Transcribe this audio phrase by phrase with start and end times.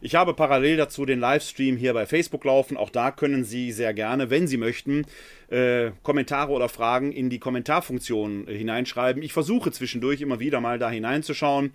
[0.00, 2.76] Ich habe parallel dazu den Livestream hier bei Facebook laufen.
[2.76, 5.06] Auch da können Sie sehr gerne, wenn Sie möchten,
[5.48, 9.22] äh, Kommentare oder Fragen in die Kommentarfunktion äh, hineinschreiben.
[9.22, 11.72] Ich versuche zwischendurch immer wieder mal da hineinzuschauen.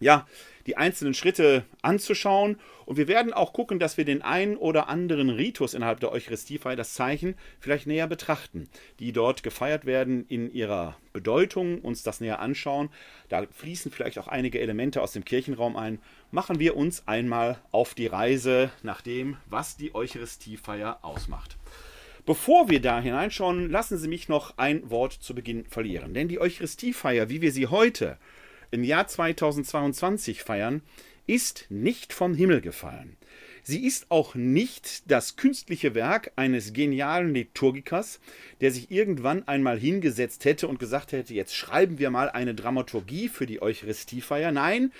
[0.00, 0.26] ja,
[0.66, 2.58] die einzelnen Schritte anzuschauen.
[2.86, 6.76] Und wir werden auch gucken, dass wir den einen oder anderen Ritus innerhalb der Eucharistiefeier,
[6.76, 8.68] das Zeichen, vielleicht näher betrachten,
[8.98, 12.90] die dort gefeiert werden in ihrer Bedeutung, uns das näher anschauen.
[13.28, 16.00] Da fließen vielleicht auch einige Elemente aus dem Kirchenraum ein.
[16.30, 21.56] Machen wir uns einmal auf die Reise nach dem, was die Eucharistiefeier ausmacht.
[22.26, 26.12] Bevor wir da hineinschauen, lassen Sie mich noch ein Wort zu Beginn verlieren.
[26.12, 28.18] Denn die Eucharistiefeier, wie wir sie heute
[28.70, 30.82] im Jahr 2022 feiern,
[31.26, 33.16] ist nicht vom Himmel gefallen.
[33.62, 38.20] Sie ist auch nicht das künstliche Werk eines genialen Liturgikers,
[38.60, 43.28] der sich irgendwann einmal hingesetzt hätte und gesagt hätte, jetzt schreiben wir mal eine Dramaturgie
[43.28, 44.50] für die Eucharistiefeier.
[44.50, 44.92] Nein,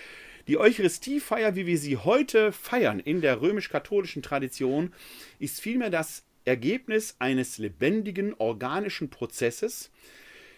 [0.46, 4.93] die Eucharistiefeier, wie wir sie heute feiern in der römisch-katholischen Tradition,
[5.38, 9.90] ist vielmehr das Ergebnis eines lebendigen organischen Prozesses,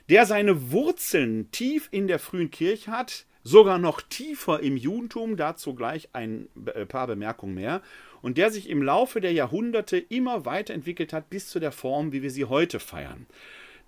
[0.08, 5.74] der seine Wurzeln tief in der frühen Kirche hat, sogar noch tiefer im Judentum, dazu
[5.74, 7.82] gleich ein äh, paar Bemerkungen mehr,
[8.20, 12.22] und der sich im Laufe der Jahrhunderte immer weiterentwickelt hat bis zu der Form, wie
[12.22, 13.26] wir sie heute feiern.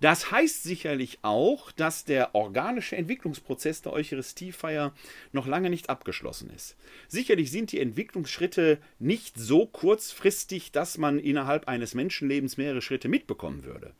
[0.01, 4.93] Das heißt sicherlich auch, dass der organische Entwicklungsprozess der Eucharistiefeier
[5.31, 6.75] noch lange nicht abgeschlossen ist.
[7.07, 13.63] Sicherlich sind die Entwicklungsschritte nicht so kurzfristig, dass man innerhalb eines Menschenlebens mehrere Schritte mitbekommen
[13.63, 13.93] würde.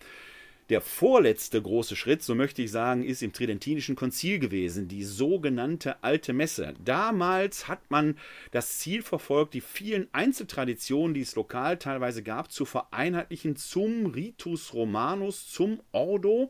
[0.70, 6.04] Der vorletzte große Schritt, so möchte ich sagen, ist im Tridentinischen Konzil gewesen, die sogenannte
[6.04, 6.74] Alte Messe.
[6.84, 8.18] Damals hat man
[8.50, 14.74] das Ziel verfolgt, die vielen Einzeltraditionen, die es lokal teilweise gab, zu vereinheitlichen zum Ritus
[14.74, 16.50] Romanus, zum Ordo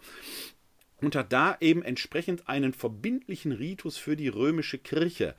[1.02, 5.36] und hat da eben entsprechend einen verbindlichen Ritus für die römische Kirche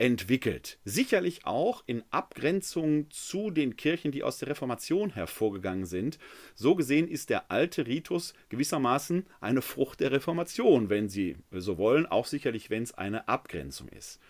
[0.00, 0.78] entwickelt.
[0.86, 6.18] Sicherlich auch in Abgrenzung zu den Kirchen, die aus der Reformation hervorgegangen sind.
[6.54, 12.06] So gesehen ist der alte Ritus gewissermaßen eine Frucht der Reformation, wenn Sie so wollen,
[12.06, 14.20] auch sicherlich, wenn es eine Abgrenzung ist.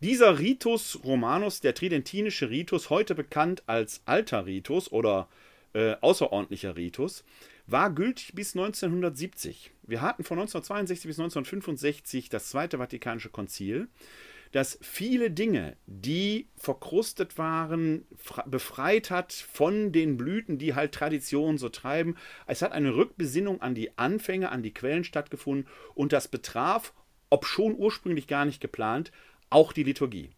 [0.00, 5.28] Dieser Ritus Romanus, der tridentinische Ritus, heute bekannt als alter Ritus oder
[5.74, 7.22] äh, außerordentlicher Ritus,
[7.68, 9.70] war gültig bis 1970.
[9.84, 13.86] Wir hatten von 1962 bis 1965 das Zweite Vatikanische Konzil
[14.52, 18.06] dass viele Dinge, die verkrustet waren,
[18.46, 22.16] befreit hat von den Blüten, die halt Tradition so treiben.
[22.46, 26.92] Es hat eine Rückbesinnung an die Anfänge, an die Quellen stattgefunden und das betraf,
[27.30, 29.10] ob schon ursprünglich gar nicht geplant,
[29.48, 30.30] auch die Liturgie.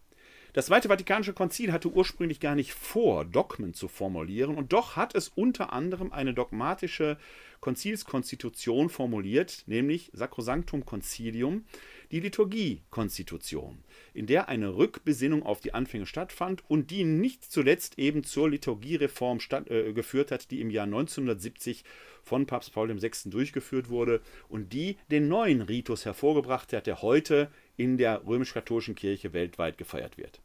[0.54, 5.16] Das Zweite Vatikanische Konzil hatte ursprünglich gar nicht vor, Dogmen zu formulieren, und doch hat
[5.16, 7.18] es unter anderem eine dogmatische
[7.58, 11.64] Konzilskonstitution formuliert, nämlich Sacrosanctum Concilium,
[12.12, 18.22] die Liturgiekonstitution, in der eine Rückbesinnung auf die Anfänge stattfand und die nicht zuletzt eben
[18.22, 21.82] zur Liturgiereform statt, äh, geführt hat, die im Jahr 1970
[22.22, 23.10] von Papst Paul VI.
[23.28, 29.32] durchgeführt wurde und die den neuen Ritus hervorgebracht hat, der heute in der römisch-katholischen Kirche
[29.32, 30.43] weltweit gefeiert wird.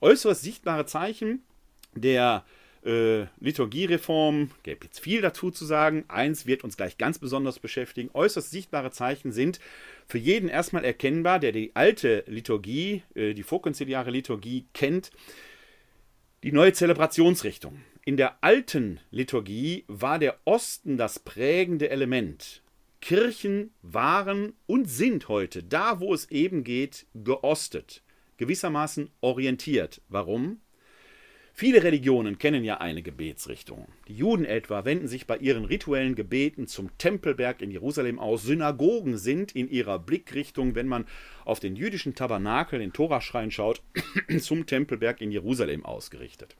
[0.00, 1.42] Äußeres sichtbare Zeichen
[1.94, 2.44] der
[2.84, 6.04] äh, Liturgiereform, gäbe jetzt viel dazu zu sagen.
[6.08, 8.10] Eins wird uns gleich ganz besonders beschäftigen.
[8.12, 9.58] Äußerst sichtbare Zeichen sind
[10.06, 15.10] für jeden erstmal erkennbar, der die alte Liturgie, äh, die vorkonziliare Liturgie kennt,
[16.42, 17.80] die neue Zelebrationsrichtung.
[18.04, 22.62] In der alten Liturgie war der Osten das prägende Element.
[23.00, 28.02] Kirchen waren und sind heute, da wo es eben geht, geostet,
[28.36, 30.00] gewissermaßen orientiert.
[30.08, 30.60] Warum?
[31.56, 33.86] Viele Religionen kennen ja eine Gebetsrichtung.
[34.08, 38.42] Die Juden etwa wenden sich bei ihren rituellen Gebeten zum Tempelberg in Jerusalem aus.
[38.42, 41.06] Synagogen sind in ihrer Blickrichtung, wenn man
[41.44, 43.82] auf den jüdischen Tabernakel, den Toraschrein schaut,
[44.40, 46.56] zum Tempelberg in Jerusalem ausgerichtet.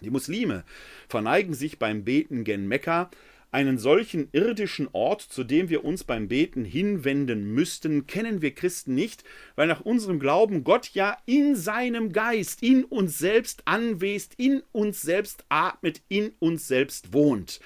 [0.00, 0.64] Die Muslime
[1.06, 3.10] verneigen sich beim Beten gen Mekka,
[3.50, 8.94] einen solchen irdischen Ort, zu dem wir uns beim Beten hinwenden müssten, kennen wir Christen
[8.94, 9.24] nicht,
[9.56, 15.02] weil nach unserem Glauben Gott ja in seinem Geist, in uns selbst anwesend, in uns
[15.02, 17.60] selbst atmet, in uns selbst wohnt.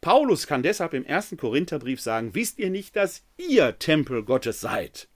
[0.00, 5.08] Paulus kann deshalb im ersten Korintherbrief sagen, wisst ihr nicht, dass ihr Tempel Gottes seid?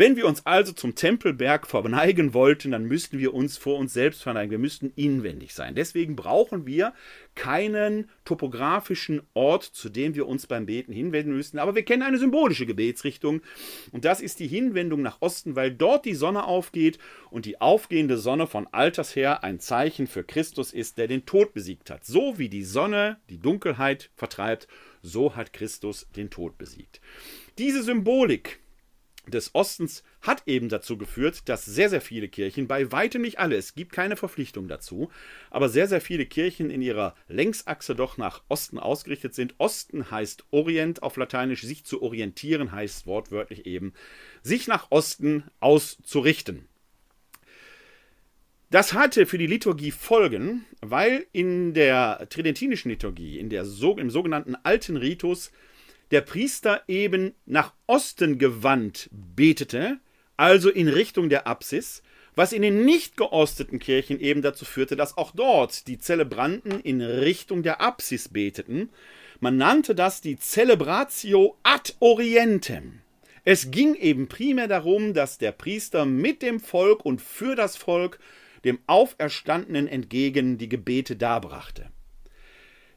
[0.00, 4.22] Wenn wir uns also zum Tempelberg verneigen wollten, dann müssten wir uns vor uns selbst
[4.22, 4.50] verneigen.
[4.50, 5.74] Wir müssten inwendig sein.
[5.74, 6.94] Deswegen brauchen wir
[7.34, 11.58] keinen topografischen Ort, zu dem wir uns beim Beten hinwenden müssten.
[11.58, 13.42] Aber wir kennen eine symbolische Gebetsrichtung.
[13.92, 16.98] Und das ist die Hinwendung nach Osten, weil dort die Sonne aufgeht
[17.30, 21.52] und die aufgehende Sonne von alters her ein Zeichen für Christus ist, der den Tod
[21.52, 22.06] besiegt hat.
[22.06, 24.66] So wie die Sonne die Dunkelheit vertreibt,
[25.02, 27.02] so hat Christus den Tod besiegt.
[27.58, 28.60] Diese Symbolik
[29.26, 33.56] des Ostens hat eben dazu geführt, dass sehr, sehr viele Kirchen, bei weitem nicht alle,
[33.56, 35.10] es gibt keine Verpflichtung dazu,
[35.50, 39.54] aber sehr, sehr viele Kirchen in ihrer Längsachse doch nach Osten ausgerichtet sind.
[39.58, 43.92] Osten heißt Orient auf Lateinisch, sich zu orientieren heißt wortwörtlich eben,
[44.42, 46.66] sich nach Osten auszurichten.
[48.70, 54.54] Das hatte für die Liturgie Folgen, weil in der tridentinischen Liturgie, in der, im sogenannten
[54.54, 55.50] alten Ritus,
[56.10, 59.98] der Priester eben nach Osten gewandt betete,
[60.36, 62.02] also in Richtung der Apsis,
[62.34, 67.00] was in den nicht geosteten Kirchen eben dazu führte, dass auch dort die Zelebranten in
[67.02, 68.90] Richtung der Apsis beteten.
[69.40, 73.00] Man nannte das die Celebratio ad Orientem.
[73.44, 78.18] Es ging eben primär darum, dass der Priester mit dem Volk und für das Volk
[78.64, 81.90] dem Auferstandenen entgegen die Gebete darbrachte.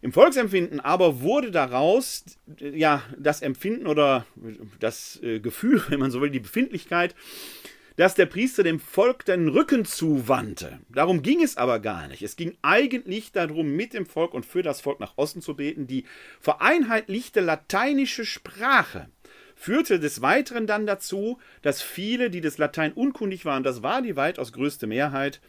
[0.04, 2.26] Im Volksempfinden aber wurde daraus
[2.60, 4.26] ja das Empfinden oder
[4.82, 7.16] das äh, Gefühl, wenn man so will, die Befindlichkeit,
[7.96, 10.82] dass der Priester dem Volk den Rücken zuwandte.
[10.90, 12.22] Darum ging es aber gar nicht.
[12.22, 15.88] Es ging eigentlich darum, mit dem Volk und für das Volk nach Osten zu beten.
[15.88, 16.04] Die
[16.42, 19.08] vereinheitlichte lateinische Sprache
[19.56, 24.18] führte des Weiteren dann dazu, dass viele, die des Latein unkundig waren, das war die
[24.18, 25.40] weitaus größte Mehrheit,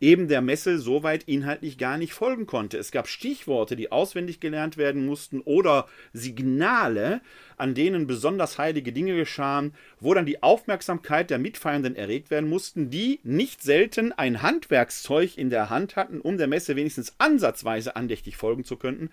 [0.00, 2.78] eben der Messe soweit inhaltlich gar nicht folgen konnte.
[2.78, 7.20] Es gab Stichworte, die auswendig gelernt werden mussten oder Signale,
[7.56, 12.90] an denen besonders heilige Dinge geschahen, wo dann die Aufmerksamkeit der Mitfeiernden erregt werden mussten,
[12.90, 18.36] die nicht selten ein Handwerkszeug in der Hand hatten, um der Messe wenigstens ansatzweise andächtig
[18.36, 19.10] folgen zu können,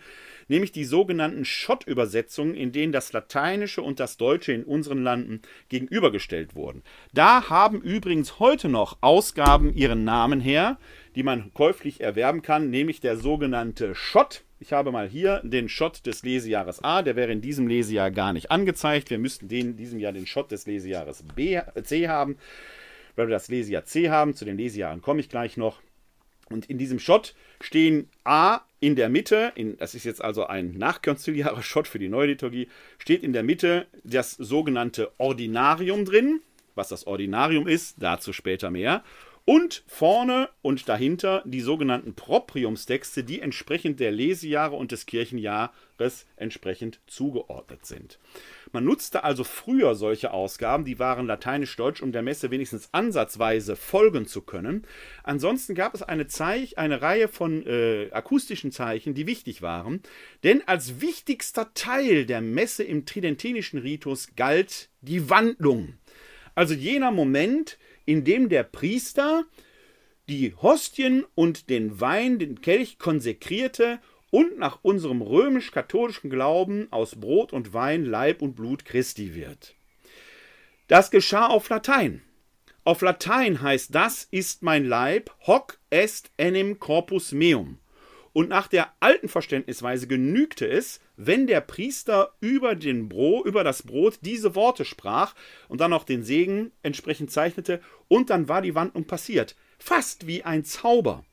[0.48, 6.56] nämlich die sogenannten Schott-Übersetzungen, in denen das Lateinische und das Deutsche in unseren Landen gegenübergestellt
[6.56, 6.84] wurden.
[7.14, 10.78] Da haben übrigens heute noch Ausgaben ihren Namen her,
[11.16, 14.44] die man käuflich erwerben kann, nämlich der sogenannte Schott.
[14.64, 18.32] Ich habe mal hier den Schott des Lesejahres A, der wäre in diesem Lesejahr gar
[18.32, 19.10] nicht angezeigt.
[19.10, 22.38] Wir müssten in diesem Jahr den Schott des Lesejahres B, C haben,
[23.18, 24.36] weil wir das Lesejahr C haben.
[24.36, 25.82] Zu den Lesejahren komme ich gleich noch.
[26.50, 30.78] Und in diesem Shot stehen A in der Mitte, in, das ist jetzt also ein
[30.78, 36.40] nachkonziliarer Shot für die neue Liturgie, steht in der Mitte das sogenannte Ordinarium drin.
[36.74, 39.04] Was das Ordinarium ist, dazu später mehr.
[39.46, 47.02] Und vorne und dahinter die sogenannten Propriumstexte, die entsprechend der Lesejahre und des Kirchenjahres entsprechend
[47.08, 48.20] zugeordnet sind.
[48.72, 54.28] Man nutzte also früher solche Ausgaben, die waren lateinisch-deutsch, um der Messe wenigstens ansatzweise folgen
[54.28, 54.88] zu können.
[55.24, 60.02] Ansonsten gab es eine, Zeich, eine Reihe von äh, akustischen Zeichen, die wichtig waren,
[60.46, 65.96] denn als wichtigster Teil der Messe im tridentinischen Ritus galt die Wandlung.
[66.56, 69.46] Also jener Moment, in dem der Priester
[70.30, 74.00] die Hostien und den Wein, den Kelch konsekrierte
[74.32, 79.76] und nach unserem römisch-katholischen Glauben aus Brot und Wein Leib und Blut Christi wird.
[80.88, 82.22] Das geschah auf Latein.
[82.84, 87.78] Auf Latein heißt das ist mein Leib, hoc est enim corpus meum.
[88.34, 93.84] Und nach der alten Verständnisweise genügte es, wenn der Priester über, den Bro, über das
[93.84, 95.36] Brot diese Worte sprach
[95.68, 99.56] und dann noch den Segen entsprechend zeichnete, und dann war die Wandlung passiert.
[99.78, 101.24] Fast wie ein Zauber.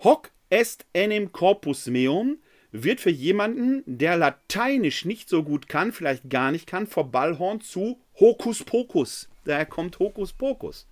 [0.00, 2.38] Hoc est enim corpus meum
[2.72, 7.60] wird für jemanden, der Lateinisch nicht so gut kann, vielleicht gar nicht kann, vor Ballhorn
[7.60, 9.28] zu Hokus Pokus.
[9.44, 10.88] Daher kommt Hokus Pokus.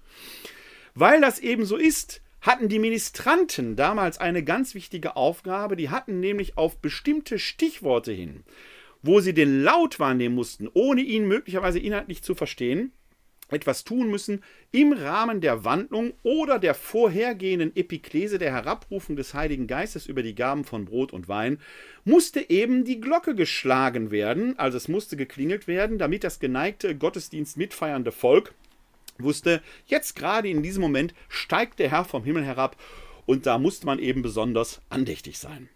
[0.94, 5.76] Weil das eben so ist, hatten die Ministranten damals eine ganz wichtige Aufgabe.
[5.76, 8.42] Die hatten nämlich auf bestimmte Stichworte hin,
[9.00, 12.92] wo sie den Laut wahrnehmen mussten, ohne ihn möglicherweise inhaltlich zu verstehen,
[13.48, 19.66] etwas tun müssen im Rahmen der Wandlung oder der vorhergehenden Epiklese der Herabrufung des Heiligen
[19.66, 21.58] Geistes über die Gaben von Brot und Wein,
[22.04, 27.56] musste eben die Glocke geschlagen werden, also es musste geklingelt werden, damit das geneigte Gottesdienst
[27.56, 28.54] mitfeiernde Volk
[29.22, 32.76] wusste, jetzt gerade in diesem Moment steigt der Herr vom Himmel herab
[33.26, 35.68] und da musste man eben besonders andächtig sein.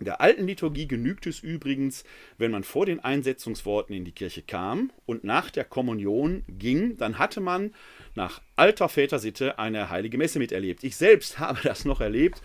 [0.00, 2.04] In der alten Liturgie genügt es übrigens,
[2.36, 7.18] wenn man vor den Einsetzungsworten in die Kirche kam und nach der Kommunion ging, dann
[7.18, 7.72] hatte man
[8.14, 10.82] nach alter Vätersitte eine heilige Messe miterlebt.
[10.82, 12.42] Ich selbst habe das noch erlebt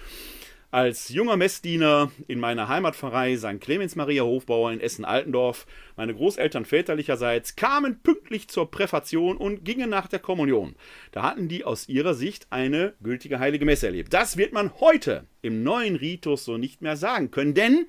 [0.71, 3.59] als junger Messdiener in meiner Heimatpfarrei St.
[3.59, 5.65] Clemens Maria Hofbauer in Essen-Altendorf.
[5.95, 10.75] Meine Großeltern väterlicherseits kamen pünktlich zur Präfation und gingen nach der Kommunion.
[11.11, 14.13] Da hatten die aus ihrer Sicht eine gültige heilige Messe erlebt.
[14.13, 17.87] Das wird man heute im neuen Ritus so nicht mehr sagen können, denn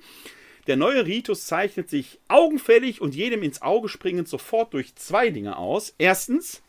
[0.67, 5.57] der neue Ritus zeichnet sich augenfällig und jedem ins Auge springend sofort durch zwei Dinge
[5.57, 5.93] aus.
[5.97, 6.63] Erstens,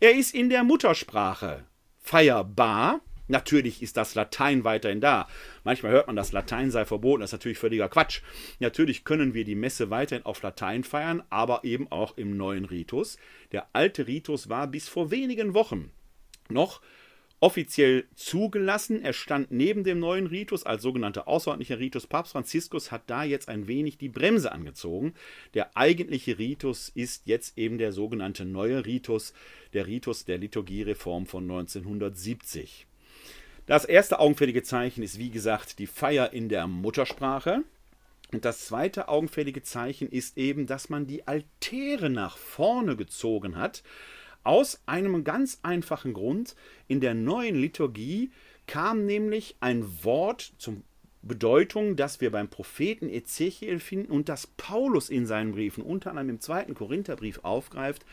[0.00, 1.64] er ist in der Muttersprache
[1.98, 3.00] feierbar.
[3.30, 5.28] Natürlich ist das Latein weiterhin da.
[5.62, 7.20] Manchmal hört man, das Latein sei verboten.
[7.20, 8.22] Das ist natürlich völliger Quatsch.
[8.58, 13.18] Natürlich können wir die Messe weiterhin auf Latein feiern, aber eben auch im neuen Ritus.
[13.52, 15.92] Der alte Ritus war bis vor wenigen Wochen
[16.48, 16.80] noch
[17.38, 19.00] offiziell zugelassen.
[19.00, 22.08] Er stand neben dem neuen Ritus als sogenannter außerordentlicher Ritus.
[22.08, 25.14] Papst Franziskus hat da jetzt ein wenig die Bremse angezogen.
[25.54, 29.34] Der eigentliche Ritus ist jetzt eben der sogenannte neue Ritus,
[29.72, 32.88] der Ritus der Liturgiereform von 1970.
[33.70, 37.62] Das erste augenfällige Zeichen ist, wie gesagt, die Feier in der Muttersprache.
[38.32, 43.84] Und das zweite augenfällige Zeichen ist eben, dass man die Altäre nach vorne gezogen hat.
[44.42, 46.56] Aus einem ganz einfachen Grund.
[46.88, 48.32] In der neuen Liturgie
[48.66, 50.82] kam nämlich ein Wort zum
[51.22, 56.30] Bedeutung, das wir beim Propheten Ezechiel finden und das Paulus in seinen Briefen, unter anderem
[56.30, 58.06] im zweiten Korintherbrief, aufgreift.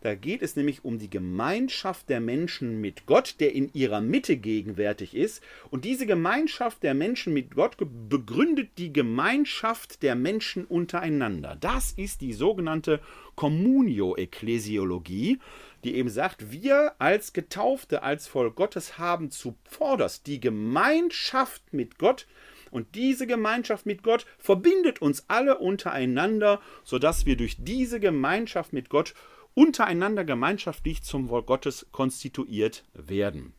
[0.00, 4.36] Da geht es nämlich um die Gemeinschaft der Menschen mit Gott, der in ihrer Mitte
[4.36, 5.44] gegenwärtig ist.
[5.70, 7.76] Und diese Gemeinschaft der Menschen mit Gott
[8.08, 11.56] begründet die Gemeinschaft der Menschen untereinander.
[11.60, 12.98] Das ist die sogenannte
[13.36, 15.38] Communio-Ekklesiologie
[15.84, 22.26] die eben sagt, wir als Getaufte, als Volk Gottes haben zuvorderst die Gemeinschaft mit Gott,
[22.70, 28.88] und diese Gemeinschaft mit Gott verbindet uns alle untereinander, sodass wir durch diese Gemeinschaft mit
[28.88, 29.14] Gott
[29.54, 33.54] untereinander gemeinschaftlich zum Volk Gottes konstituiert werden.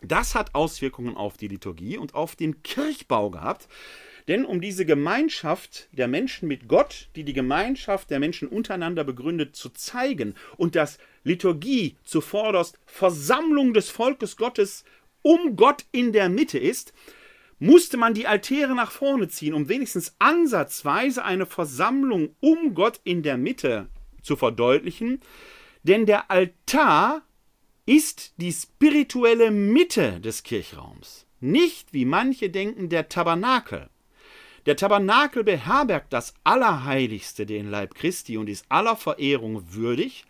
[0.00, 3.68] Das hat Auswirkungen auf die Liturgie und auf den Kirchbau gehabt.
[4.28, 9.56] Denn um diese Gemeinschaft der Menschen mit Gott, die die Gemeinschaft der Menschen untereinander begründet,
[9.56, 14.84] zu zeigen und dass Liturgie zuvorderst Versammlung des Volkes Gottes
[15.22, 16.92] um Gott in der Mitte ist,
[17.58, 23.22] musste man die Altäre nach vorne ziehen, um wenigstens ansatzweise eine Versammlung um Gott in
[23.22, 23.88] der Mitte
[24.22, 25.20] zu verdeutlichen.
[25.82, 27.22] Denn der Altar
[27.86, 33.88] ist die spirituelle Mitte des Kirchraums, nicht wie manche denken der Tabernakel.
[34.66, 40.24] Der Tabernakel beherbergt das Allerheiligste, den Leib Christi, und ist aller Verehrung würdig,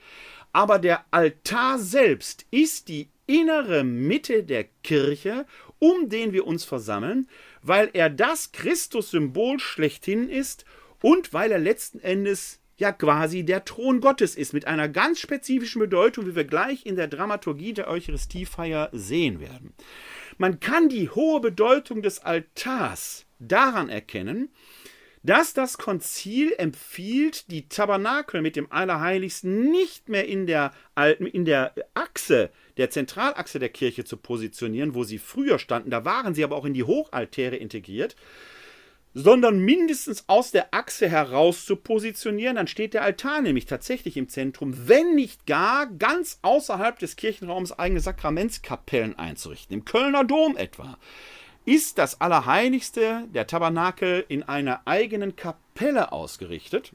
[0.58, 5.46] aber der Altar selbst ist die innere Mitte der Kirche
[5.78, 7.28] um den wir uns versammeln,
[7.62, 10.64] weil er das Christus-Symbol schlechthin ist
[11.00, 15.78] und weil er letzten Endes ja quasi der Thron Gottes ist, mit einer ganz spezifischen
[15.78, 19.74] Bedeutung, wie wir gleich in der Dramaturgie der Eucharistiefeier sehen werden.
[20.38, 24.48] Man kann die hohe Bedeutung des Altars daran erkennen,
[25.28, 30.72] dass das Konzil empfiehlt, die Tabernakel mit dem Allerheiligsten nicht mehr in der,
[31.18, 35.90] in der Achse der Zentralachse der Kirche zu positionieren, wo sie früher standen.
[35.90, 38.16] Da waren sie aber auch in die Hochaltäre integriert
[39.14, 44.28] sondern mindestens aus der Achse heraus zu positionieren, dann steht der Altar nämlich tatsächlich im
[44.28, 49.74] Zentrum, wenn nicht gar ganz außerhalb des Kirchenraums eigene Sakramentskapellen einzurichten.
[49.74, 50.98] Im Kölner Dom etwa
[51.68, 56.92] ist das Allerheiligste der Tabernakel in einer eigenen Kapelle ausgerichtet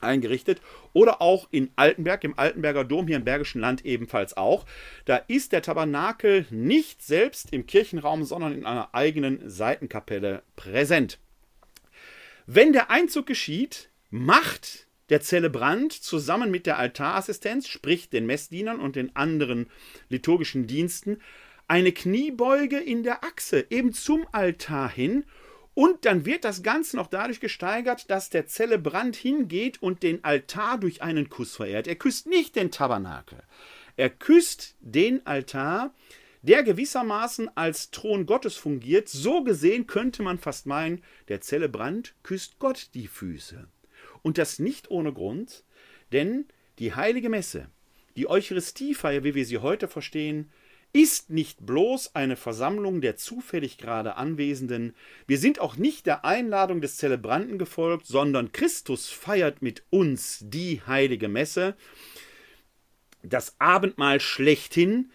[0.00, 0.60] eingerichtet
[0.92, 4.66] oder auch in Altenberg, im Altenberger Dom hier im Bergischen Land ebenfalls auch.
[5.04, 11.20] Da ist der Tabernakel nicht selbst im Kirchenraum, sondern in einer eigenen Seitenkapelle präsent.
[12.46, 18.96] Wenn der Einzug geschieht, macht der Zelebrant zusammen mit der Altarassistenz, sprich den Messdienern und
[18.96, 19.70] den anderen
[20.08, 21.20] liturgischen Diensten,
[21.68, 25.24] eine Kniebeuge in der Achse, eben zum Altar hin
[25.74, 30.78] und dann wird das Ganze noch dadurch gesteigert, dass der Zelebrant hingeht und den Altar
[30.78, 31.86] durch einen Kuss verehrt.
[31.86, 33.42] Er küsst nicht den Tabernakel.
[33.96, 35.94] Er küsst den Altar,
[36.42, 39.08] der gewissermaßen als Thron Gottes fungiert.
[39.08, 43.66] So gesehen könnte man fast meinen, der Zelebrant küsst Gott die Füße.
[44.20, 45.64] Und das nicht ohne Grund,
[46.12, 46.46] denn
[46.78, 47.70] die heilige Messe,
[48.16, 50.50] die Eucharistiefeier, wie wir sie heute verstehen,
[50.92, 54.94] ist nicht bloß eine Versammlung der zufällig gerade Anwesenden,
[55.26, 60.82] wir sind auch nicht der Einladung des Zelebranten gefolgt, sondern Christus feiert mit uns die
[60.86, 61.76] heilige Messe,
[63.22, 65.10] das Abendmahl schlechthin,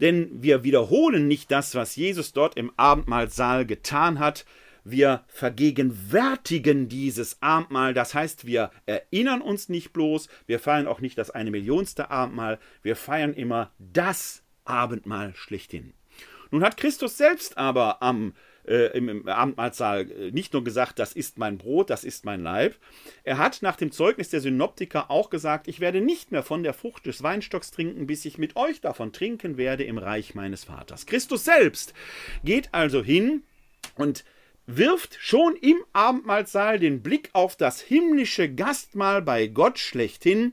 [0.00, 4.46] denn wir wiederholen nicht das, was Jesus dort im Abendmahlsaal getan hat,
[4.82, 11.18] wir vergegenwärtigen dieses Abendmahl, das heißt, wir erinnern uns nicht bloß, wir feiern auch nicht
[11.18, 15.92] das eine Millionste Abendmahl, wir feiern immer das Abendmahl schlechthin.
[16.50, 18.34] Nun hat Christus selbst aber am
[18.66, 22.42] äh, im, im Abendmahlsaal äh, nicht nur gesagt, das ist mein Brot, das ist mein
[22.42, 22.76] Leib.
[23.24, 26.74] Er hat nach dem Zeugnis der Synoptiker auch gesagt, ich werde nicht mehr von der
[26.74, 31.06] Frucht des Weinstocks trinken, bis ich mit euch davon trinken werde im Reich meines Vaters.
[31.06, 31.94] Christus selbst
[32.44, 33.42] geht also hin
[33.96, 34.24] und
[34.66, 40.52] wirft schon im Abendmahlsaal den Blick auf das himmlische Gastmahl bei Gott schlechthin,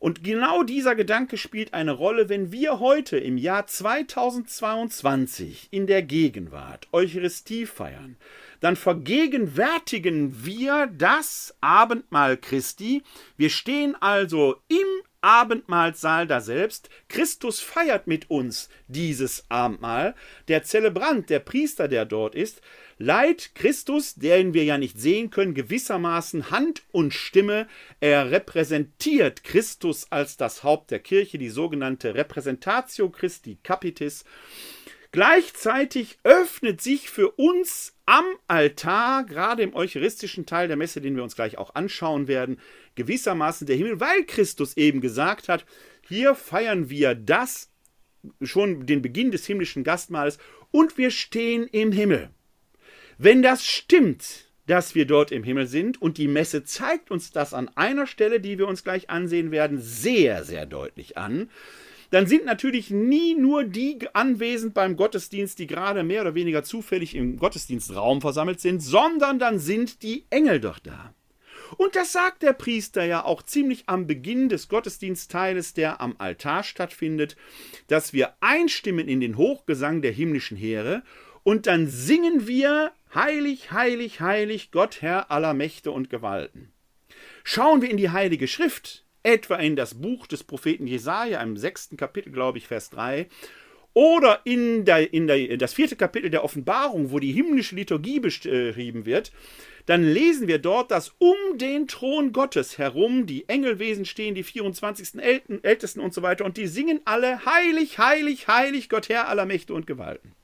[0.00, 6.02] und genau dieser Gedanke spielt eine Rolle, wenn wir heute im Jahr 2022 in der
[6.02, 8.16] Gegenwart Eucharistie feiern.
[8.60, 13.02] Dann vergegenwärtigen wir das Abendmahl Christi.
[13.36, 14.86] Wir stehen also im
[15.22, 16.90] Abendmahlsaal da selbst.
[17.08, 20.14] Christus feiert mit uns dieses Abendmahl.
[20.48, 22.60] Der Zelebrant, der Priester, der dort ist,
[22.98, 27.66] leiht Christus, den wir ja nicht sehen können, gewissermaßen Hand und Stimme.
[28.00, 34.24] Er repräsentiert Christus als das Haupt der Kirche, die sogenannte Repräsentatio Christi Capitis.
[35.12, 41.24] Gleichzeitig öffnet sich für uns am Altar, gerade im eucharistischen Teil der Messe, den wir
[41.24, 42.60] uns gleich auch anschauen werden,
[42.94, 45.64] gewissermaßen der Himmel, weil Christus eben gesagt hat,
[46.06, 47.70] hier feiern wir das,
[48.42, 50.38] schon den Beginn des himmlischen Gastmahles,
[50.70, 52.30] und wir stehen im Himmel.
[53.18, 57.54] Wenn das stimmt, dass wir dort im Himmel sind, und die Messe zeigt uns das
[57.54, 61.50] an einer Stelle, die wir uns gleich ansehen werden, sehr, sehr deutlich an,
[62.10, 67.14] dann sind natürlich nie nur die anwesend beim Gottesdienst, die gerade mehr oder weniger zufällig
[67.14, 71.14] im Gottesdienstraum versammelt sind, sondern dann sind die Engel doch da.
[71.76, 76.62] Und das sagt der Priester ja auch ziemlich am Beginn des Gottesdienstteiles, der am Altar
[76.62, 77.36] stattfindet,
[77.86, 81.02] dass wir einstimmen in den Hochgesang der himmlischen Heere
[81.42, 86.72] und dann singen wir Heilig, heilig, heilig, Gott Herr aller Mächte und Gewalten.
[87.42, 91.96] Schauen wir in die Heilige Schrift, etwa in das Buch des Propheten Jesaja, im sechsten
[91.96, 93.26] Kapitel, glaube ich, Vers 3,
[93.94, 99.04] oder in, der, in der, das vierte Kapitel der Offenbarung, wo die himmlische Liturgie beschrieben
[99.06, 99.32] wird,
[99.86, 105.20] dann lesen wir dort, dass um den Thron Gottes herum die Engelwesen stehen, die 24.
[105.62, 109.74] Ältesten und so weiter, und die singen alle Heilig, heilig, heilig, Gott Herr aller Mächte
[109.74, 110.34] und Gewalten.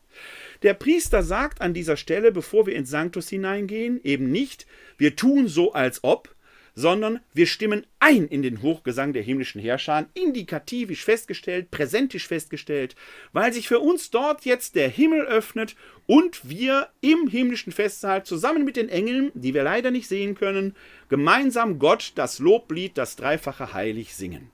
[0.63, 5.49] Der Priester sagt an dieser Stelle, bevor wir ins Sanctus hineingehen, eben nicht, wir tun
[5.49, 6.35] so als ob,
[6.77, 12.95] sondern wir stimmen ein in den Hochgesang der himmlischen Herrscher, indikativisch festgestellt, präsentisch festgestellt,
[13.33, 15.75] weil sich für uns dort jetzt der Himmel öffnet
[16.07, 20.77] und wir im himmlischen Festsaal zusammen mit den Engeln, die wir leider nicht sehen können,
[21.09, 24.51] gemeinsam Gott das Loblied, das dreifache Heilig singen.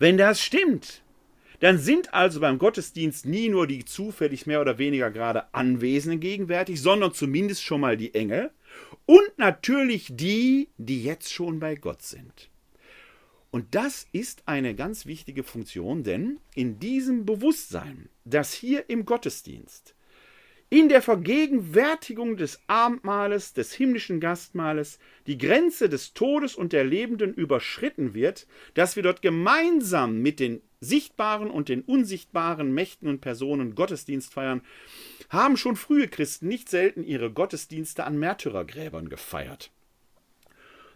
[0.00, 1.02] Wenn das stimmt,
[1.60, 6.82] dann sind also beim Gottesdienst nie nur die zufällig mehr oder weniger gerade Anwesenden gegenwärtig,
[6.82, 8.50] sondern zumindest schon mal die Engel
[9.06, 12.50] und natürlich die, die jetzt schon bei Gott sind.
[13.50, 19.93] Und das ist eine ganz wichtige Funktion, denn in diesem Bewusstsein, dass hier im Gottesdienst,
[20.70, 27.32] in der Vergegenwärtigung des Abendmahles, des himmlischen Gastmahles, die Grenze des Todes und der Lebenden
[27.34, 33.74] überschritten wird, dass wir dort gemeinsam mit den sichtbaren und den unsichtbaren Mächten und Personen
[33.74, 34.62] Gottesdienst feiern,
[35.30, 39.70] haben schon frühe Christen nicht selten ihre Gottesdienste an Märtyrergräbern gefeiert.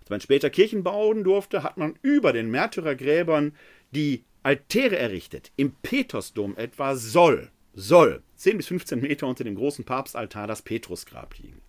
[0.01, 3.55] Als man später Kirchen bauen durfte, hat man über den Märtyrergräbern
[3.91, 5.53] die Altäre errichtet.
[5.57, 11.37] Im Petersdom etwa soll, soll 10 bis 15 Meter unter dem großen Papstaltar das Petrusgrab
[11.39, 11.61] liegen.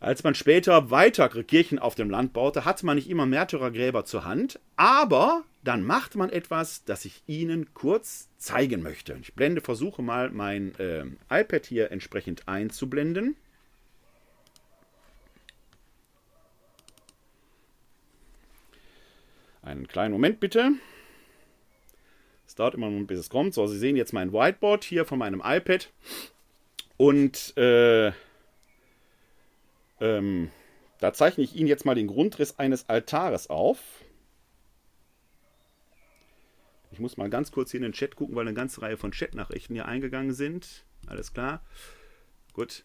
[0.00, 4.24] Als man später weitere Kirchen auf dem Land baute, hatte man nicht immer Märtyrergräber zur
[4.24, 9.18] Hand, aber dann macht man etwas, das ich Ihnen kurz zeigen möchte.
[9.20, 13.36] Ich blende, versuche mal mein äh, iPad hier entsprechend einzublenden.
[19.62, 20.72] Einen kleinen Moment bitte.
[22.58, 23.54] Dauert immer noch, bis es kommt.
[23.54, 25.92] So, Sie sehen jetzt mein Whiteboard hier von meinem iPad.
[26.96, 28.10] Und äh,
[30.00, 30.50] ähm,
[30.98, 33.78] da zeichne ich Ihnen jetzt mal den Grundriss eines Altares auf.
[36.90, 39.12] Ich muss mal ganz kurz hier in den Chat gucken, weil eine ganze Reihe von
[39.12, 40.84] Chatnachrichten hier eingegangen sind.
[41.06, 41.62] Alles klar.
[42.54, 42.82] Gut.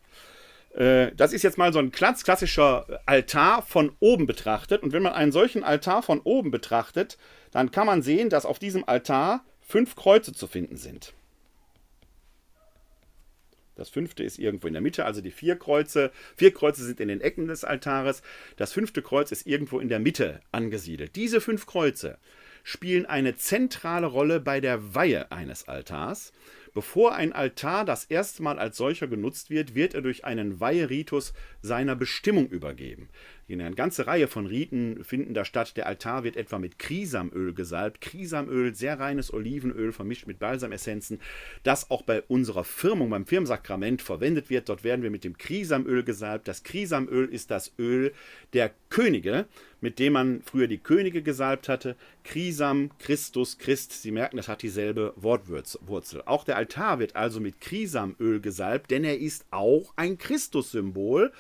[0.76, 4.84] Äh, das ist jetzt mal so ein klassischer Altar von oben betrachtet.
[4.84, 7.18] Und wenn man einen solchen Altar von oben betrachtet,
[7.50, 11.14] dann kann man sehen, dass auf diesem Altar fünf Kreuze zu finden sind.
[13.74, 16.12] Das fünfte ist irgendwo in der Mitte, also die vier Kreuze.
[16.36, 18.22] Vier Kreuze sind in den Ecken des Altares.
[18.56, 21.16] Das fünfte Kreuz ist irgendwo in der Mitte angesiedelt.
[21.16, 22.20] Diese fünf Kreuze
[22.62, 26.34] spielen eine zentrale Rolle bei der Weihe eines Altars.
[26.76, 31.34] Bevor ein Altar das erste Mal als solcher genutzt wird, wird er durch einen Weiheritus
[31.64, 33.10] seiner Bestimmung übergeben.
[33.50, 35.76] Eine ganze Reihe von Riten finden da statt.
[35.76, 38.00] Der Altar wird etwa mit Krisamöl gesalbt.
[38.00, 41.20] Krisamöl, sehr reines Olivenöl vermischt mit Balsamessenzen,
[41.64, 44.70] das auch bei unserer Firmung, beim Firmensakrament verwendet wird.
[44.70, 46.48] Dort werden wir mit dem Krisamöl gesalbt.
[46.48, 48.14] Das Krisamöl ist das Öl
[48.54, 49.46] der Könige,
[49.82, 51.98] mit dem man früher die Könige gesalbt hatte.
[52.24, 54.02] Krisam, Christus, Christ.
[54.02, 56.24] Sie merken, das hat dieselbe Wortwurzel.
[56.26, 61.34] Auch der Altar wird also mit Krisamöl gesalbt, denn er ist auch ein Christussymbol.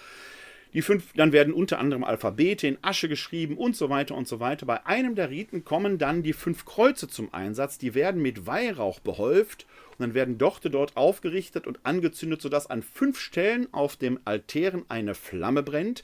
[0.74, 4.40] Die fünf, dann werden unter anderem Alphabete in Asche geschrieben und so weiter und so
[4.40, 4.66] weiter.
[4.66, 7.78] Bei einem der Riten kommen dann die fünf Kreuze zum Einsatz.
[7.78, 12.82] Die werden mit Weihrauch behäuft und dann werden Dochte dort aufgerichtet und angezündet, sodass an
[12.82, 16.04] fünf Stellen auf dem Altären eine Flamme brennt.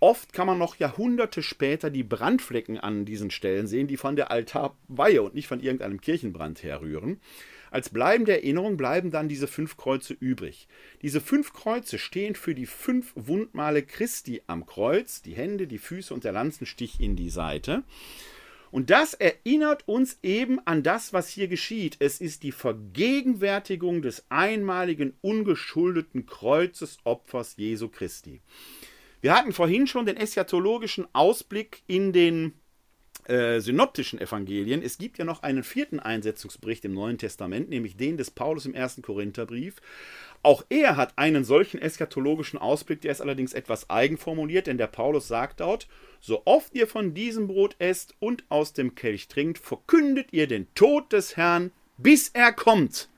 [0.00, 4.30] Oft kann man noch Jahrhunderte später die Brandflecken an diesen Stellen sehen, die von der
[4.30, 7.20] Altarweihe und nicht von irgendeinem Kirchenbrand herrühren.
[7.76, 10.66] Als bleibende Erinnerung bleiben dann diese fünf Kreuze übrig.
[11.02, 16.14] Diese fünf Kreuze stehen für die fünf Wundmale Christi am Kreuz, die Hände, die Füße
[16.14, 17.82] und der Lanzenstich in die Seite.
[18.70, 21.96] Und das erinnert uns eben an das, was hier geschieht.
[21.98, 28.40] Es ist die Vergegenwärtigung des einmaligen, ungeschuldeten Kreuzesopfers Jesu Christi.
[29.20, 32.54] Wir hatten vorhin schon den eschatologischen Ausblick in den
[33.28, 34.82] äh, synoptischen Evangelien.
[34.82, 38.74] Es gibt ja noch einen vierten Einsetzungsbericht im Neuen Testament, nämlich den des Paulus im
[38.74, 39.76] ersten Korintherbrief.
[40.42, 44.86] Auch er hat einen solchen eschatologischen Ausblick, der ist allerdings etwas eigen formuliert, denn der
[44.86, 45.88] Paulus sagt dort,
[46.20, 50.72] so oft ihr von diesem Brot esst und aus dem Kelch trinkt, verkündet ihr den
[50.74, 53.08] Tod des Herrn, bis er kommt.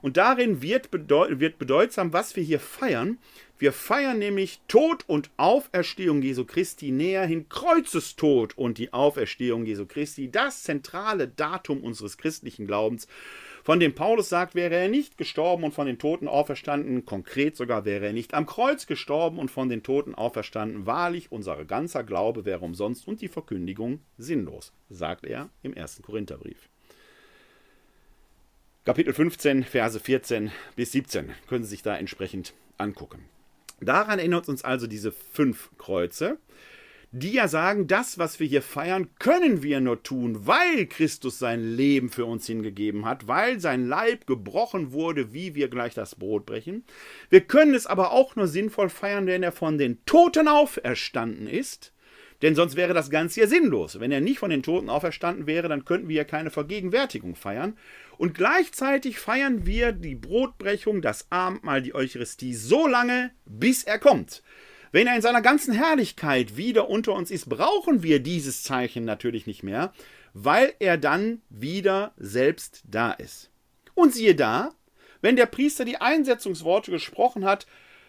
[0.00, 3.18] Und darin wird, bedeut wird bedeutsam, was wir hier feiern.
[3.60, 9.84] Wir feiern nämlich Tod und Auferstehung Jesu Christi näher hin, Kreuzestod und die Auferstehung Jesu
[9.84, 13.08] Christi, das zentrale Datum unseres christlichen Glaubens.
[13.64, 17.84] Von dem Paulus sagt, wäre er nicht gestorben und von den Toten auferstanden, konkret sogar
[17.84, 22.44] wäre er nicht am Kreuz gestorben und von den Toten auferstanden, wahrlich unser ganzer Glaube
[22.44, 26.68] wäre umsonst und die Verkündigung sinnlos, sagt er im ersten Korintherbrief.
[28.84, 33.24] Kapitel 15, Verse 14 bis 17 können Sie sich da entsprechend angucken.
[33.80, 36.38] Daran erinnert uns also diese fünf Kreuze,
[37.10, 41.62] die ja sagen, das, was wir hier feiern, können wir nur tun, weil Christus sein
[41.62, 46.44] Leben für uns hingegeben hat, weil sein Leib gebrochen wurde, wie wir gleich das Brot
[46.44, 46.84] brechen.
[47.30, 51.92] Wir können es aber auch nur sinnvoll feiern, wenn er von den Toten auferstanden ist.
[52.42, 53.98] Denn sonst wäre das Ganze ja sinnlos.
[53.98, 57.76] Wenn er nicht von den Toten auferstanden wäre, dann könnten wir ja keine Vergegenwärtigung feiern.
[58.16, 64.42] Und gleichzeitig feiern wir die Brotbrechung, das Abendmahl, die Eucharistie so lange, bis er kommt.
[64.92, 69.46] Wenn er in seiner ganzen Herrlichkeit wieder unter uns ist, brauchen wir dieses Zeichen natürlich
[69.46, 69.92] nicht mehr,
[70.32, 73.50] weil er dann wieder selbst da ist.
[73.94, 74.70] Und siehe da,
[75.20, 77.66] wenn der Priester die Einsetzungsworte gesprochen hat,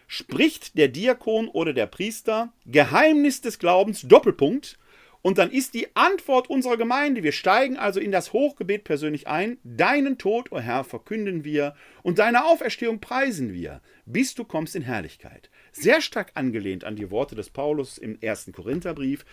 [0.09, 4.79] spricht der Diakon oder der Priester Geheimnis des Glaubens Doppelpunkt
[5.21, 9.59] und dann ist die Antwort unserer Gemeinde, wir steigen also in das Hochgebet persönlich ein,
[9.63, 14.75] deinen Tod, o oh Herr, verkünden wir und deine Auferstehung preisen wir, bis du kommst
[14.75, 15.51] in Herrlichkeit.
[15.71, 19.25] Sehr stark angelehnt an die Worte des Paulus im ersten Korintherbrief.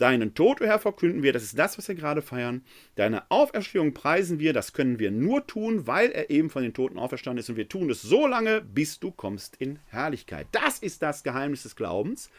[0.00, 2.64] Deinen Tod, o Herr, verkünden wir, das ist das, was wir gerade feiern.
[2.94, 6.98] Deine Auferstehung preisen wir, das können wir nur tun, weil er eben von den Toten
[6.98, 7.50] auferstanden ist.
[7.50, 10.46] Und wir tun es so lange, bis du kommst in Herrlichkeit.
[10.52, 12.30] Das ist das Geheimnis des Glaubens,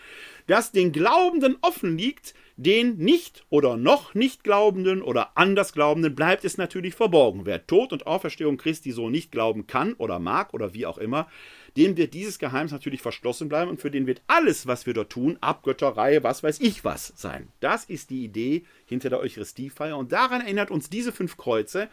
[0.47, 6.43] das den Glaubenden offen liegt, den nicht oder noch nicht Glaubenden oder anders Glaubenden bleibt
[6.45, 7.45] es natürlich verborgen.
[7.45, 11.27] Wer Tod und Auferstehung Christi so nicht glauben kann oder mag oder wie auch immer,
[11.77, 15.11] dem wird dieses Geheimnis natürlich verschlossen bleiben und für den wird alles, was wir dort
[15.11, 17.47] tun, Abgötterei, was weiß ich was sein.
[17.59, 21.89] Das ist die Idee hinter der Eucharistiefeier und daran erinnert uns diese fünf Kreuze,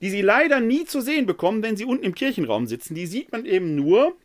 [0.00, 2.94] die Sie leider nie zu sehen bekommen, wenn Sie unten im Kirchenraum sitzen.
[2.94, 4.16] Die sieht man eben nur,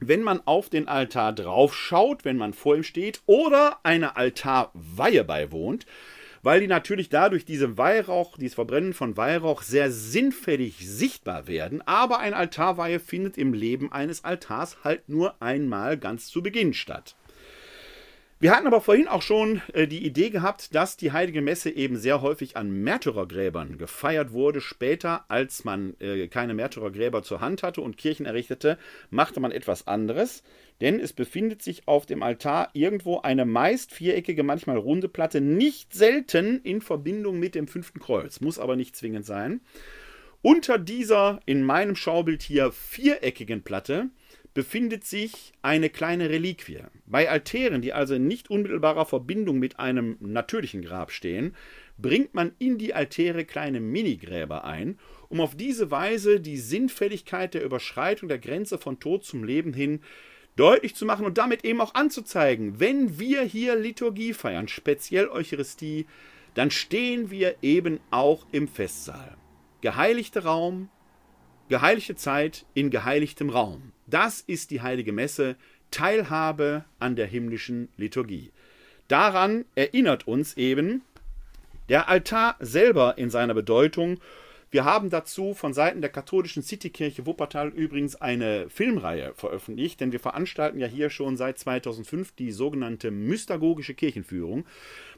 [0.00, 5.86] wenn man auf den Altar draufschaut, wenn man vor ihm steht oder eine Altarweihe beiwohnt
[6.44, 11.80] weil die natürlich dadurch diese Weihrauch, dieses Verbrennen von Weihrauch sehr sinnfällig sichtbar werden.
[11.86, 17.16] Aber ein Altarweihe findet im Leben eines Altars halt nur einmal ganz zu Beginn statt.
[18.40, 21.96] Wir hatten aber vorhin auch schon äh, die Idee gehabt, dass die Heilige Messe eben
[21.96, 24.60] sehr häufig an Märtyrergräbern gefeiert wurde.
[24.60, 28.76] Später, als man äh, keine Märtyrergräber zur Hand hatte und Kirchen errichtete,
[29.08, 30.42] machte man etwas anderes
[30.80, 35.94] denn es befindet sich auf dem Altar irgendwo eine meist viereckige, manchmal runde Platte, nicht
[35.94, 39.60] selten in Verbindung mit dem fünften Kreuz, muss aber nicht zwingend sein.
[40.42, 44.10] Unter dieser in meinem Schaubild hier viereckigen Platte
[44.52, 46.82] befindet sich eine kleine Reliquie.
[47.06, 51.56] Bei Altären, die also in nicht unmittelbarer Verbindung mit einem natürlichen Grab stehen,
[51.98, 57.64] bringt man in die Altäre kleine Minigräber ein, um auf diese Weise die Sinnfälligkeit der
[57.64, 60.00] Überschreitung der Grenze von Tod zum Leben hin
[60.56, 66.06] deutlich zu machen und damit eben auch anzuzeigen, wenn wir hier Liturgie feiern, speziell Eucharistie,
[66.54, 69.36] dann stehen wir eben auch im Festsaal.
[69.80, 70.88] Geheiligter Raum,
[71.68, 73.92] geheiligte Zeit in geheiligtem Raum.
[74.06, 75.56] Das ist die heilige Messe,
[75.90, 78.50] Teilhabe an der himmlischen Liturgie.
[79.08, 81.02] Daran erinnert uns eben
[81.88, 84.18] der Altar selber in seiner Bedeutung
[84.74, 90.18] wir haben dazu von Seiten der katholischen Citykirche Wuppertal übrigens eine Filmreihe veröffentlicht, denn wir
[90.18, 94.66] veranstalten ja hier schon seit 2005 die sogenannte mystagogische Kirchenführung,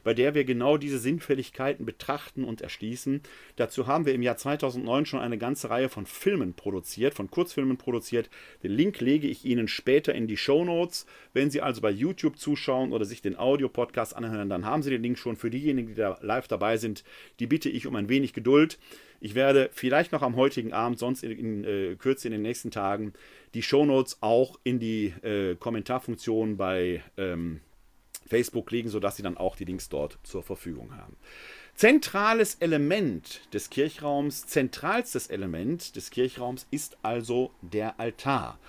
[0.07, 3.19] bei der wir genau diese Sinnfälligkeiten betrachten und erschließen.
[3.57, 7.75] Dazu haben wir im Jahr 2009 schon eine ganze Reihe von Filmen produziert, von Kurzfilmen
[7.75, 8.29] produziert.
[8.63, 11.07] Den Link lege ich Ihnen später in die Show Notes.
[11.33, 15.03] Wenn Sie also bei YouTube zuschauen oder sich den Audio-Podcast anhören, dann haben Sie den
[15.03, 15.35] Link schon.
[15.35, 17.03] Für diejenigen, die da live dabei sind,
[17.41, 18.79] die bitte ich um ein wenig Geduld.
[19.19, 22.71] Ich werde vielleicht noch am heutigen Abend, sonst in, in äh, Kürze in den nächsten
[22.71, 23.11] Tagen,
[23.53, 27.59] die Shownotes auch in die äh, Kommentarfunktion bei ähm,
[28.27, 31.15] Facebook legen, sodass Sie dann auch die Links dort zur Verfügung haben.
[31.75, 38.59] Zentrales Element des Kirchraums, zentralstes Element des Kirchraums ist also der Altar,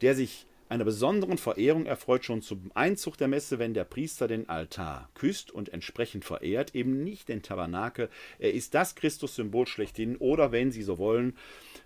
[0.00, 4.48] der sich einer besonderen Verehrung erfreut schon zum Einzug der Messe, wenn der Priester den
[4.48, 8.10] Altar küsst und entsprechend verehrt, eben nicht den Tabernakel.
[8.38, 11.36] Er ist das Christussymbol schlechthin oder, wenn Sie so wollen,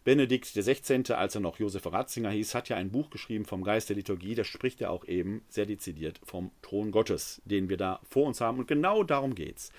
[0.05, 3.89] Benedikt XVI., als er noch Josef Ratzinger hieß, hat ja ein Buch geschrieben vom Geist
[3.89, 8.01] der Liturgie, da spricht er auch eben sehr dezidiert vom Thron Gottes, den wir da
[8.09, 8.59] vor uns haben.
[8.59, 9.71] Und genau darum geht's.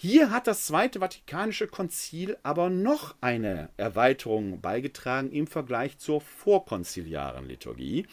[0.00, 7.48] Hier hat das Zweite Vatikanische Konzil aber noch eine Erweiterung beigetragen im Vergleich zur vorkonziliaren
[7.48, 8.06] Liturgie.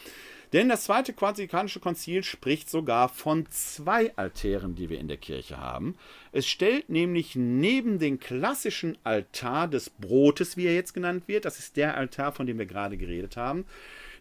[0.52, 5.60] Denn das Zweite Vatikanische Konzil spricht sogar von zwei Altären, die wir in der Kirche
[5.60, 5.96] haben.
[6.32, 11.60] Es stellt nämlich neben den klassischen Altar des Brotes, wie er jetzt genannt wird, das
[11.60, 13.64] ist der Altar, von dem wir gerade geredet haben,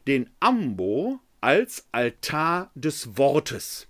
[0.06, 3.88] den Ambo als Altar des Wortes.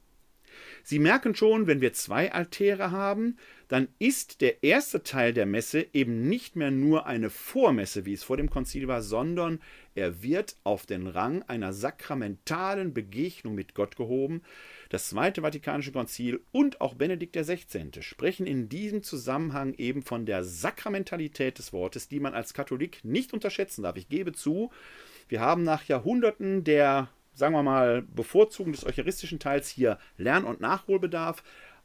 [0.86, 5.86] Sie merken schon, wenn wir zwei Altäre haben, dann ist der erste Teil der Messe
[5.92, 9.60] eben nicht mehr nur eine Vormesse, wie es vor dem Konzil war, sondern
[9.94, 14.42] er wird auf den Rang einer sakramentalen Begegnung mit Gott gehoben.
[14.88, 17.90] Das Zweite Vatikanische Konzil und auch Benedikt XVI.
[18.00, 23.32] sprechen in diesem Zusammenhang eben von der Sakramentalität des Wortes, die man als Katholik nicht
[23.32, 23.96] unterschätzen darf.
[23.96, 24.70] Ich gebe zu,
[25.28, 30.60] wir haben nach Jahrhunderten der, sagen wir mal, Bevorzugung des eucharistischen Teils hier Lern- und
[30.60, 31.42] Nachholbedarf,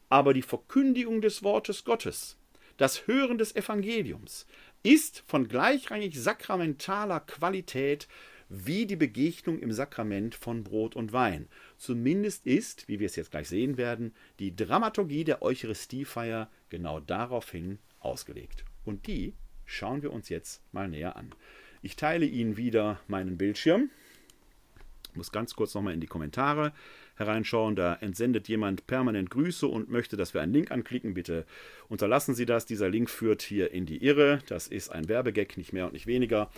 [0.10, 2.38] aber die Verkündigung des Wortes Gottes,
[2.78, 4.46] das Hören des Evangeliums,
[4.84, 8.08] ist von gleichrangig sakramentaler Qualität
[8.50, 11.48] wie die Begegnung im Sakrament von Brot und Wein.
[11.78, 17.78] Zumindest ist, wie wir es jetzt gleich sehen werden, die Dramaturgie der Eucharistiefeier genau daraufhin
[18.00, 18.66] ausgelegt.
[18.86, 19.34] Und die
[19.66, 21.36] schauen wir uns jetzt mal näher an.
[21.84, 23.92] Ich teile Ihnen wieder meinen Bildschirm.
[25.12, 26.74] Ich muss ganz kurz nochmal in die Kommentare
[27.20, 27.76] hereinschauen.
[27.76, 31.14] Da entsendet jemand permanent Grüße und möchte, dass wir einen Link anklicken.
[31.14, 31.46] Bitte
[31.90, 32.66] unterlassen Sie das.
[32.66, 34.40] Dieser Link führt hier in die Irre.
[34.48, 36.50] Das ist ein Werbegag, nicht mehr und nicht weniger.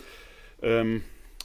[0.62, 1.02] Ähm,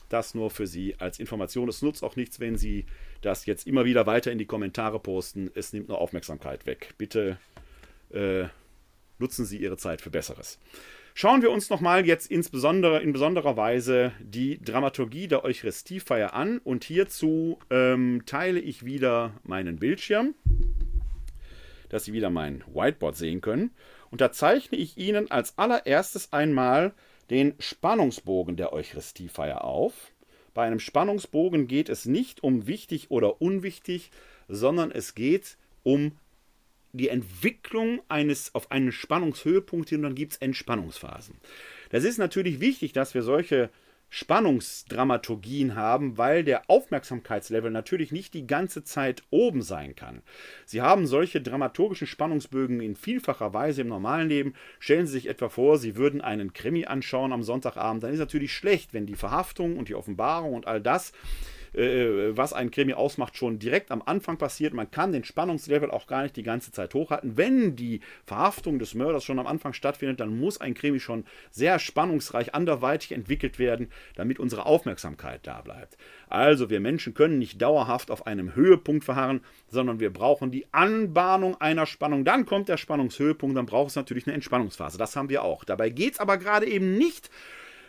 [0.09, 1.67] das nur für Sie als Information.
[1.67, 2.85] Es nutzt auch nichts, wenn Sie
[3.21, 5.51] das jetzt immer wieder weiter in die Kommentare posten.
[5.53, 6.93] Es nimmt nur Aufmerksamkeit weg.
[6.97, 7.37] Bitte
[8.11, 8.45] äh,
[9.19, 10.59] nutzen Sie Ihre Zeit für Besseres.
[11.19, 16.83] Schauen wir uns nochmal jetzt insbesondere in besonderer Weise die Dramaturgie der Eucharistiefeier an und
[16.83, 20.35] hierzu ähm, teile ich wieder meinen Bildschirm,
[21.89, 23.71] dass Sie wieder mein Whiteboard sehen können.
[24.11, 26.93] Und da zeichne ich Ihnen als allererstes einmal
[27.31, 30.11] den Spannungsbogen der Eucharistiefeier auf.
[30.53, 34.11] Bei einem Spannungsbogen geht es nicht um wichtig oder unwichtig,
[34.47, 36.11] sondern es geht um
[36.97, 41.35] die Entwicklung eines auf einen Spannungshöhepunkt hin und dann gibt es Entspannungsphasen.
[41.89, 43.69] Das ist natürlich wichtig, dass wir solche
[44.09, 50.21] Spannungsdramaturgien haben, weil der Aufmerksamkeitslevel natürlich nicht die ganze Zeit oben sein kann.
[50.65, 54.53] Sie haben solche dramaturgischen Spannungsbögen in vielfacher Weise im normalen Leben.
[54.79, 58.53] Stellen Sie sich etwa vor, Sie würden einen Krimi anschauen am Sonntagabend, dann ist natürlich
[58.53, 61.11] schlecht, wenn die Verhaftung und die Offenbarung und all das
[61.77, 64.73] äh, was ein Krimi ausmacht, schon direkt am Anfang passiert.
[64.73, 67.37] Man kann den Spannungslevel auch gar nicht die ganze Zeit hochhalten.
[67.37, 71.77] Wenn die Verhaftung des Mörders schon am Anfang stattfindet, dann muss ein Krimi schon sehr
[71.77, 75.97] spannungsreich anderweitig entwickelt werden, damit unsere Aufmerksamkeit da bleibt.
[76.29, 81.61] Also wir Menschen können nicht dauerhaft auf einem Höhepunkt verharren, sondern wir brauchen die Anbahnung
[81.61, 82.25] einer Spannung.
[82.25, 84.97] Dann kommt der Spannungshöhepunkt, dann braucht es natürlich eine Entspannungsphase.
[84.97, 85.63] Das haben wir auch.
[85.63, 87.29] Dabei geht es aber gerade eben nicht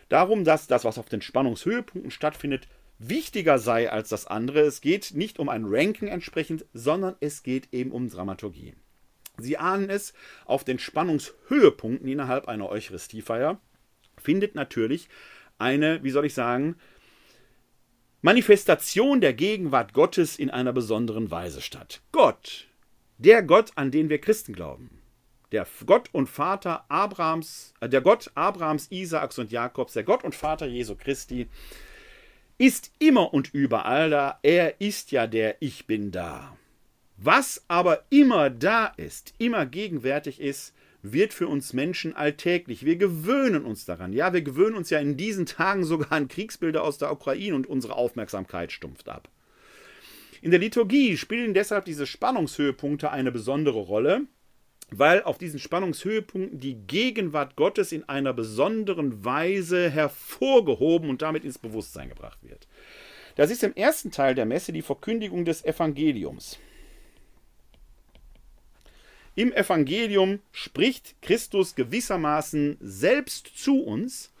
[0.09, 2.67] darum, dass das, was auf den Spannungshöhepunkten stattfindet,
[2.99, 4.61] wichtiger sei als das andere.
[4.61, 8.75] Es geht nicht um ein Ranking entsprechend, sondern es geht eben um Dramaturgie.
[9.37, 10.13] Sie ahnen es,
[10.45, 13.59] auf den Spannungshöhepunkten innerhalb einer Eucharistiefeier
[14.17, 15.07] findet natürlich
[15.57, 16.75] eine, wie soll ich sagen,
[18.21, 22.01] Manifestation der Gegenwart Gottes in einer besonderen Weise statt.
[22.11, 22.67] Gott,
[23.17, 25.01] der Gott, an den wir Christen glauben,
[25.53, 30.35] der Gott und Vater Abrahams, äh, der Gott Abrahams, Isaaks und Jakobs, der Gott und
[30.35, 31.47] Vater Jesu Christi,
[32.59, 34.37] ist immer und überall da.
[34.43, 36.55] Er ist ja der Ich bin da.
[37.17, 42.85] Was aber immer da ist, immer gegenwärtig ist, wird für uns Menschen alltäglich.
[42.85, 44.11] Wir gewöhnen uns daran.
[44.11, 47.65] Ja, wir gewöhnen uns ja in diesen Tagen sogar an Kriegsbilder aus der Ukraine und
[47.65, 49.29] unsere Aufmerksamkeit stumpft ab.
[50.41, 54.23] In der Liturgie spielen deshalb diese Spannungshöhepunkte eine besondere Rolle
[54.91, 61.57] weil auf diesen Spannungshöhepunkten die Gegenwart Gottes in einer besonderen Weise hervorgehoben und damit ins
[61.57, 62.67] Bewusstsein gebracht wird.
[63.35, 66.59] Das ist im ersten Teil der Messe die Verkündigung des Evangeliums.
[69.35, 74.33] Im Evangelium spricht Christus gewissermaßen selbst zu uns.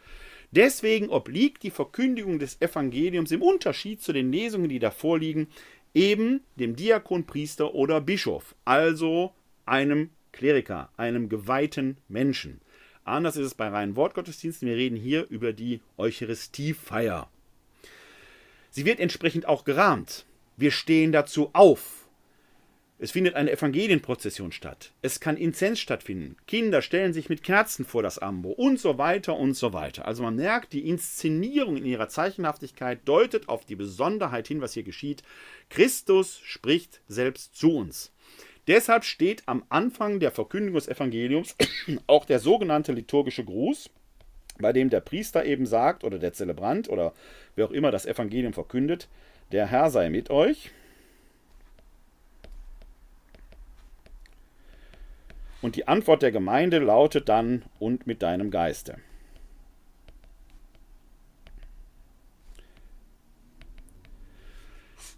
[0.51, 5.47] Deswegen obliegt die Verkündigung des Evangeliums im Unterschied zu den Lesungen, die davor liegen,
[5.93, 9.31] eben dem Diakon, Priester oder Bischof, also
[9.65, 12.61] einem Kleriker, einem geweihten Menschen.
[13.03, 14.67] Anders ist es bei reinen Wortgottesdiensten.
[14.67, 17.29] Wir reden hier über die Eucharistiefeier.
[18.69, 20.25] Sie wird entsprechend auch gerahmt.
[20.57, 21.99] Wir stehen dazu auf.
[23.01, 24.91] Es findet eine Evangelienprozession statt.
[25.01, 26.35] Es kann Inzens stattfinden.
[26.47, 30.05] Kinder stellen sich mit Kerzen vor das Ambo und so weiter und so weiter.
[30.05, 34.83] Also man merkt, die Inszenierung in ihrer Zeichenhaftigkeit deutet auf die Besonderheit hin, was hier
[34.83, 35.23] geschieht.
[35.69, 38.11] Christus spricht selbst zu uns.
[38.69, 41.55] Deshalb steht am Anfang der Verkündigung des Evangeliums
[42.07, 43.89] auch der sogenannte liturgische Gruß,
[44.59, 47.13] bei dem der Priester eben sagt, oder der Zelebrant oder
[47.55, 49.09] wer auch immer das Evangelium verkündet,
[49.51, 50.69] der Herr sei mit euch.
[55.63, 58.97] Und die Antwort der Gemeinde lautet dann und mit deinem Geiste.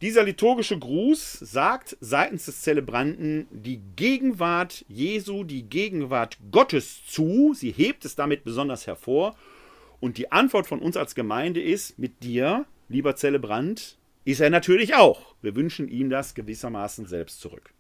[0.02, 7.54] Dieser liturgische Gruß sagt seitens des Zelebranten die Gegenwart Jesu, die Gegenwart Gottes zu.
[7.54, 9.36] Sie hebt es damit besonders hervor.
[10.00, 14.96] Und die Antwort von uns als Gemeinde ist, mit dir, lieber Zelebrant, ist er natürlich
[14.96, 15.36] auch.
[15.44, 17.72] Wir wünschen ihm das gewissermaßen selbst zurück.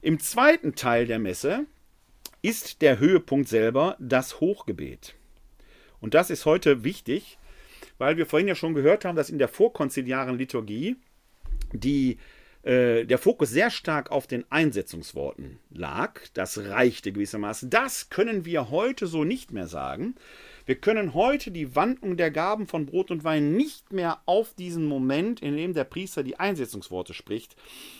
[0.00, 1.66] Im zweiten Teil der Messe
[2.40, 5.14] ist der Höhepunkt selber das Hochgebet.
[6.00, 7.36] Und das ist heute wichtig,
[7.98, 10.96] weil wir vorhin ja schon gehört haben, dass in der vorkonziliaren Liturgie
[11.72, 12.18] die,
[12.62, 16.20] äh, der Fokus sehr stark auf den Einsetzungsworten lag.
[16.34, 17.70] Das reichte gewissermaßen.
[17.70, 20.14] Das können wir heute so nicht mehr sagen.
[20.68, 24.84] Wir können heute die Wandlung der Gaben von Brot und Wein nicht mehr auf diesen
[24.84, 27.56] Moment, in dem der Priester die Einsetzungsworte spricht,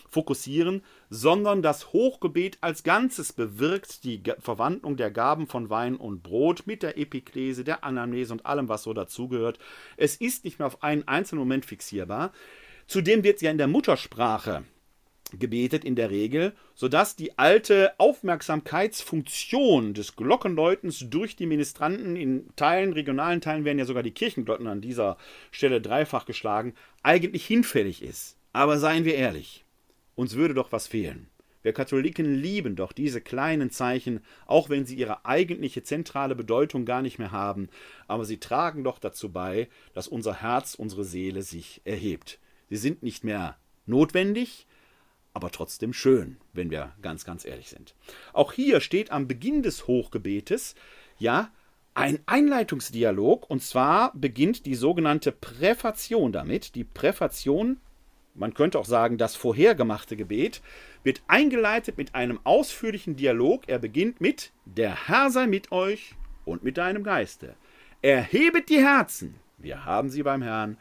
[0.07, 6.65] fokussieren, sondern das Hochgebet als Ganzes bewirkt die Verwandlung der Gaben von Wein und Brot
[6.67, 9.59] mit der Epiklese, der Anamnese und allem, was so dazugehört.
[9.97, 12.33] Es ist nicht mehr auf einen einzelnen Moment fixierbar.
[12.89, 14.65] Zudem wird ja in der Muttersprache
[15.39, 22.95] gebetet in der Regel, sodass die alte Aufmerksamkeitsfunktion des Glockenläutens durch die Ministranten in Teilen,
[22.95, 25.19] regionalen Teilen werden ja sogar die Kirchenglocken an dieser
[25.51, 26.73] Stelle dreifach geschlagen,
[27.03, 28.39] eigentlich hinfällig ist.
[28.55, 29.67] Aber seien wir ehrlich,
[30.15, 31.29] uns würde doch was fehlen.
[31.61, 37.03] Wir Katholiken lieben doch diese kleinen Zeichen, auch wenn sie ihre eigentliche zentrale Bedeutung gar
[37.03, 37.69] nicht mehr haben,
[38.07, 42.39] aber sie tragen doch dazu bei, dass unser Herz, unsere Seele sich erhebt.
[42.71, 43.57] Sie sind nicht mehr
[43.87, 44.67] notwendig,
[45.33, 47.95] aber trotzdem schön, wenn wir ganz, ganz ehrlich sind.
[48.33, 50.75] Auch hier steht am Beginn des Hochgebetes,
[51.19, 51.51] ja,
[51.95, 56.77] ein Einleitungsdialog, und zwar beginnt die sogenannte Präfation damit.
[56.77, 57.79] Die Präfation,
[58.35, 60.63] man könnte auch sagen, das vorhergemachte Gebet,
[61.03, 63.65] wird eingeleitet mit einem ausführlichen Dialog.
[63.67, 66.15] Er beginnt mit: Der Herr sei mit euch
[66.45, 67.57] und mit deinem Geiste.
[68.01, 70.77] Erhebet die Herzen, wir haben sie beim Herrn,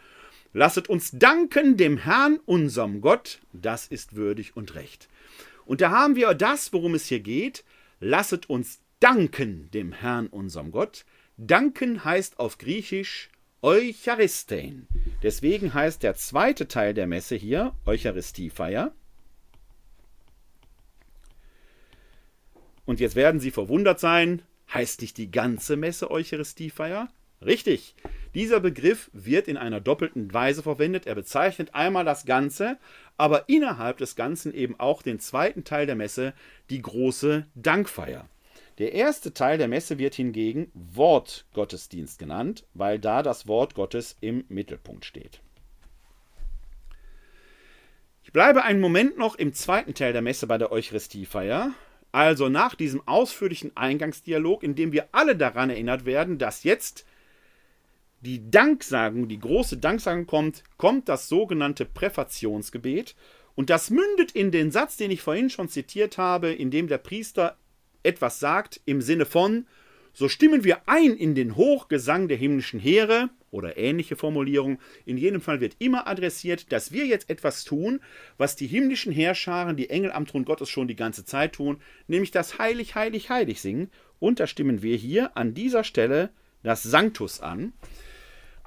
[0.57, 5.07] Lasset uns danken dem Herrn, unserem Gott, das ist würdig und recht.
[5.67, 7.63] Und da haben wir das, worum es hier geht.
[7.99, 11.05] Lasset uns danken dem Herrn, unserem Gott.
[11.37, 13.29] Danken heißt auf Griechisch
[13.61, 14.87] Eucharistein.
[15.21, 18.95] Deswegen heißt der zweite Teil der Messe hier Eucharistiefeier.
[22.87, 24.41] Und jetzt werden Sie verwundert sein,
[24.73, 27.09] heißt nicht die ganze Messe Eucharistiefeier?
[27.45, 27.93] Richtig.
[28.37, 31.07] Dieser Begriff wird in einer doppelten Weise verwendet.
[31.07, 32.77] Er bezeichnet einmal das Ganze,
[33.17, 36.35] aber innerhalb des Ganzen eben auch den zweiten Teil der Messe,
[36.69, 38.29] die große Dankfeier.
[38.77, 44.45] Der erste Teil der Messe wird hingegen Wortgottesdienst genannt, weil da das Wort Gottes im
[44.49, 45.41] Mittelpunkt steht.
[48.21, 51.71] Ich bleibe einen Moment noch im zweiten Teil der Messe bei der Eucharistiefeier,
[52.11, 57.03] also nach diesem ausführlichen Eingangsdialog, in dem wir alle daran erinnert werden, dass jetzt
[58.21, 63.15] die Danksagung, die große Danksagung kommt, kommt das sogenannte Präfationsgebet.
[63.55, 66.99] Und das mündet in den Satz, den ich vorhin schon zitiert habe, in dem der
[66.99, 67.57] Priester
[68.03, 69.65] etwas sagt im Sinne von,
[70.13, 74.79] so stimmen wir ein in den Hochgesang der himmlischen Heere oder ähnliche Formulierung.
[75.05, 77.99] In jedem Fall wird immer adressiert, dass wir jetzt etwas tun,
[78.37, 82.31] was die himmlischen Heerscharen, die Engel am Thron Gottes schon die ganze Zeit tun, nämlich
[82.31, 83.91] das Heilig, Heilig, Heilig singen.
[84.19, 86.31] Und da stimmen wir hier an dieser Stelle
[86.63, 87.73] das Sanctus an.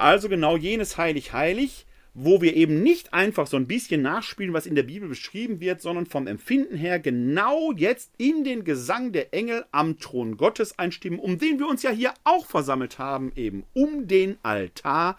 [0.01, 1.85] Also genau jenes heilig heilig,
[2.15, 5.83] wo wir eben nicht einfach so ein bisschen nachspielen, was in der Bibel beschrieben wird,
[5.83, 11.19] sondern vom Empfinden her genau jetzt in den Gesang der Engel am Thron Gottes einstimmen,
[11.19, 15.19] um den wir uns ja hier auch versammelt haben, eben um den Altar.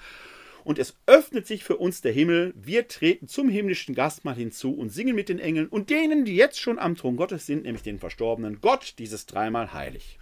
[0.64, 2.52] Und es öffnet sich für uns der Himmel.
[2.56, 6.60] Wir treten zum himmlischen Gastmahl hinzu und singen mit den Engeln und denen, die jetzt
[6.60, 10.18] schon am Thron Gottes sind, nämlich den Verstorbenen, Gott dieses dreimal heilig.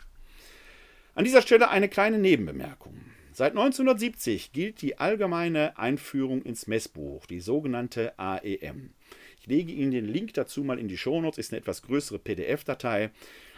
[1.16, 3.09] An dieser Stelle eine kleine Nebenbemerkung.
[3.40, 8.90] Seit 1970 gilt die allgemeine Einführung ins Messbuch, die sogenannte AEM.
[9.40, 13.12] Ich lege Ihnen den Link dazu mal in die Shownotes, ist eine etwas größere PDF-Datei.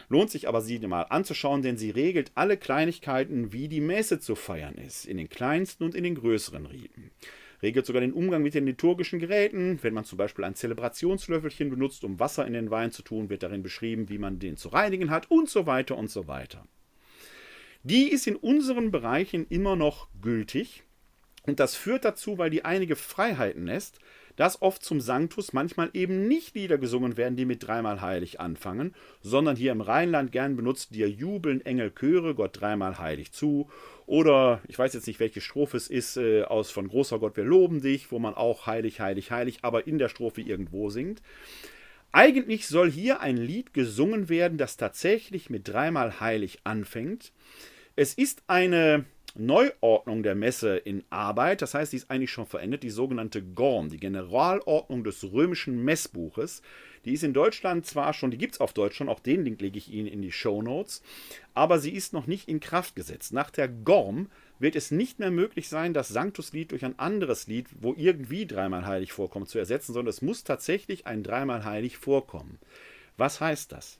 [0.07, 4.35] Lohnt sich aber, sie mal anzuschauen, denn sie regelt alle Kleinigkeiten, wie die Messe zu
[4.35, 7.09] feiern ist, in den kleinsten und in den größeren Riten.
[7.63, 9.79] regelt sogar den Umgang mit den liturgischen Geräten.
[9.81, 13.41] Wenn man zum Beispiel ein Zelebrationslöffelchen benutzt, um Wasser in den Wein zu tun, wird
[13.41, 16.67] darin beschrieben, wie man den zu reinigen hat und so weiter und so weiter.
[17.83, 20.83] Die ist in unseren Bereichen immer noch gültig.
[21.47, 23.99] Und das führt dazu, weil die einige Freiheiten lässt,
[24.35, 28.93] dass oft zum Sanctus manchmal eben nicht Lieder gesungen werden, die mit dreimal heilig anfangen,
[29.21, 33.69] sondern hier im Rheinland gern benutzt, dir jubeln Engel Chöre Gott dreimal heilig zu.
[34.05, 37.43] Oder ich weiß jetzt nicht, welche Strophe es ist, äh, aus von großer Gott, wir
[37.43, 41.21] loben dich, wo man auch heilig, heilig, heilig, aber in der Strophe irgendwo singt.
[42.11, 47.31] Eigentlich soll hier ein Lied gesungen werden, das tatsächlich mit dreimal heilig anfängt.
[47.95, 49.05] Es ist eine
[49.35, 53.89] Neuordnung der Messe in Arbeit, das heißt, die ist eigentlich schon verändert, die sogenannte GORM,
[53.89, 56.61] die Generalordnung des römischen Messbuches.
[57.05, 59.61] Die ist in Deutschland zwar schon, die gibt es auf Deutsch schon, auch den Link
[59.61, 61.01] lege ich Ihnen in die Show Notes,
[61.53, 63.31] aber sie ist noch nicht in Kraft gesetzt.
[63.31, 64.27] Nach der GORM
[64.61, 68.85] wird es nicht mehr möglich sein, das Sanctuslied durch ein anderes Lied, wo irgendwie dreimal
[68.85, 72.59] heilig vorkommt, zu ersetzen, sondern es muss tatsächlich ein dreimal heilig vorkommen.
[73.17, 73.99] Was heißt das?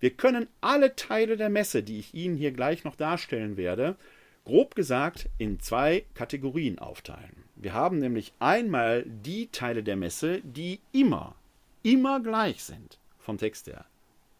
[0.00, 3.96] Wir können alle Teile der Messe, die ich Ihnen hier gleich noch darstellen werde,
[4.44, 7.44] grob gesagt in zwei Kategorien aufteilen.
[7.54, 11.36] Wir haben nämlich einmal die Teile der Messe, die immer,
[11.82, 13.86] immer gleich sind vom Text her.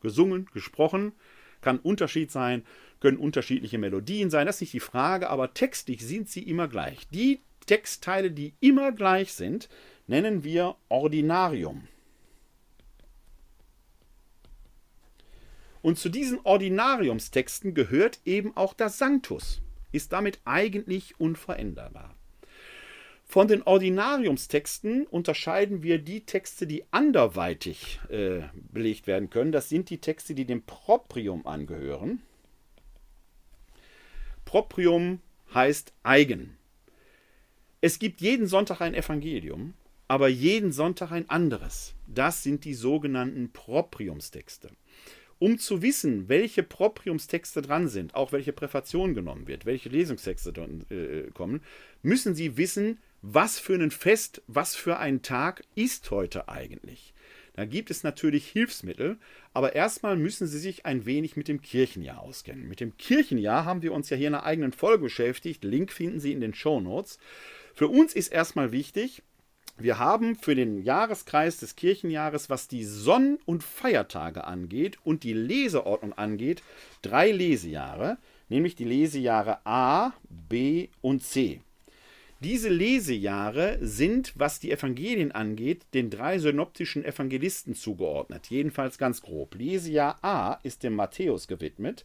[0.02, 1.12] Gesungen, gesprochen,
[1.60, 2.64] kann Unterschied sein,
[3.06, 7.06] können unterschiedliche Melodien sein, das ist nicht die Frage, aber textlich sind sie immer gleich.
[7.10, 9.68] Die Textteile, die immer gleich sind,
[10.08, 11.86] nennen wir Ordinarium.
[15.82, 22.16] Und zu diesen Ordinariumstexten gehört eben auch das Sanctus ist damit eigentlich unveränderbar.
[23.24, 28.42] Von den Ordinariumstexten unterscheiden wir die Texte, die anderweitig äh,
[28.72, 29.52] belegt werden können.
[29.52, 32.20] Das sind die Texte, die dem Proprium angehören.
[34.46, 35.20] Proprium
[35.52, 36.56] heißt eigen.
[37.82, 39.74] Es gibt jeden Sonntag ein Evangelium,
[40.08, 41.94] aber jeden Sonntag ein anderes.
[42.06, 44.70] Das sind die sogenannten Propriumstexte
[45.38, 50.86] um zu wissen, welche Propriumstexte dran sind, auch welche Präfation genommen wird, welche Lesungstexte dran,
[50.90, 51.60] äh, kommen,
[52.02, 57.12] müssen Sie wissen, was für ein Fest, was für ein Tag ist heute eigentlich.
[57.56, 59.16] Da gibt es natürlich Hilfsmittel,
[59.54, 62.68] aber erstmal müssen Sie sich ein wenig mit dem Kirchenjahr auskennen.
[62.68, 65.64] Mit dem Kirchenjahr haben wir uns ja hier in einer eigenen Folge beschäftigt.
[65.64, 67.18] Link finden Sie in den Show Notes.
[67.74, 69.22] Für uns ist erstmal wichtig,
[69.78, 75.34] wir haben für den Jahreskreis des Kirchenjahres, was die Sonn- und Feiertage angeht und die
[75.34, 76.62] Leseordnung angeht,
[77.02, 78.16] drei Lesejahre,
[78.48, 81.60] nämlich die Lesejahre A, B und C.
[82.40, 89.54] Diese Lesejahre sind, was die Evangelien angeht, den drei synoptischen Evangelisten zugeordnet, jedenfalls ganz grob.
[89.54, 92.04] Lesejahr A ist dem Matthäus gewidmet,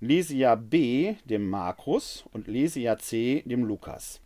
[0.00, 4.22] Lesejahr B dem Markus und Lesejahr C dem Lukas.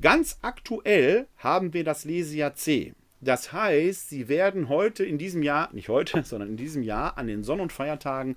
[0.00, 2.94] Ganz aktuell haben wir das Lesejahr C.
[3.20, 7.26] Das heißt, Sie werden heute in diesem Jahr, nicht heute, sondern in diesem Jahr an
[7.26, 8.36] den Sonn- und Feiertagen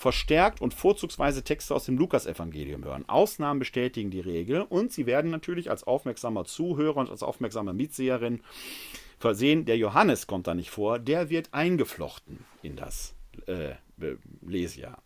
[0.00, 3.06] verstärkt und vorzugsweise Texte aus dem Lukasevangelium hören.
[3.06, 8.40] Ausnahmen bestätigen die Regel und Sie werden natürlich als aufmerksamer Zuhörer und als aufmerksame Mitseherin
[9.18, 13.14] versehen, der Johannes kommt da nicht vor, der wird eingeflochten in das
[13.46, 13.74] äh,
[14.40, 15.02] Lesejahr.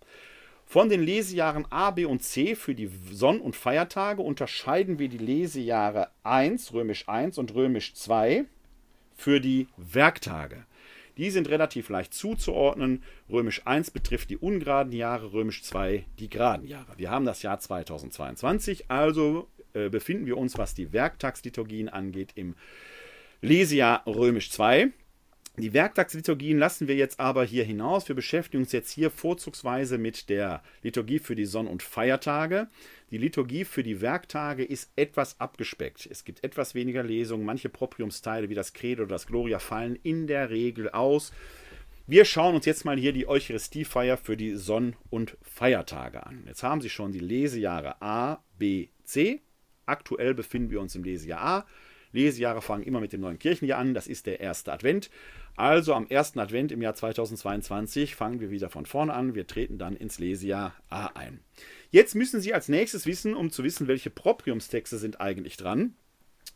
[0.65, 5.19] Von den Lesejahren A, B und C für die Sonn- und Feiertage unterscheiden wir die
[5.19, 8.45] Lesejahre 1, römisch 1 und römisch 2
[9.17, 10.67] für die Werktage.
[11.17, 13.03] Die sind relativ leicht zuzuordnen.
[13.31, 16.93] Römisch 1 betrifft die ungeraden Jahre, römisch 2 die geraden Jahre.
[16.97, 22.55] Wir haben das Jahr 2022, also äh, befinden wir uns, was die Werktagsliturgien angeht, im
[23.41, 24.91] Lesejahr römisch 2.
[25.57, 28.09] Die Werktagsliturgien lassen wir jetzt aber hier hinaus.
[28.09, 32.67] Wir beschäftigen uns jetzt hier vorzugsweise mit der Liturgie für die Sonn- und Feiertage.
[33.13, 36.09] Die Liturgie für die Werktage ist etwas abgespeckt.
[36.11, 37.47] Es gibt etwas weniger Lesungen.
[37.47, 41.33] Manche Propriumsteile wie das Credo oder das Gloria fallen in der Regel aus.
[42.09, 46.43] Wir schauen uns jetzt mal hier die Eucharistiefeier für die Sonn- und Feiertage an.
[46.49, 49.41] Jetzt haben Sie schon die Lesejahre A, B, C.
[49.87, 51.67] Aktuell befinden wir uns im Lesejahr A.
[52.15, 53.93] Lesejahre fangen immer mit dem neuen Kirchenjahr an.
[53.93, 55.11] Das ist der erste Advent.
[55.57, 59.35] Also am ersten Advent im Jahr 2022 fangen wir wieder von vorne an.
[59.35, 61.41] Wir treten dann ins Lesejahr A ein.
[61.91, 65.95] Jetzt müssen Sie als nächstes wissen, um zu wissen, welche Propriumstexte sind eigentlich dran,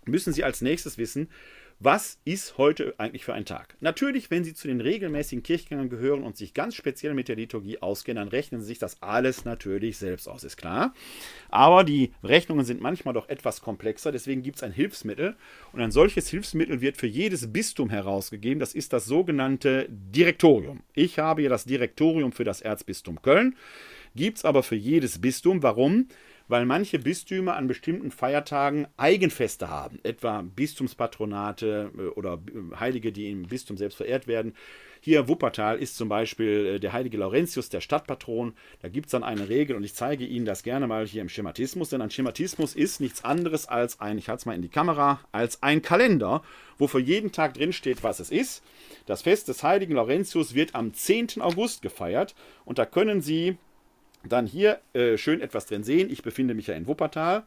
[0.04, 1.28] müssen Sie als nächstes wissen,
[1.80, 3.76] was ist heute eigentlich für ein Tag?
[3.80, 7.80] Natürlich, wenn Sie zu den regelmäßigen Kirchgängern gehören und sich ganz speziell mit der Liturgie
[7.80, 10.92] auskennen, dann rechnen Sie sich das alles natürlich selbst aus, ist klar.
[11.50, 15.36] Aber die Rechnungen sind manchmal doch etwas komplexer, deswegen gibt es ein Hilfsmittel.
[15.72, 18.58] Und ein solches Hilfsmittel wird für jedes Bistum herausgegeben.
[18.58, 20.80] Das ist das sogenannte Direktorium.
[20.94, 23.54] Ich habe hier das Direktorium für das Erzbistum Köln.
[24.16, 25.62] Gibt es aber für jedes Bistum.
[25.62, 26.08] Warum?
[26.48, 33.30] Weil manche Bistümer an bestimmten Feiertagen Eigenfeste haben, etwa Bistumspatronate äh, oder äh, Heilige, die
[33.30, 34.54] im Bistum selbst verehrt werden.
[35.00, 38.54] Hier Wuppertal ist zum Beispiel äh, der heilige Laurentius, der Stadtpatron.
[38.80, 41.28] Da gibt es dann eine Regel und ich zeige Ihnen das gerne mal hier im
[41.28, 44.68] Schematismus, denn ein Schematismus ist nichts anderes als ein, ich halte es mal in die
[44.68, 46.42] Kamera, als ein Kalender,
[46.78, 48.62] wo für jeden Tag drin steht, was es ist.
[49.06, 51.40] Das Fest des heiligen Laurentius wird am 10.
[51.40, 52.34] August gefeiert
[52.64, 53.56] und da können Sie
[54.24, 56.10] dann hier äh, schön etwas drin sehen.
[56.10, 57.44] Ich befinde mich ja in Wuppertal.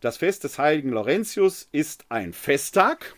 [0.00, 3.14] Das Fest des heiligen Laurentius ist ein Festtag,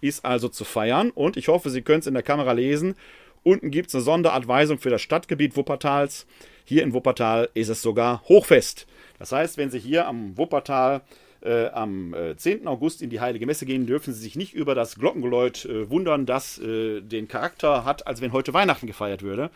[0.00, 2.94] ist also zu feiern und ich hoffe, Sie können es in der Kamera lesen.
[3.42, 6.26] Unten gibt es eine Sonderadweisung für das Stadtgebiet Wuppertals.
[6.64, 8.86] Hier in Wuppertal ist es sogar Hochfest.
[9.18, 11.02] Das heißt, wenn Sie hier am Wuppertal
[11.42, 12.66] äh, am äh, 10.
[12.66, 16.26] August in die Heilige Messe gehen, dürfen Sie sich nicht über das Glockengeläut äh, wundern,
[16.26, 19.50] das äh, den Charakter hat, als wenn heute Weihnachten gefeiert würde,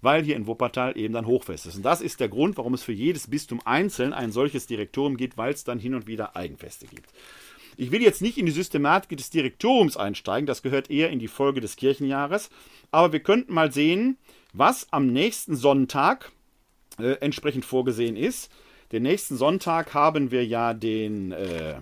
[0.00, 1.76] weil hier in Wuppertal eben dann Hochfest ist.
[1.76, 5.36] Und das ist der Grund, warum es für jedes Bistum einzeln ein solches Direktorium gibt,
[5.36, 7.10] weil es dann hin und wieder Eigenfeste gibt.
[7.76, 11.28] Ich will jetzt nicht in die Systematik des Direktoriums einsteigen, das gehört eher in die
[11.28, 12.48] Folge des Kirchenjahres,
[12.90, 14.16] aber wir könnten mal sehen,
[14.54, 16.32] was am nächsten Sonntag
[16.98, 18.50] äh, entsprechend vorgesehen ist.
[18.92, 21.74] Den nächsten Sonntag haben wir ja den, äh,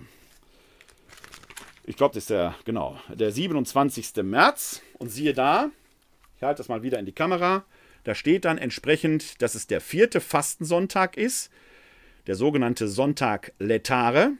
[1.85, 4.23] ich glaube, das ist der, genau, der 27.
[4.23, 4.81] März.
[4.97, 5.69] Und siehe da,
[6.35, 7.63] ich halte das mal wieder in die Kamera,
[8.05, 11.49] da steht dann entsprechend, dass es der vierte Fastensonntag ist,
[12.27, 14.33] der sogenannte Sonntag Letare.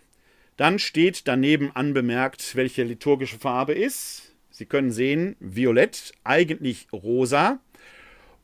[0.55, 4.35] Dann steht daneben anbemerkt, welche liturgische Farbe ist.
[4.51, 7.59] Sie können sehen, violett, eigentlich rosa.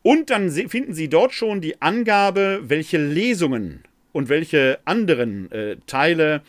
[0.02, 6.42] Und dann finden Sie dort schon die Angabe, welche Lesungen und welche anderen äh, Teile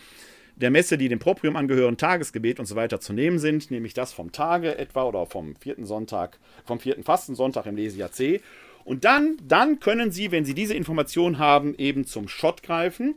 [0.63, 4.13] der Messe, die dem Proprium angehören, Tagesgebet und so weiter zu nehmen sind, nämlich das
[4.13, 8.41] vom Tage etwa oder vom vierten Sonntag, vom vierten Fastensonntag im Lesejahr C.
[8.85, 13.17] Und dann, dann können Sie, wenn Sie diese Information haben, eben zum Schott greifen.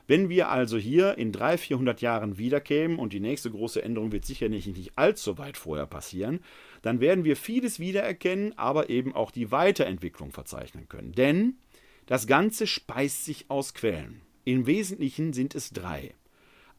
[0.08, 4.26] Wenn wir also hier in 300, 400 Jahren wiederkämen, und die nächste große Änderung wird
[4.26, 6.39] sicherlich nicht allzu weit vorher passieren,
[6.82, 11.12] dann werden wir vieles wiedererkennen, aber eben auch die Weiterentwicklung verzeichnen können.
[11.12, 11.58] Denn
[12.05, 14.22] das Ganze speist sich aus Quellen.
[14.45, 16.14] Im Wesentlichen sind es drei.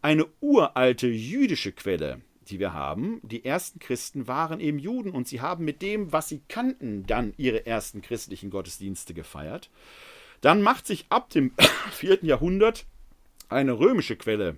[0.00, 3.20] Eine uralte jüdische Quelle, die wir haben.
[3.22, 7.34] Die ersten Christen waren eben Juden und sie haben mit dem, was sie kannten, dann
[7.36, 9.70] ihre ersten christlichen Gottesdienste gefeiert.
[10.40, 11.52] Dann macht sich ab dem
[11.92, 12.20] 4.
[12.22, 12.86] Jahrhundert
[13.48, 14.56] eine römische Quelle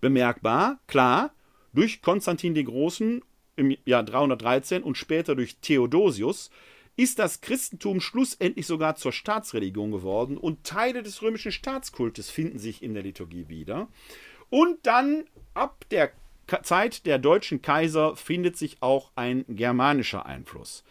[0.00, 1.32] bemerkbar, klar,
[1.72, 3.22] durch Konstantin den Großen
[3.56, 6.50] im Jahr 313 und später durch Theodosius,
[6.96, 12.82] ist das Christentum schlussendlich sogar zur Staatsreligion geworden und Teile des römischen Staatskultes finden sich
[12.82, 13.88] in der Liturgie wieder.
[14.50, 15.24] Und dann
[15.54, 16.12] ab der
[16.62, 20.84] Zeit der deutschen Kaiser findet sich auch ein germanischer Einfluss.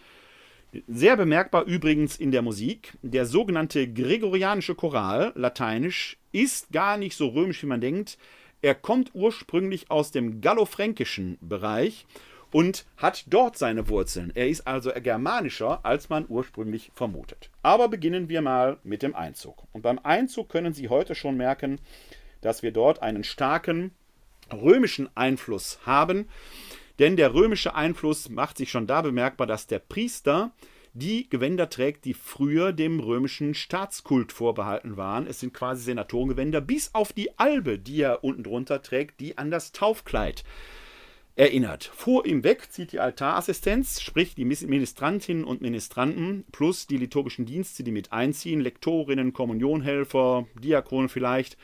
[0.88, 2.98] Sehr bemerkbar übrigens in der Musik.
[3.04, 8.18] Der sogenannte gregorianische Choral, lateinisch, ist gar nicht so römisch, wie man denkt.
[8.62, 12.06] Er kommt ursprünglich aus dem gallofränkischen Bereich
[12.52, 14.32] und hat dort seine Wurzeln.
[14.36, 17.50] Er ist also germanischer, als man ursprünglich vermutet.
[17.62, 19.64] Aber beginnen wir mal mit dem Einzug.
[19.72, 21.80] Und beim Einzug können Sie heute schon merken,
[22.42, 23.92] dass wir dort einen starken
[24.52, 26.30] römischen Einfluss haben.
[27.00, 30.52] Denn der römische Einfluss macht sich schon da bemerkbar, dass der Priester
[30.94, 35.26] die Gewänder trägt, die früher dem römischen Staatskult vorbehalten waren.
[35.26, 39.50] Es sind quasi Senatorengewänder, bis auf die Albe, die er unten drunter trägt, die an
[39.50, 40.44] das Taufkleid
[41.36, 41.92] erinnert.
[41.96, 47.84] Vor ihm weg zieht die Altarassistenz, sprich die Ministrantinnen und Ministranten, plus die liturgischen Dienste,
[47.84, 51.58] die mit einziehen, Lektorinnen, Kommunionhelfer, Diakonen vielleicht.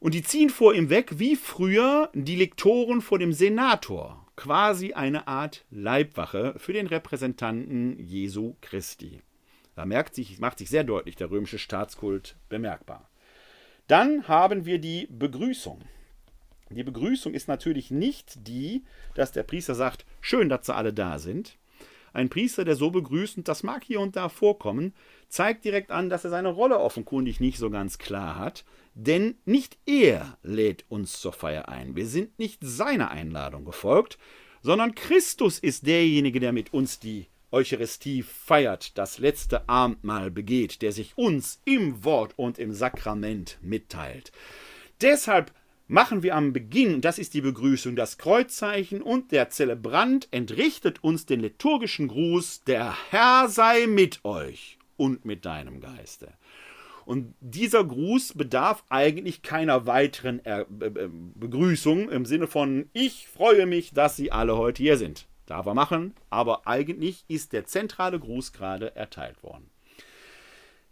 [0.00, 4.21] Und die ziehen vor ihm weg, wie früher die Lektoren vor dem Senator.
[4.42, 9.22] Quasi eine Art Leibwache für den Repräsentanten Jesu Christi.
[9.76, 13.08] Da merkt sich, macht sich sehr deutlich der römische Staatskult bemerkbar.
[13.86, 15.84] Dann haben wir die Begrüßung.
[16.70, 18.82] Die Begrüßung ist natürlich nicht die,
[19.14, 21.56] dass der Priester sagt, schön, dass sie alle da sind.
[22.12, 24.92] Ein Priester, der so begrüßt, und das mag hier und da vorkommen,
[25.28, 28.64] zeigt direkt an, dass er seine Rolle offenkundig nicht so ganz klar hat,
[28.94, 31.96] denn nicht er lädt uns zur Feier ein.
[31.96, 34.18] Wir sind nicht seiner Einladung gefolgt,
[34.62, 40.92] sondern Christus ist derjenige, der mit uns die Eucharistie feiert, das letzte Abendmahl begeht, der
[40.92, 44.32] sich uns im Wort und im Sakrament mitteilt.
[45.00, 45.52] Deshalb
[45.86, 51.26] machen wir am Beginn, das ist die Begrüßung, das Kreuzzeichen und der Zelebrant entrichtet uns
[51.26, 56.32] den liturgischen Gruß, der Herr sei mit euch und mit deinem Geiste.
[57.04, 63.92] Und dieser Gruß bedarf eigentlich keiner weiteren er Begrüßung im Sinne von ich freue mich,
[63.92, 65.26] dass Sie alle heute hier sind.
[65.46, 69.68] Darf er machen, aber eigentlich ist der zentrale Gruß gerade erteilt worden.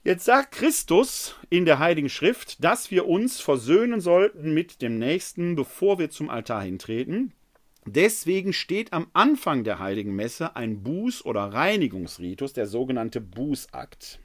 [0.03, 5.57] Jetzt sagt Christus in der Heiligen Schrift, dass wir uns versöhnen sollten mit dem Nächsten,
[5.57, 7.35] bevor wir zum Altar hintreten.
[7.85, 14.21] Deswegen steht am Anfang der Heiligen Messe ein Buß- oder Reinigungsritus, der sogenannte Bußakt.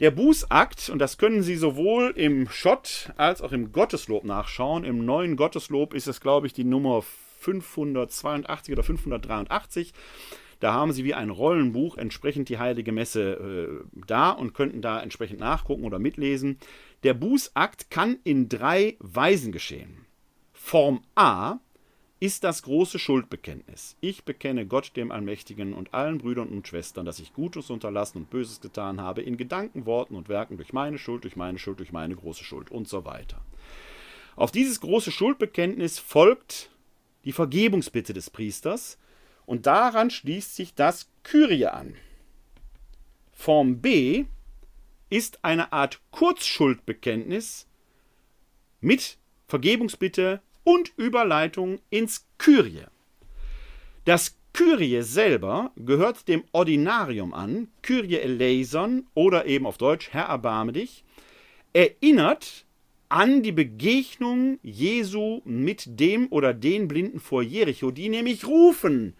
[0.00, 4.84] Der Bußakt, und das können Sie sowohl im Schott als auch im Gotteslob nachschauen.
[4.84, 7.02] Im neuen Gotteslob ist es, glaube ich, die Nummer
[7.40, 9.92] 582 oder 583.
[10.58, 15.02] Da haben sie wie ein Rollenbuch entsprechend die Heilige Messe äh, da und könnten da
[15.02, 16.58] entsprechend nachgucken oder mitlesen.
[17.02, 20.06] Der Bußakt kann in drei Weisen geschehen.
[20.52, 21.60] Form A
[22.20, 23.96] ist das große Schuldbekenntnis.
[24.02, 28.30] Ich bekenne Gott, dem Allmächtigen und allen Brüdern und Schwestern, dass ich Gutes unterlassen und
[28.30, 31.92] Böses getan habe, in Gedanken, Worten und Werken durch meine Schuld, durch meine Schuld, durch
[31.92, 33.40] meine große Schuld und so weiter.
[34.36, 36.70] Auf dieses große Schuldbekenntnis folgt
[37.24, 38.98] die Vergebungsbitte des Priesters,
[39.46, 41.96] und daran schließt sich das Kyrie an.
[43.32, 44.26] Form B
[45.08, 47.66] ist eine Art Kurzschuldbekenntnis
[48.80, 49.18] mit
[49.48, 52.86] Vergebungsbitte und Überleitung ins Kyrie.
[54.04, 60.72] Das Kyrie selber gehört dem Ordinarium an, Kyrie eleison oder eben auf Deutsch Herr erbarme
[60.72, 61.04] dich,
[61.72, 62.64] erinnert
[63.08, 69.14] an die Begegnung Jesu mit dem oder den Blinden vor Jericho, die nämlich rufen,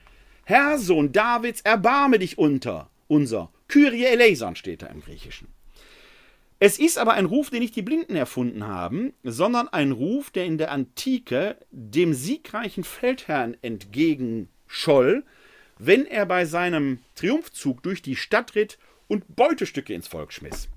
[0.45, 3.53] Herr, Sohn Davids, erbarme dich unter unser.
[3.69, 5.49] Kyrie eleison steht da im Griechischen.
[6.63, 10.45] Es ist aber ein Ruf, den nicht die Blinden erfunden haben, sondern ein Ruf, der
[10.45, 15.25] in der Antike dem siegreichen Feldherrn entgegenscholl,
[15.79, 20.69] wenn er bei seinem Triumphzug durch die Stadt ritt und Beutestücke ins Volk schmiss.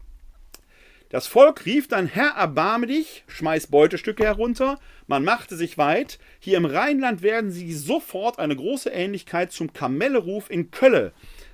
[1.09, 4.79] Das Volk rief dann, Herr, erbarme dich, schmeiß Beutestücke herunter.
[5.07, 6.17] Man machte sich weit.
[6.39, 11.11] Hier im Rheinland werden sie sofort eine große Ähnlichkeit zum Kamelleruf in Kölle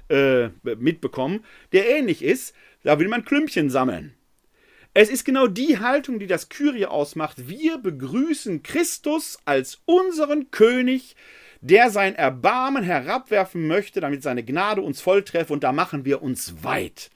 [0.08, 2.54] äh, mitbekommen, der ähnlich ist.
[2.84, 4.14] Da will man Klümpchen sammeln.
[4.94, 7.48] Es ist genau die Haltung, die das Kyrie ausmacht.
[7.48, 11.16] Wir begrüßen Christus als unseren König,
[11.62, 16.64] der sein Erbarmen herabwerfen möchte, damit seine Gnade uns volltreffe, und da machen wir uns
[16.64, 17.12] weit.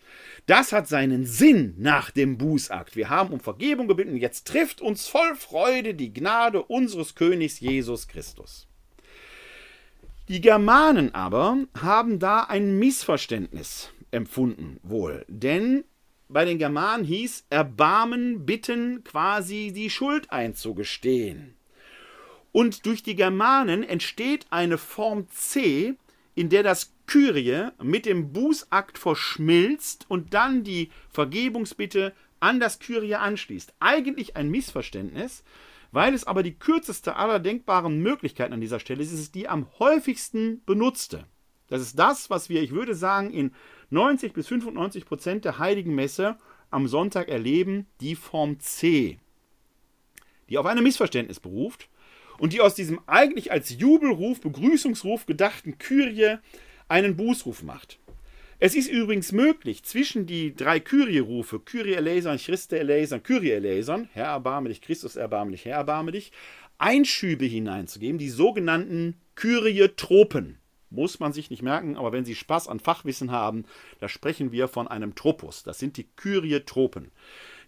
[0.45, 2.95] Das hat seinen Sinn nach dem Bußakt.
[2.95, 4.17] Wir haben um Vergebung gebeten.
[4.17, 8.67] Jetzt trifft uns voll Freude die Gnade unseres Königs Jesus Christus.
[10.27, 15.85] Die Germanen aber haben da ein Missverständnis empfunden wohl, denn
[16.33, 21.55] bei den Germanen hieß Erbarmen bitten quasi die Schuld einzugestehen.
[22.51, 25.95] Und durch die Germanen entsteht eine Form C,
[26.35, 33.15] in der das Kyrie mit dem Bußakt verschmilzt und dann die Vergebungsbitte an das Kyrie
[33.15, 33.73] anschließt.
[33.79, 35.43] Eigentlich ein Missverständnis,
[35.91, 39.47] weil es aber die kürzeste aller denkbaren Möglichkeiten an dieser Stelle ist, ist es die
[39.47, 41.25] am häufigsten benutzte.
[41.69, 43.51] Das ist das, was wir, ich würde sagen, in
[43.93, 46.37] 90 bis 95 Prozent der Heiligen Messe
[46.71, 49.19] am Sonntag erleben, die Form C,
[50.49, 51.89] die auf ein Missverständnis beruft
[52.39, 56.37] und die aus diesem eigentlich als Jubelruf, Begrüßungsruf gedachten Kyrie
[56.87, 57.99] einen Bußruf macht.
[58.59, 64.27] Es ist übrigens möglich, zwischen die drei Kyrie-Rufe, Kyrie eleison, Christe eleison, Kyrie eleison, Herr
[64.27, 66.31] erbarme dich, Christus erbarme dich, Herr erbarme dich,
[66.77, 70.62] Einschübe hineinzugeben, die sogenannten Kyrie-Tropen.
[70.93, 73.65] Muss man sich nicht merken, aber wenn Sie Spaß an Fachwissen haben,
[73.99, 75.63] da sprechen wir von einem Tropus.
[75.63, 77.11] Das sind die Kyrie-Tropen.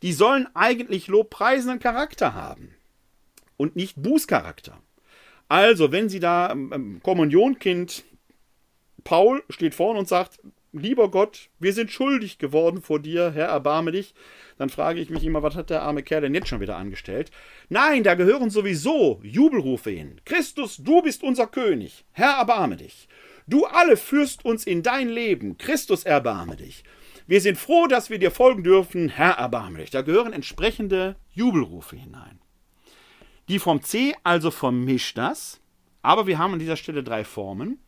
[0.03, 2.75] Die sollen eigentlich lobpreisenden Charakter haben
[3.57, 4.79] und nicht Bußcharakter.
[5.49, 8.03] Also, wenn Sie da ähm, ähm, Kommunionkind
[9.03, 10.39] Paul steht vorne und sagt,
[10.79, 14.13] lieber Gott, wir sind schuldig geworden vor dir, Herr, erbarme dich,
[14.57, 17.31] dann frage ich mich immer, was hat der arme Kerl denn jetzt schon wieder angestellt?
[17.69, 20.21] Nein, da gehören sowieso Jubelrufe hin.
[20.25, 23.07] Christus, du bist unser König, Herr, erbarme dich.
[23.47, 26.83] Du alle führst uns in dein Leben, Christus, erbarme dich.
[27.27, 29.89] Wir sind froh, dass wir dir folgen dürfen, Herr, erbarme dich.
[29.89, 32.39] Da gehören entsprechende Jubelrufe hinein.
[33.47, 35.59] Die Form C also vermischt das,
[36.01, 37.79] aber wir haben an dieser Stelle drei Formen.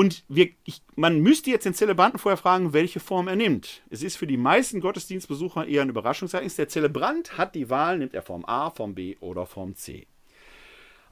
[0.00, 3.82] Und wir, ich, man müsste jetzt den Zelebranten vorher fragen, welche Form er nimmt.
[3.90, 6.56] Es ist für die meisten Gottesdienstbesucher eher ein Überraschungsereignis.
[6.56, 10.06] Der Zelebrant hat die Wahl, nimmt er Form A, Form B oder Form C.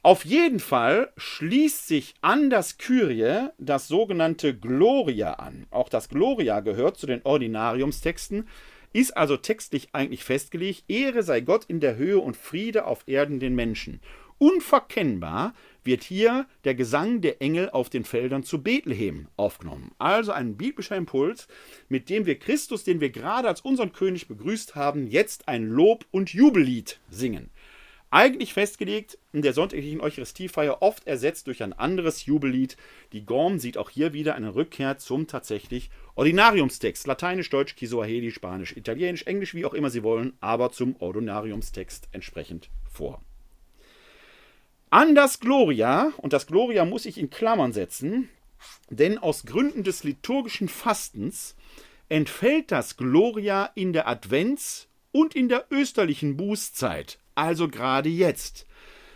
[0.03, 5.67] Auf jeden Fall schließt sich an das Kyrie das sogenannte Gloria an.
[5.71, 8.49] Auch das Gloria gehört zu den Ordinariumstexten,
[8.95, 13.39] ist also textlich eigentlich festgelegt, Ehre sei Gott in der Höhe und Friede auf Erden
[13.39, 14.01] den Menschen.
[14.39, 15.53] Unverkennbar
[15.89, 19.91] wird hier der Gesang der Engel auf den Feldern zu Bethlehem aufgenommen.
[19.99, 21.49] Also ein biblischer Impuls,
[21.89, 26.07] mit dem wir Christus, den wir gerade als unseren König begrüßt haben, jetzt ein Lob-
[26.13, 27.51] und Jubellied singen.
[28.11, 32.77] Eigentlich festgelegt in der sonntäglichen Eucharistiefeier, oft ersetzt durch ein anderes Jubellied.
[33.13, 37.07] Die Gorm sieht auch hier wieder eine Rückkehr zum tatsächlich Ordinariumstext.
[37.07, 42.71] Lateinisch, Deutsch, Kisuaheli, Spanisch, Italienisch, Englisch, wie auch immer Sie wollen, aber zum Ordinariumstext entsprechend
[42.91, 43.23] vor.
[44.91, 48.31] An das Gloria, und das Gloria muss ich in Klammern setzen,
[48.89, 51.57] denn aus Gründen des liturgischen Fastens
[52.09, 58.67] entfällt das Gloria in der Advents- und in der österlichen Bußzeit, also gerade jetzt.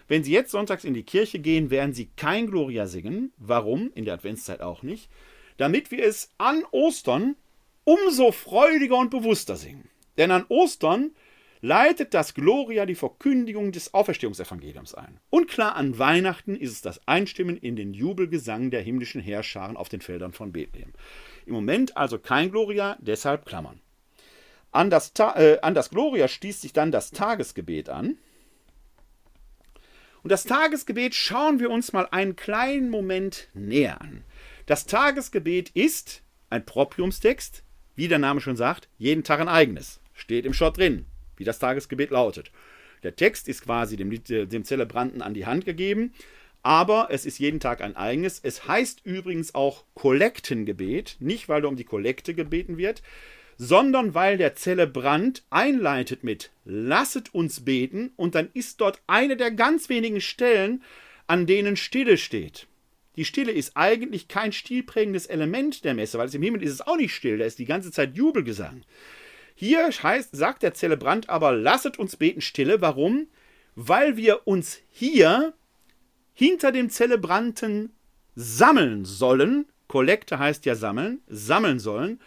[0.09, 3.33] Wenn Sie jetzt sonntags in die Kirche gehen, werden Sie kein Gloria singen.
[3.39, 3.91] Warum?
[3.95, 5.09] In der Adventszeit auch nicht.
[5.57, 7.37] Damit wir es an Ostern
[7.85, 9.89] umso freudiger und bewusster singen.
[10.19, 11.13] Denn an Ostern
[11.63, 15.21] leitet das Gloria die Verkündigung des Auferstehungsevangeliums ein.
[15.31, 19.89] Und klar, an Weihnachten ist es das Einstimmen in den Jubelgesang der himmlischen Heerscharen auf
[19.89, 20.93] den Feldern von Bethlehem.
[21.47, 23.81] Im Moment also kein Gloria, deshalb Klammern.
[24.73, 28.19] An das, äh, an das Gloria schließt sich dann das Tagesgebet an.
[30.25, 34.25] Und das Tagesgebet schauen wir uns mal einen kleinen Moment näher an.
[34.67, 37.63] Das Tagesgebet ist ein Propriumstext,
[37.95, 40.01] wie der Name schon sagt, jeden Tag ein eigenes.
[40.13, 41.07] Steht im Schott drin,
[41.43, 42.53] wie das Tagesgebet lautet.
[43.03, 46.15] Der Text ist quasi dem, äh, dem Zelebranten an die Hand gegeben,
[46.63, 48.39] aber es ist jeden Tag ein eigenes.
[48.41, 53.03] Es heißt übrigens auch Kollektengebet, nicht weil da um die Kollekte gebeten wird,
[53.59, 59.51] sondern weil der Zelebrant einleitet mit Lasset uns beten und dann ist dort eine der
[59.51, 60.83] ganz wenigen Stellen,
[61.27, 62.69] an denen Stille steht.
[63.17, 66.97] Die Stille ist eigentlich kein stilprägendes Element der Messe, weil im Himmel ist es auch
[66.97, 68.85] nicht still, da ist die ganze Zeit Jubelgesang.
[69.63, 72.81] Hier heißt, sagt der Zelebrant aber, lasset uns beten Stille.
[72.81, 73.29] Warum?
[73.77, 75.55] Weil wir uns hier
[76.35, 77.93] hinter dem Zelebranten
[78.35, 79.67] sammeln sollen.
[79.87, 82.19] Kollekte heißt ja sammeln, sammeln sollen,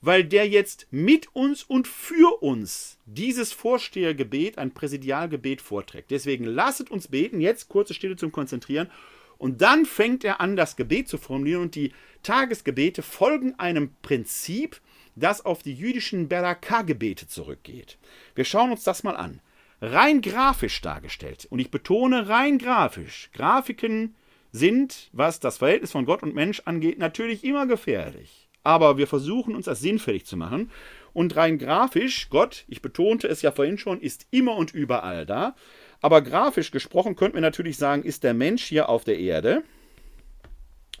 [0.00, 6.10] weil der jetzt mit uns und für uns dieses Vorstehergebet, ein Präsidialgebet vorträgt.
[6.10, 8.88] Deswegen lasset uns beten, jetzt kurze Stille zum Konzentrieren.
[9.36, 14.80] Und dann fängt er an, das Gebet zu formulieren und die Tagesgebete folgen einem Prinzip,
[15.20, 17.98] das auf die jüdischen Beraka-Gebete zurückgeht.
[18.34, 19.40] Wir schauen uns das mal an.
[19.80, 24.16] Rein grafisch dargestellt, und ich betone rein grafisch, Grafiken
[24.50, 29.54] sind, was das Verhältnis von Gott und Mensch angeht, natürlich immer gefährlich aber wir versuchen
[29.54, 30.70] uns das sinnfällig zu machen.
[31.14, 35.56] Und rein grafisch, Gott, ich betonte es ja vorhin schon, ist immer und überall da.
[36.02, 39.62] Aber grafisch gesprochen könnten wir natürlich sagen, ist der Mensch hier auf der Erde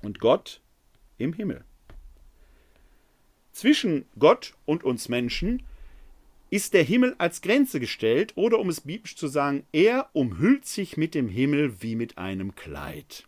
[0.02, 0.62] und Gott
[1.18, 1.62] im Himmel.
[3.58, 5.64] Zwischen Gott und uns Menschen
[6.48, 10.96] ist der Himmel als Grenze gestellt oder um es biblisch zu sagen, er umhüllt sich
[10.96, 13.26] mit dem Himmel wie mit einem Kleid.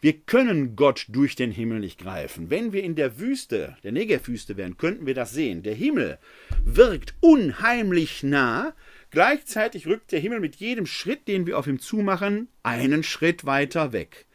[0.00, 2.48] Wir können Gott durch den Himmel nicht greifen.
[2.48, 5.64] Wenn wir in der Wüste, der Negerwüste wären, könnten wir das sehen.
[5.64, 6.20] Der Himmel
[6.64, 8.72] wirkt unheimlich nah.
[9.10, 13.92] Gleichzeitig rückt der Himmel mit jedem Schritt, den wir auf ihm zumachen, einen Schritt weiter
[13.92, 14.26] weg.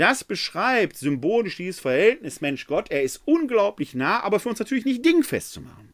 [0.00, 2.90] Das beschreibt symbolisch dieses Verhältnis Mensch-Gott.
[2.90, 5.92] Er ist unglaublich nah, aber für uns natürlich nicht dingfest zu machen.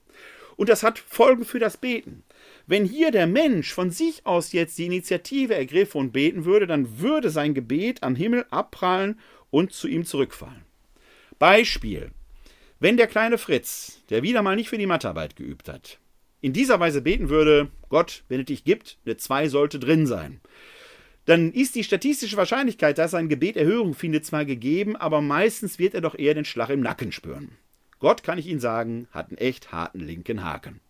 [0.54, 2.22] Und das hat Folgen für das Beten.
[2.68, 7.00] Wenn hier der Mensch von sich aus jetzt die Initiative ergriffen und beten würde, dann
[7.00, 9.18] würde sein Gebet am Himmel abprallen
[9.50, 10.62] und zu ihm zurückfallen.
[11.40, 12.12] Beispiel.
[12.78, 15.98] Wenn der kleine Fritz, der wieder mal nicht für die Mathearbeit geübt hat,
[16.42, 20.40] in dieser Weise beten würde, Gott, wenn es dich gibt, eine 2 sollte drin sein,
[21.26, 25.94] dann ist die statistische Wahrscheinlichkeit, dass ein Gebet Erhörung findet, zwar gegeben, aber meistens wird
[25.94, 27.50] er doch eher den Schlag im Nacken spüren.
[27.98, 30.80] Gott, kann ich Ihnen sagen, hat einen echt harten linken Haken.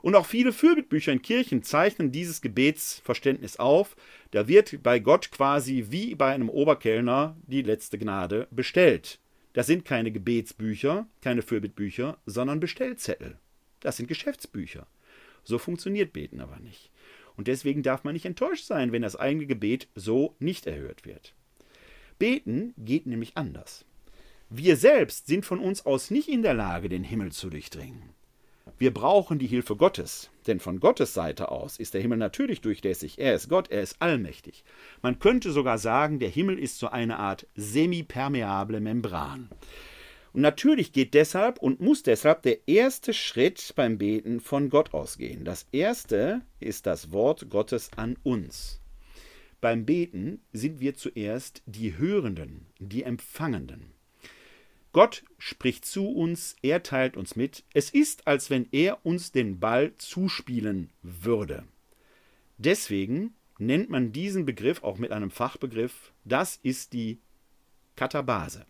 [0.00, 3.96] Und auch viele Fürbittbücher in Kirchen zeichnen dieses Gebetsverständnis auf.
[4.30, 9.18] Da wird bei Gott quasi wie bei einem Oberkellner die letzte Gnade bestellt.
[9.52, 13.38] Das sind keine Gebetsbücher, keine Fürbittbücher, sondern Bestellzettel.
[13.80, 14.86] Das sind Geschäftsbücher.
[15.44, 16.90] So funktioniert Beten aber nicht.
[17.36, 21.34] Und deswegen darf man nicht enttäuscht sein, wenn das eigene Gebet so nicht erhört wird.
[22.18, 23.84] Beten geht nämlich anders.
[24.48, 28.16] Wir selbst sind von uns aus nicht in der Lage, den Himmel zu durchdringen.
[28.78, 33.18] Wir brauchen die Hilfe Gottes, denn von Gottes Seite aus ist der Himmel natürlich durchlässig.
[33.18, 34.64] Er ist Gott, er ist allmächtig.
[35.02, 39.48] Man könnte sogar sagen, der Himmel ist so eine Art semipermeable Membran.
[40.36, 45.46] Und natürlich geht deshalb und muss deshalb der erste Schritt beim Beten von Gott ausgehen.
[45.46, 48.82] Das erste ist das Wort Gottes an uns.
[49.62, 53.94] Beim Beten sind wir zuerst die Hörenden, die Empfangenden.
[54.92, 57.64] Gott spricht zu uns, er teilt uns mit.
[57.72, 61.64] Es ist, als wenn er uns den Ball zuspielen würde.
[62.58, 67.20] Deswegen nennt man diesen Begriff auch mit einem Fachbegriff, das ist die
[67.94, 68.66] Katabase.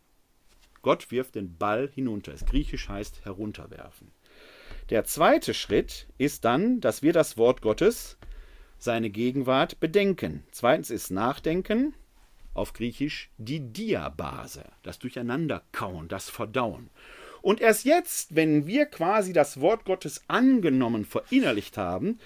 [0.87, 2.33] Gott wirft den Ball hinunter.
[2.33, 4.13] Es griechisch heißt herunterwerfen.
[4.89, 8.19] Der zweite Schritt ist dann, dass wir das Wort Gottes,
[8.79, 10.45] seine Gegenwart, bedenken.
[10.53, 11.95] Zweitens ist Nachdenken,
[12.55, 16.89] auf Griechisch die Diabase, das Durcheinanderkauen, das Verdauen.
[17.43, 22.21] Und erst jetzt, wenn wir quasi das Wort Gottes angenommen, verinnerlicht haben,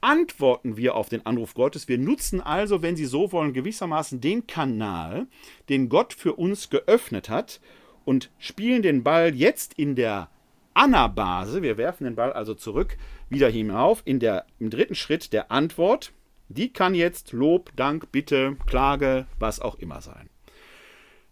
[0.00, 1.88] antworten wir auf den Anruf Gottes.
[1.88, 5.26] Wir nutzen also, wenn Sie so wollen, gewissermaßen den Kanal,
[5.68, 7.58] den Gott für uns geöffnet hat,
[8.04, 10.28] und spielen den Ball jetzt in der
[10.74, 12.96] Anabase, wir werfen den Ball also zurück,
[13.28, 16.12] wieder hinauf, in der, im dritten Schritt der Antwort.
[16.48, 20.28] Die kann jetzt Lob, Dank, Bitte, Klage, was auch immer sein.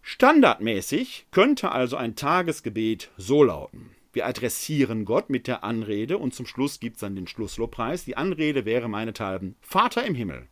[0.01, 3.91] Standardmäßig könnte also ein Tagesgebet so lauten.
[4.11, 8.05] Wir adressieren Gott mit der Anrede und zum Schluss gibt es dann den Schlusslobpreis.
[8.05, 10.47] Die Anrede wäre meinethalben Vater im Himmel.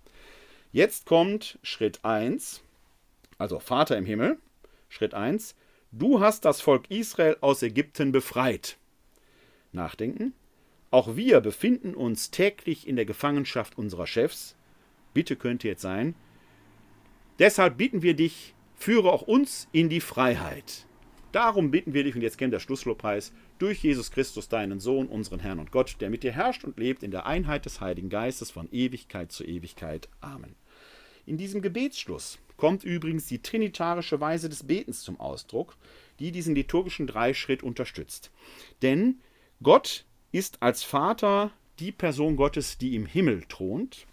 [0.72, 2.64] Jetzt kommt Schritt 1,
[3.38, 4.38] also Vater im Himmel.
[4.90, 5.56] Schritt 1.
[5.94, 8.78] Du hast das Volk Israel aus Ägypten befreit.
[9.74, 10.34] Nachdenken.
[10.90, 14.56] Auch wir befinden uns täglich in der Gefangenschaft unserer Chefs.
[15.14, 16.16] Bitte könnte jetzt sein.
[17.40, 20.86] Deshalb bitten wir dich, führe auch uns in die Freiheit.
[21.34, 25.40] Darum bitten wir dich, und jetzt kennt der Schlusslobpreis, durch Jesus Christus, deinen Sohn, unseren
[25.40, 28.50] Herrn und Gott, der mit dir herrscht und lebt in der Einheit des Heiligen Geistes
[28.50, 30.08] von Ewigkeit zu Ewigkeit.
[30.22, 30.56] Amen.
[31.26, 35.76] In diesem Gebetsschluss kommt übrigens die trinitarische Weise des Betens zum Ausdruck,
[36.20, 38.30] die diesen liturgischen Dreischritt unterstützt.
[38.84, 39.20] Denn
[39.64, 41.50] Gott ist als Vater
[41.80, 44.06] die Person Gottes, die im Himmel thront.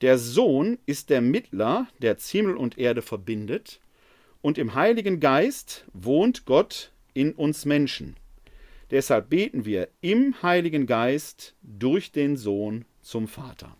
[0.00, 3.78] Der Sohn ist der Mittler, der Himmel und Erde verbindet.
[4.42, 8.16] Und im Heiligen Geist wohnt Gott in uns Menschen.
[8.90, 13.76] Deshalb beten wir im Heiligen Geist durch den Sohn zum Vater.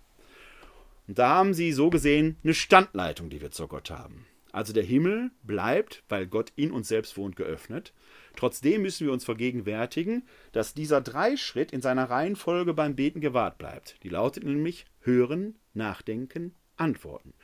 [1.09, 4.27] Und da haben sie so gesehen eine Standleitung, die wir zu Gott haben.
[4.53, 7.93] Also der Himmel bleibt, weil Gott in uns selbst wohnt, geöffnet.
[8.37, 13.97] Trotzdem müssen wir uns vergegenwärtigen, dass dieser Dreischritt in seiner Reihenfolge beim Beten gewahrt bleibt.
[14.03, 17.35] Die lautet nämlich hören, nachdenken, antworten.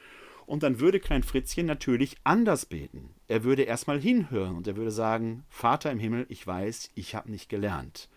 [0.46, 3.14] Und dann würde Klein Fritzchen natürlich anders beten.
[3.28, 7.30] Er würde erstmal hinhören und er würde sagen, Vater im Himmel, ich weiß, ich habe
[7.30, 8.08] nicht gelernt.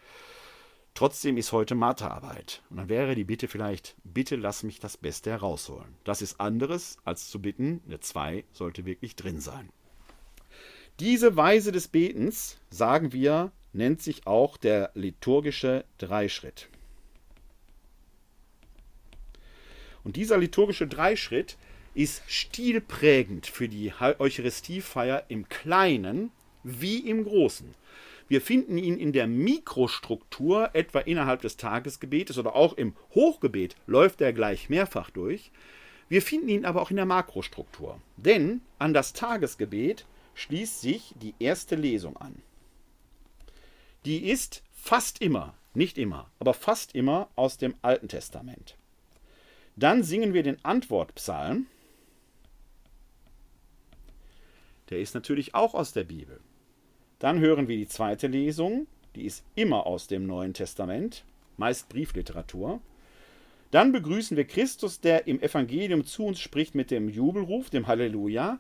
[0.98, 2.64] Trotzdem ist heute Mathearbeit.
[2.72, 5.94] Und dann wäre die Bitte vielleicht, bitte lass mich das Beste herausholen.
[6.04, 9.70] Das ist anderes, als zu bitten, eine 2 sollte wirklich drin sein.
[11.00, 16.68] Diese Weise des Betens, sagen wir, nennt sich auch der liturgische Dreischritt.
[20.04, 21.58] Und dieser liturgische Dreischritt
[21.94, 26.32] ist stilprägend für die Eucharistiefeier im Kleinen
[26.64, 27.76] wie im Großen.
[28.28, 34.20] Wir finden ihn in der Mikrostruktur, etwa innerhalb des Tagesgebetes oder auch im Hochgebet läuft
[34.22, 35.52] er gleich mehrfach durch.
[36.10, 38.02] Wir finden ihn aber auch in der Makrostruktur.
[38.18, 40.06] Denn an das Tagesgebet
[40.36, 42.42] schließt sich die erste Lesung an.
[44.06, 48.78] Die ist fast immer, nicht immer, aber fast immer aus dem Alten Testament.
[49.76, 51.68] Dann singen wir den Antwortpsalm.
[54.90, 56.40] Der ist natürlich auch aus der Bibel.
[57.20, 61.26] Dann hören wir die zweite Lesung, die ist immer aus dem Neuen Testament,
[61.58, 62.80] meist Briefliteratur.
[63.72, 68.60] Dann begrüßen wir Christus, der im Evangelium zu uns spricht mit dem Jubelruf, dem Halleluja.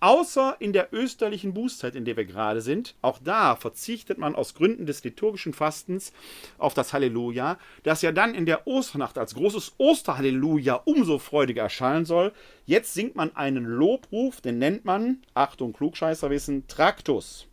[0.00, 2.94] Außer in der österlichen Bußzeit, in der wir gerade sind.
[3.02, 6.12] Auch da verzichtet man aus Gründen des liturgischen Fastens
[6.56, 12.04] auf das Halleluja, das ja dann in der Osternacht als großes Osterhalleluja umso freudiger erscheinen
[12.04, 12.32] soll.
[12.64, 17.47] Jetzt singt man einen Lobruf, den nennt man, Achtung, Klugscheißerwissen, Traktus.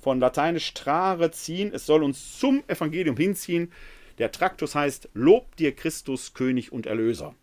[0.00, 3.72] Von lateinisch trare, ziehen, es soll uns zum Evangelium hinziehen.
[4.18, 7.34] Der Traktus heißt, Lob dir Christus, König und Erlöser.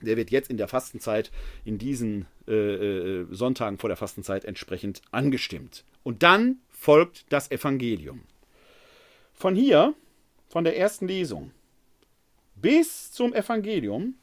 [0.00, 1.30] Der wird jetzt in der Fastenzeit,
[1.64, 5.84] in diesen äh, äh, Sonntagen vor der Fastenzeit entsprechend angestimmt.
[6.02, 8.22] Und dann folgt das Evangelium.
[9.32, 9.94] Von hier,
[10.48, 11.52] von der ersten Lesung
[12.56, 14.14] bis zum Evangelium,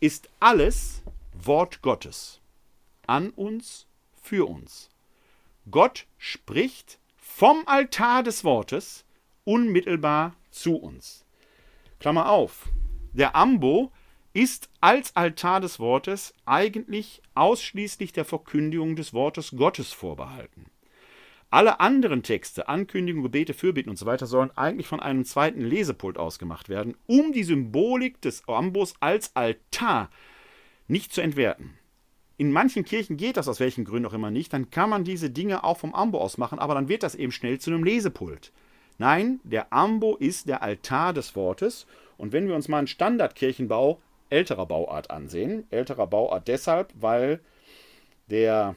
[0.00, 1.02] ist alles
[1.34, 2.40] Wort Gottes.
[3.06, 3.86] An uns,
[4.22, 4.88] für uns.
[5.70, 9.04] Gott spricht vom Altar des Wortes
[9.44, 11.24] unmittelbar zu uns.
[11.98, 12.68] Klammer auf.
[13.12, 13.90] Der Ambo
[14.34, 20.66] ist als Altar des Wortes eigentlich ausschließlich der Verkündigung des Wortes Gottes vorbehalten.
[21.50, 26.68] Alle anderen Texte, Ankündigungen, Gebete, Fürbitten und so sollen eigentlich von einem zweiten Lesepult ausgemacht
[26.68, 30.10] werden, um die Symbolik des Ambos als Altar
[30.88, 31.78] nicht zu entwerten.
[32.36, 35.30] In manchen Kirchen geht das aus welchen Gründen auch immer nicht, dann kann man diese
[35.30, 38.52] Dinge auch vom Ambo aus machen, aber dann wird das eben schnell zu einem Lesepult.
[38.98, 44.00] Nein, der Ambo ist der Altar des Wortes und wenn wir uns mal einen Standardkirchenbau
[44.30, 45.64] älterer Bauart ansehen.
[45.70, 47.40] Älterer Bauart deshalb, weil
[48.28, 48.74] der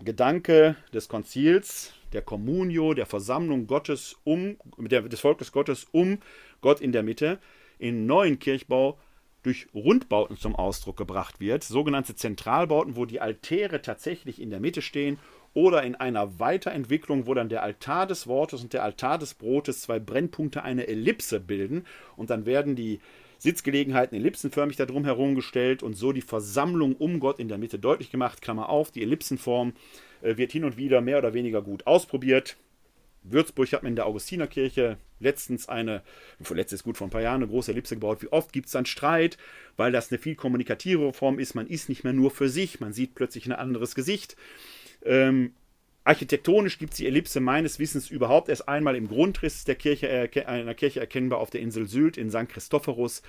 [0.00, 6.18] Gedanke des Konzils, der Communio, der Versammlung Gottes um, des Volkes Gottes um
[6.60, 7.38] Gott in der Mitte,
[7.78, 8.98] in neuen Kirchbau
[9.42, 14.82] durch Rundbauten zum Ausdruck gebracht wird, sogenannte Zentralbauten, wo die Altäre tatsächlich in der Mitte
[14.82, 15.18] stehen
[15.54, 19.80] oder in einer Weiterentwicklung, wo dann der Altar des Wortes und der Altar des Brotes
[19.80, 21.84] zwei Brennpunkte eine Ellipse bilden
[22.16, 23.00] und dann werden die
[23.38, 27.78] Sitzgelegenheiten ellipsenförmig da drum herum gestellt und so die Versammlung um Gott in der Mitte
[27.78, 28.42] deutlich gemacht.
[28.42, 29.74] Klammer auf, die Ellipsenform
[30.22, 32.56] äh, wird hin und wieder mehr oder weniger gut ausprobiert.
[33.32, 36.02] Würzburg hat man in der Augustinerkirche letztens eine,
[36.50, 38.22] letztes gut vor ein paar Jahren, eine große Ellipse gebaut.
[38.22, 39.36] Wie oft gibt es dann Streit,
[39.76, 41.54] weil das eine viel kommunikativere Form ist.
[41.54, 44.36] Man ist nicht mehr nur für sich, man sieht plötzlich ein anderes Gesicht.
[45.04, 45.52] Ähm,
[46.08, 50.44] Architektonisch gibt es die Ellipse meines Wissens überhaupt erst einmal im Grundriss der Kirche, äh,
[50.46, 52.48] einer Kirche erkennbar auf der Insel Sylt in St.
[52.48, 53.22] Christophorus.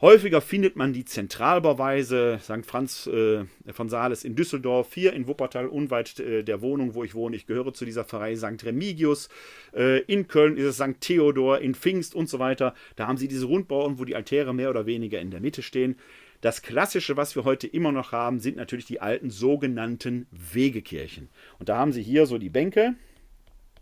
[0.00, 2.64] Häufiger findet man die Zentralbauweise St.
[2.64, 7.16] Franz äh, von Sales in Düsseldorf, hier in Wuppertal, unweit äh, der Wohnung, wo ich
[7.16, 7.34] wohne.
[7.34, 8.64] Ich gehöre zu dieser Pfarrei St.
[8.64, 9.28] Remigius.
[9.74, 11.00] Äh, in Köln ist es St.
[11.00, 12.74] Theodor, in Pfingst und so weiter.
[12.94, 15.96] Da haben sie diese Rundbauten, wo die Altäre mehr oder weniger in der Mitte stehen.
[16.42, 21.28] Das Klassische, was wir heute immer noch haben, sind natürlich die alten sogenannten Wegekirchen.
[21.58, 22.94] Und da haben Sie hier so die Bänke.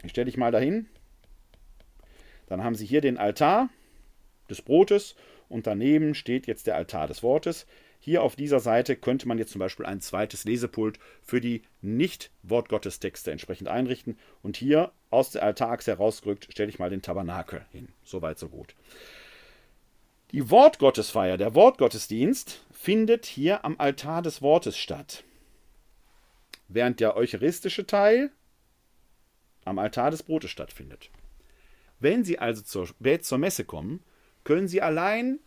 [0.03, 0.87] Ich stelle dich mal dahin.
[2.47, 3.69] Dann haben Sie hier den Altar
[4.49, 5.17] des Brotes
[5.49, 7.67] und daneben steht jetzt der Altar des Wortes.
[7.99, 13.33] Hier auf dieser Seite könnte man jetzt zum Beispiel ein zweites Lesepult für die Nicht-Wortgottestexte
[13.33, 14.19] entsprechend einrichten.
[14.43, 17.89] Und hier aus der Altarachse herausgerückt stelle ich mal den Tabernakel hin.
[18.05, 18.75] Soweit, so gut.
[20.33, 25.25] Die Wortgottesfeier, der Wortgottesdienst, findet hier am Altar des Wortes statt.
[26.69, 28.31] Während der eucharistische Teil
[29.65, 31.11] am Altar des Brotes stattfindet.
[31.99, 32.89] Wenn Sie also zur,
[33.21, 34.03] zur Messe kommen,
[34.47, 35.41] können Sie allein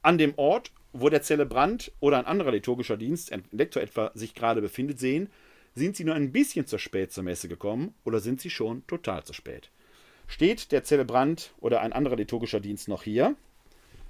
[0.00, 4.34] an dem Ort, wo der Zelebrant oder ein anderer liturgischer Dienst, ein Lektor etwa, sich
[4.34, 5.28] gerade befindet, sehen,
[5.74, 9.22] sind Sie nur ein bisschen zu spät zur Messe gekommen oder sind Sie schon total
[9.24, 9.70] zu spät.
[10.26, 13.36] Steht der Zelebrant oder ein anderer liturgischer Dienst noch hier,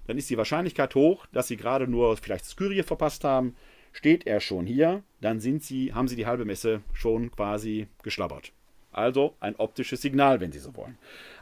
[0.06, 3.56] dann ist die Wahrscheinlichkeit hoch, dass Sie gerade nur vielleicht Skyrie verpasst haben.
[3.90, 8.52] Steht er schon hier, dann sind Sie, haben Sie die halbe Messe schon quasi geschlabbert.
[8.92, 10.96] Also ein optisches Signal, wenn Sie so wollen.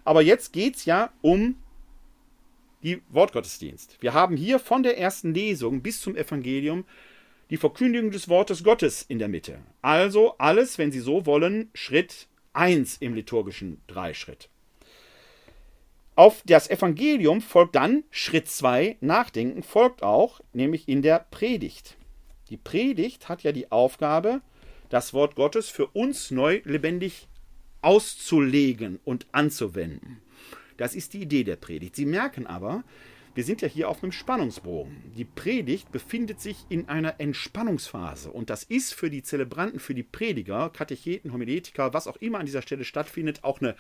[0.05, 1.57] Aber jetzt geht es ja um
[2.87, 3.97] die Wortgottesdienst.
[4.01, 6.85] Wir haben hier von der ersten Lesung bis zum Evangelium
[7.51, 9.59] die Verkündigung des Wortes Gottes in der Mitte.
[9.83, 14.49] Also alles, wenn Sie so wollen, Schritt 1 im liturgischen Dreischritt.
[16.15, 21.97] Auf das Evangelium folgt dann Schritt 2, Nachdenken, folgt auch, nämlich in der Predigt.
[22.51, 24.43] Die Predigt hat ja die Aufgabe,
[24.91, 27.27] das Wort Gottes für uns neu lebendig
[27.83, 30.23] auszulegen und anzuwenden.
[30.77, 31.97] Das ist die Idee der Predigt.
[31.97, 32.85] Sie merken aber,
[33.37, 35.13] wir sind ja hier auf einem Spannungsbogen.
[35.15, 40.03] Die Predigt befindet sich in einer Entspannungsphase und das ist für die Zelebranten, für die
[40.03, 43.77] Prediger, Katecheten, Homiletiker, was auch immer an dieser Stelle stattfindet, auch eine,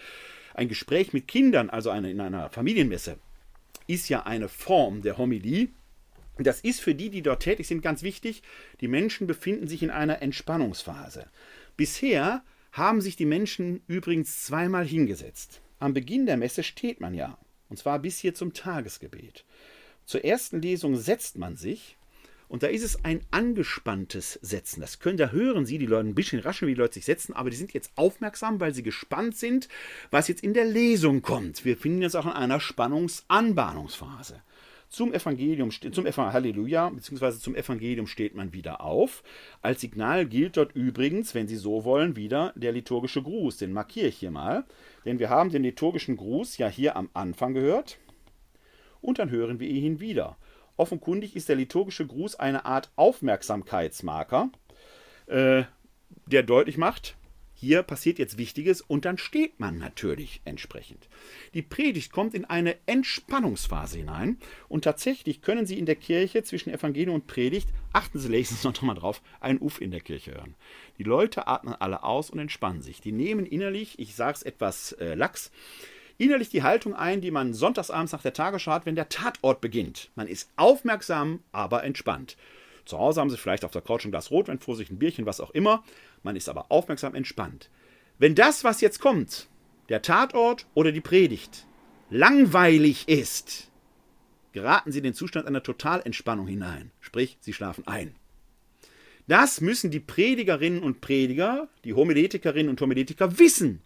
[0.53, 3.19] ein Gespräch mit Kindern, also eine, in einer Familienmesse,
[3.87, 5.69] ist ja eine Form der Homilie.
[6.37, 8.43] Das ist für die, die dort tätig sind, ganz wichtig.
[8.83, 11.31] Die Menschen befinden sich in einer Entspannungsphase.
[11.79, 15.63] Bisher haben sich die Menschen übrigens zweimal hingesetzt.
[15.79, 17.39] Am Beginn der Messe steht man ja
[17.69, 19.45] und zwar bis hier zum Tagesgebet.
[20.05, 21.97] Zur ersten Lesung setzt man sich
[22.49, 24.81] Und da ist es ein angespanntes Setzen.
[24.81, 27.33] Das können, da hören Sie die Leute ein bisschen raschen, wie die Leute sich setzen,
[27.33, 29.69] aber die sind jetzt aufmerksam, weil sie gespannt sind,
[30.13, 31.65] was jetzt in der Lesung kommt.
[31.65, 34.43] Wir finden jetzt auch in einer Spannungsanbahnungsphase.
[34.89, 39.25] Zum Evangelium, zum Evangelium, Halleluja, beziehungsweise zum Evangelium steht man wieder auf.
[39.61, 43.57] Als Signal gilt dort übrigens, wenn Sie so wollen, wieder der liturgische Gruß.
[43.57, 44.65] Den markiere ich hier mal.
[45.07, 47.99] Denn wir haben den liturgischen Gruß ja hier am Anfang gehört.
[49.01, 50.37] Und dann hören wir ihn wieder.
[50.77, 54.51] Offenkundig ist der liturgische Gruß eine Art Aufmerksamkeitsmarker,
[55.27, 55.63] äh,
[56.27, 57.17] der deutlich macht,
[57.59, 61.09] hier passiert jetzt Wichtiges und dann steht man natürlich entsprechend.
[61.55, 64.37] Die Predigt kommt in eine Entspannungsphase hinein
[64.69, 68.83] und tatsächlich können Sie in der Kirche zwischen Evangelium und Predigt, achten Sie nächstens noch
[68.83, 70.55] mal drauf, ein Uff in der Kirche hören.
[70.99, 73.01] Die Leute atmen alle aus und entspannen sich.
[73.01, 75.51] Die nehmen innerlich, ich sage es etwas äh, lax,
[76.19, 80.11] innerlich die Haltung ein, die man sonntagsabends nach der Tagesschau hat, wenn der Tatort beginnt.
[80.15, 82.37] Man ist aufmerksam, aber entspannt.
[82.87, 85.27] Zu Hause haben sie vielleicht auf der Couch ein Glas Rotwein vor sich, ein Bierchen,
[85.27, 85.83] was auch immer.
[86.27, 87.71] Man ist aber aufmerksam entspannt.
[88.19, 89.47] Wenn das, was jetzt kommt,
[89.89, 91.69] der Tatort oder die Predigt,
[92.11, 93.71] langweilig ist,
[94.51, 96.91] geraten sie in den Zustand einer Totalentspannung hinein.
[96.99, 98.17] Sprich, sie schlafen ein.
[99.29, 103.81] Das müssen die Predigerinnen und Prediger, die Homiletikerinnen und Homiletiker wissen.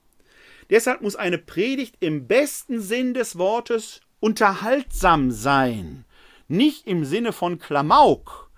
[0.70, 6.06] Deshalb muss eine Predigt im besten Sinn des Wortes unterhaltsam sein.
[6.48, 8.49] Nicht im Sinne von Klamauk,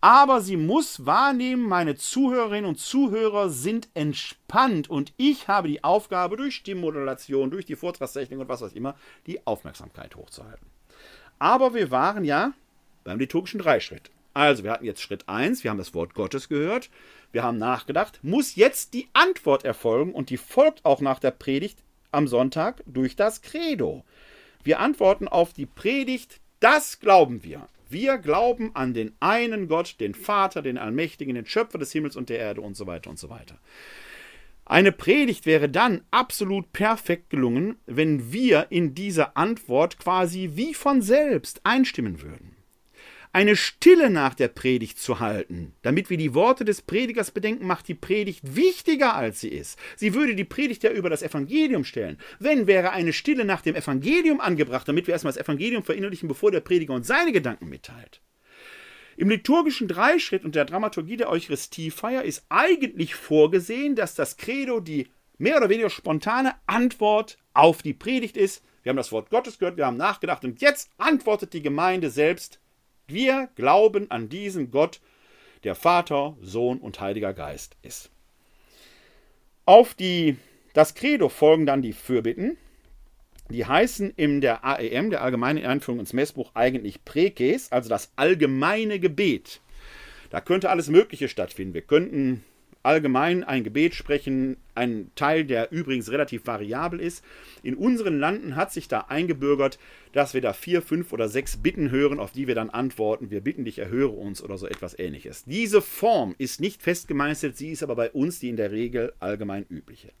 [0.00, 6.36] aber sie muss wahrnehmen, meine Zuhörerinnen und Zuhörer sind entspannt und ich habe die Aufgabe,
[6.36, 8.94] durch Stimmmodulation, durch die Vortragstechnik und was auch immer,
[9.26, 10.66] die Aufmerksamkeit hochzuhalten.
[11.38, 12.52] Aber wir waren ja
[13.04, 14.10] beim liturgischen Dreischritt.
[14.34, 16.90] Also, wir hatten jetzt Schritt 1, wir haben das Wort Gottes gehört,
[17.32, 21.78] wir haben nachgedacht, muss jetzt die Antwort erfolgen und die folgt auch nach der Predigt
[22.10, 24.04] am Sonntag durch das Credo.
[24.62, 27.68] Wir antworten auf die Predigt, das glauben wir.
[27.88, 32.28] Wir glauben an den einen Gott, den Vater, den Allmächtigen, den Schöpfer des Himmels und
[32.28, 33.58] der Erde und so weiter und so weiter.
[34.64, 41.02] Eine Predigt wäre dann absolut perfekt gelungen, wenn wir in dieser Antwort quasi wie von
[41.02, 42.55] selbst einstimmen würden
[43.36, 47.86] eine Stille nach der Predigt zu halten, damit wir die Worte des Predigers bedenken, macht
[47.86, 49.78] die Predigt wichtiger als sie ist.
[49.94, 52.16] Sie würde die Predigt ja über das Evangelium stellen.
[52.38, 56.50] Wenn wäre eine Stille nach dem Evangelium angebracht, damit wir erstmal das Evangelium verinnerlichen, bevor
[56.50, 58.22] der Prediger uns seine Gedanken mitteilt.
[59.18, 65.08] Im liturgischen Dreischritt und der Dramaturgie der Eucharistiefeier ist eigentlich vorgesehen, dass das Credo die
[65.36, 68.64] mehr oder weniger spontane Antwort auf die Predigt ist.
[68.82, 72.60] Wir haben das Wort Gottes gehört, wir haben nachgedacht und jetzt antwortet die Gemeinde selbst
[73.08, 75.00] wir glauben an diesen Gott,
[75.64, 78.10] der Vater, Sohn und Heiliger Geist ist.
[79.64, 80.36] Auf die,
[80.74, 82.56] das Credo folgen dann die Fürbitten.
[83.48, 88.98] Die heißen in der AEM, der Allgemeinen Einführung ins Messbuch, eigentlich Prekes, also das allgemeine
[88.98, 89.60] Gebet.
[90.30, 91.74] Da könnte alles Mögliche stattfinden.
[91.74, 92.44] Wir könnten
[92.86, 97.24] allgemein ein Gebet sprechen, ein Teil, der übrigens relativ variabel ist.
[97.62, 99.78] In unseren Landen hat sich da eingebürgert,
[100.12, 103.40] dass wir da vier, fünf oder sechs Bitten hören, auf die wir dann antworten, wir
[103.40, 105.44] bitten dich, erhöre uns oder so etwas ähnliches.
[105.44, 109.66] Diese Form ist nicht festgemeißelt, sie ist aber bei uns die in der Regel allgemein
[109.68, 110.12] übliche.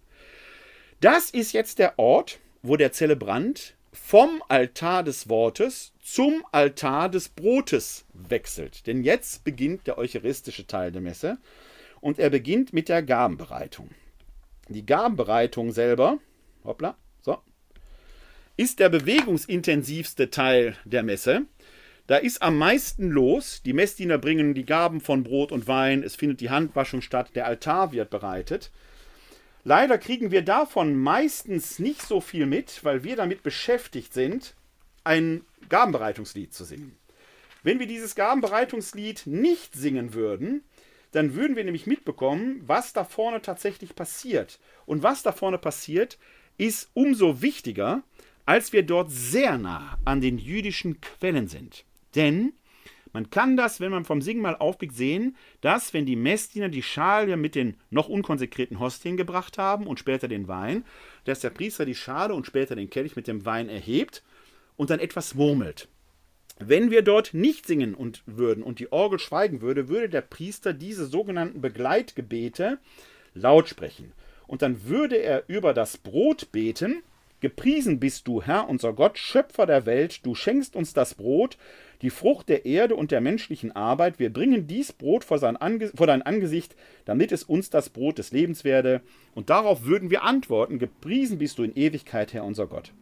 [1.00, 7.28] Das ist jetzt der Ort, wo der Zelebrant vom Altar des Wortes zum Altar des
[7.28, 8.86] Brotes wechselt.
[8.86, 11.38] Denn jetzt beginnt der eucharistische Teil der Messe
[12.06, 13.90] und er beginnt mit der Gabenbereitung.
[14.68, 16.18] Die Gabenbereitung selber,
[16.62, 17.38] hoppla, so,
[18.56, 21.46] ist der bewegungsintensivste Teil der Messe.
[22.06, 23.60] Da ist am meisten los.
[23.64, 26.04] Die Messdiener bringen die Gaben von Brot und Wein.
[26.04, 27.32] Es findet die Handwaschung statt.
[27.34, 28.70] Der Altar wird bereitet.
[29.64, 34.54] Leider kriegen wir davon meistens nicht so viel mit, weil wir damit beschäftigt sind,
[35.02, 36.96] ein Gabenbereitungslied zu singen.
[37.64, 40.62] Wenn wir dieses Gabenbereitungslied nicht singen würden,
[41.16, 44.60] dann würden wir nämlich mitbekommen, was da vorne tatsächlich passiert.
[44.84, 46.18] Und was da vorne passiert,
[46.58, 48.02] ist umso wichtiger,
[48.44, 51.86] als wir dort sehr nah an den jüdischen Quellen sind.
[52.14, 52.52] Denn
[53.14, 56.82] man kann das, wenn man vom Singen mal aufblickt, sehen, dass, wenn die Messdiener die
[56.82, 60.84] Schale mit den noch unkonsekrierten Hostien gebracht haben und später den Wein,
[61.24, 64.22] dass der Priester die Schale und später den Kelch mit dem Wein erhebt
[64.76, 65.88] und dann etwas murmelt.
[66.58, 70.72] Wenn wir dort nicht singen und würden und die Orgel schweigen würde, würde der Priester
[70.72, 72.78] diese sogenannten Begleitgebete
[73.34, 74.12] laut sprechen.
[74.46, 77.02] Und dann würde er über das Brot beten.
[77.40, 81.58] Gepriesen bist du, Herr, unser Gott, Schöpfer der Welt, du schenkst uns das Brot,
[82.00, 84.18] die Frucht der Erde und der menschlichen Arbeit.
[84.18, 86.74] Wir bringen dies Brot vor, vor dein Angesicht,
[87.04, 89.02] damit es uns das Brot des Lebens werde.
[89.34, 92.92] Und darauf würden wir antworten, gepriesen bist du in Ewigkeit, Herr unser Gott.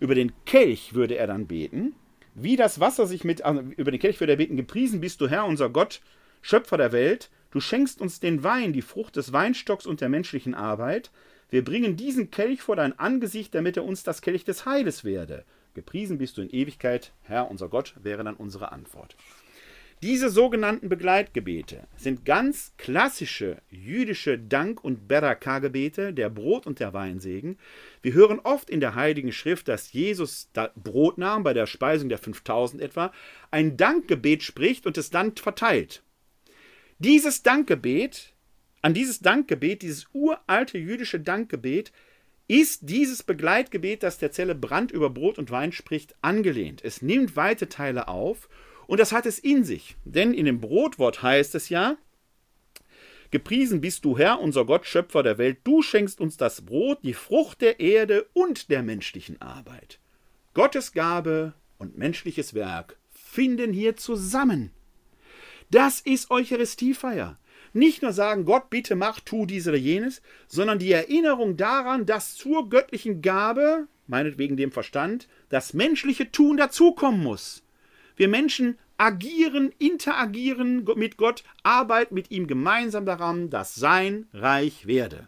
[0.00, 1.94] Über den Kelch würde er dann beten,
[2.34, 5.44] Wie das Wasser sich mit, also über den Kelch wird er gepriesen bist du Herr,
[5.44, 6.00] unser Gott,
[6.40, 7.30] Schöpfer der Welt.
[7.50, 11.10] Du schenkst uns den Wein, die Frucht des Weinstocks und der menschlichen Arbeit.
[11.50, 15.44] Wir bringen diesen Kelch vor dein Angesicht, damit er uns das Kelch des Heiles werde.
[15.74, 19.16] Gepriesen bist du in Ewigkeit, Herr, unser Gott, wäre dann unsere Antwort.
[20.02, 27.56] Diese sogenannten Begleitgebete sind ganz klassische jüdische Dank- und Beraka-Gebete, der Brot- und der Weinsegen.
[28.02, 32.18] Wir hören oft in der Heiligen Schrift, dass Jesus Brot nahm, bei der Speisung der
[32.18, 33.12] 5000 etwa,
[33.52, 36.02] ein Dankgebet spricht und es dann verteilt.
[36.98, 38.32] Dieses Dankgebet,
[38.80, 41.92] an dieses Dankgebet, dieses uralte jüdische Dankgebet,
[42.48, 46.84] ist dieses Begleitgebet, das der Zelebrant über Brot und Wein spricht, angelehnt.
[46.84, 48.48] Es nimmt weite Teile auf
[48.86, 49.96] und das hat es in sich.
[50.04, 51.96] Denn in dem Brotwort heißt es ja,
[53.32, 55.58] Gepriesen bist du Herr, unser Gott, Schöpfer der Welt.
[55.64, 59.98] Du schenkst uns das Brot, die Frucht der Erde und der menschlichen Arbeit.
[60.52, 64.70] Gottes Gabe und menschliches Werk finden hier zusammen.
[65.70, 67.38] Das ist Eucharistiefeier.
[67.72, 72.34] Nicht nur sagen, Gott, bitte mach, tu dies oder jenes, sondern die Erinnerung daran, dass
[72.34, 77.61] zur göttlichen Gabe, meinetwegen dem Verstand, das menschliche Tun dazukommen muss.
[78.22, 85.26] Wir Menschen agieren, interagieren mit Gott, arbeiten mit ihm gemeinsam daran, dass sein Reich werde.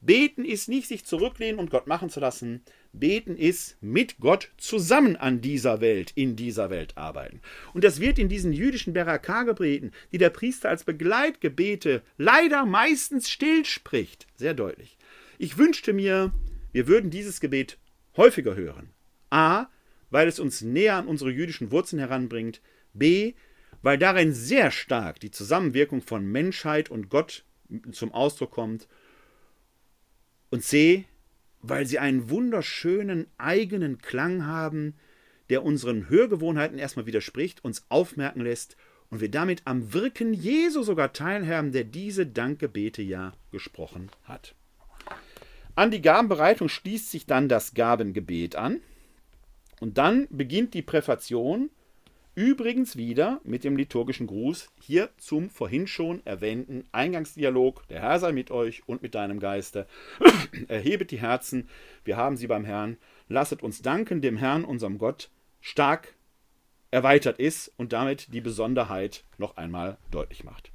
[0.00, 2.62] Beten ist nicht sich zurücklehnen und Gott machen zu lassen.
[2.94, 7.42] Beten ist mit Gott zusammen an dieser Welt, in dieser Welt arbeiten.
[7.74, 13.66] Und das wird in diesen jüdischen Beraka-Gebeten, die der Priester als Begleitgebete leider meistens still
[13.66, 14.96] spricht, sehr deutlich.
[15.36, 16.32] Ich wünschte mir,
[16.72, 17.76] wir würden dieses Gebet
[18.16, 18.88] häufiger hören.
[19.28, 19.66] A,
[20.12, 22.60] weil es uns näher an unsere jüdischen Wurzeln heranbringt.
[22.92, 23.32] B,
[23.80, 27.44] weil darin sehr stark die Zusammenwirkung von Menschheit und Gott
[27.90, 28.86] zum Ausdruck kommt.
[30.50, 31.06] Und C,
[31.62, 34.94] weil sie einen wunderschönen eigenen Klang haben,
[35.48, 38.76] der unseren Hörgewohnheiten erstmal widerspricht, uns aufmerken lässt
[39.08, 44.54] und wir damit am Wirken Jesu sogar teilhaben, der diese Dankgebete ja gesprochen hat.
[45.74, 48.80] An die Gabenbereitung schließt sich dann das Gabengebet an.
[49.82, 51.68] Und dann beginnt die Präfation,
[52.36, 57.88] übrigens wieder mit dem liturgischen Gruß, hier zum vorhin schon erwähnten Eingangsdialog.
[57.88, 59.88] Der Herr sei mit euch und mit deinem Geiste.
[60.68, 61.68] Erhebet die Herzen,
[62.04, 62.96] wir haben sie beim Herrn.
[63.26, 65.30] Lasset uns danken dem Herrn, unserem Gott,
[65.60, 66.14] stark
[66.92, 70.70] erweitert ist und damit die Besonderheit noch einmal deutlich macht.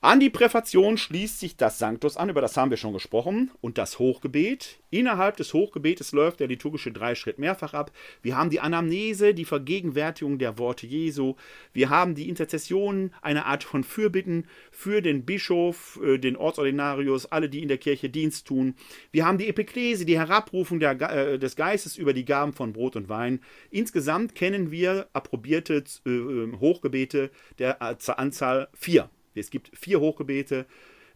[0.00, 3.78] An die Präfation schließt sich das Sanctus an, über das haben wir schon gesprochen, und
[3.78, 4.78] das Hochgebet.
[4.90, 7.90] Innerhalb des Hochgebetes läuft der liturgische Dreischritt mehrfach ab.
[8.22, 11.34] Wir haben die Anamnese, die Vergegenwärtigung der Worte Jesu.
[11.72, 17.48] Wir haben die Interzession, eine Art von Fürbitten für den Bischof, äh, den Ortsordinarius, alle,
[17.48, 18.76] die in der Kirche Dienst tun.
[19.10, 22.94] Wir haben die Epiklese, die Herabrufung der, äh, des Geistes über die Gaben von Brot
[22.94, 23.40] und Wein.
[23.72, 29.10] Insgesamt kennen wir approbierte äh, äh Hochgebete der Anzahl vier.
[29.38, 30.66] Es gibt vier Hochgebete,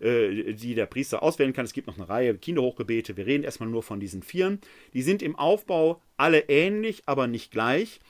[0.01, 1.65] äh, die der Priester auswählen kann.
[1.65, 3.17] Es gibt noch eine Reihe Kinderhochgebete.
[3.17, 4.61] Wir reden erstmal nur von diesen vieren.
[4.95, 8.01] Die sind im Aufbau alle ähnlich, aber nicht gleich.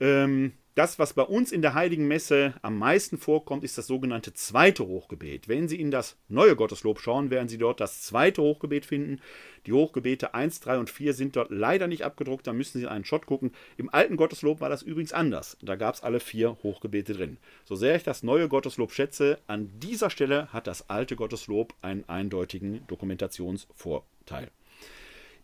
[0.00, 4.32] Ähm, das, was bei uns in der Heiligen Messe am meisten vorkommt, ist das sogenannte
[4.32, 5.46] zweite Hochgebet.
[5.46, 9.20] Wenn Sie in das neue Gotteslob schauen, werden Sie dort das zweite Hochgebet finden.
[9.66, 12.90] Die Hochgebete 1, 3 und 4 sind dort leider nicht abgedruckt, da müssen Sie in
[12.90, 13.52] einen Shot gucken.
[13.76, 15.56] Im alten Gotteslob war das übrigens anders.
[15.62, 17.38] Da gab es alle vier Hochgebete drin.
[17.64, 22.08] So sehr ich das neue Gotteslob schätze, an dieser Stelle hat das alte Gotteslob einen
[22.08, 24.50] eindeutigen Dokumentationsvorteil.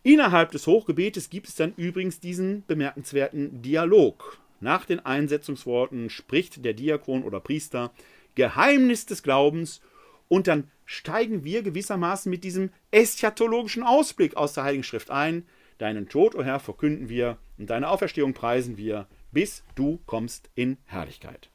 [0.03, 4.41] Innerhalb des Hochgebetes gibt es dann übrigens diesen bemerkenswerten Dialog.
[4.61, 7.91] Nach den Einsetzungsworten spricht der Diakon oder Priester
[8.35, 9.81] Geheimnis des Glaubens
[10.27, 15.45] und dann steigen wir gewissermaßen mit diesem eschatologischen Ausblick aus der Heiligen Schrift ein.
[15.79, 20.51] Deinen Tod, o oh Herr, verkünden wir und deine Auferstehung preisen wir, bis du kommst
[20.53, 21.49] in Herrlichkeit.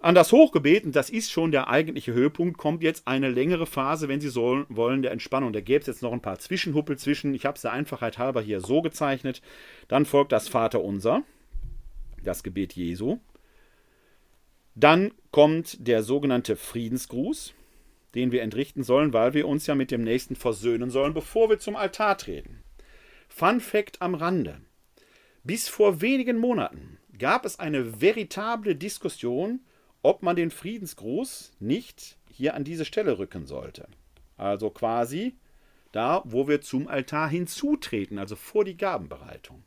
[0.00, 4.08] An das Hochgebet, und das ist schon der eigentliche Höhepunkt, kommt jetzt eine längere Phase,
[4.08, 5.52] wenn Sie sollen, wollen, der Entspannung.
[5.52, 7.32] Da gäbe es jetzt noch ein paar Zwischenhuppel zwischen.
[7.32, 9.40] Ich habe es der Einfachheit halber hier so gezeichnet.
[9.88, 11.22] Dann folgt das Vaterunser
[12.26, 13.18] das Gebet Jesu.
[14.74, 17.54] Dann kommt der sogenannte Friedensgruß,
[18.14, 21.58] den wir entrichten sollen, weil wir uns ja mit dem Nächsten versöhnen sollen, bevor wir
[21.58, 22.62] zum Altar treten.
[23.28, 24.60] Fun Fact am Rande.
[25.44, 29.60] Bis vor wenigen Monaten gab es eine veritable Diskussion,
[30.02, 33.88] ob man den Friedensgruß nicht hier an diese Stelle rücken sollte.
[34.36, 35.36] Also quasi
[35.92, 39.64] da, wo wir zum Altar hinzutreten, also vor die Gabenbereitung.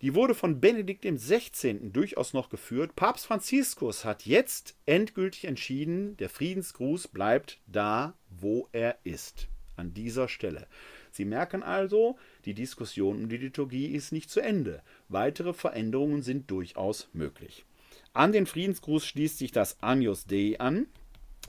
[0.00, 1.90] Die wurde von Benedikt XVI.
[1.90, 2.94] durchaus noch geführt.
[2.94, 9.48] Papst Franziskus hat jetzt endgültig entschieden, der Friedensgruß bleibt da, wo er ist.
[9.74, 10.66] An dieser Stelle.
[11.10, 14.82] Sie merken also, die Diskussion um die Liturgie ist nicht zu Ende.
[15.08, 17.64] Weitere Veränderungen sind durchaus möglich.
[18.12, 20.86] An den Friedensgruß schließt sich das Agnus Dei an,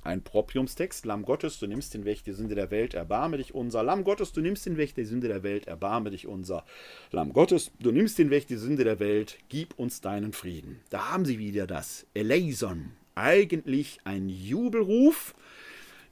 [0.10, 1.06] ein Propriumstext.
[1.06, 3.84] Lamm Gottes, du nimmst den Weg die Sünde der Welt, erbarme dich unser.
[3.84, 6.66] Lamm Gottes, du nimmst den Weg die Sünde der Welt, erbarme dich unser.
[7.12, 10.82] Lamm Gottes, du nimmst den Weg die Sünde der Welt, gib uns deinen Frieden.
[10.90, 12.92] Da haben sie wieder das Eleison.
[13.16, 15.36] Eigentlich ein Jubelruf,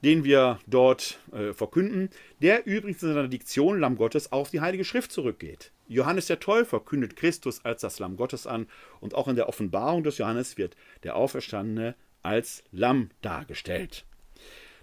[0.03, 2.10] den wir dort äh, verkünden,
[2.41, 5.72] der übrigens in seiner Diktion Lamm Gottes auf die Heilige Schrift zurückgeht.
[5.88, 8.68] Johannes der Täufer kündet Christus als das Lamm Gottes an
[8.99, 14.06] und auch in der Offenbarung des Johannes wird der Auferstandene als Lamm dargestellt.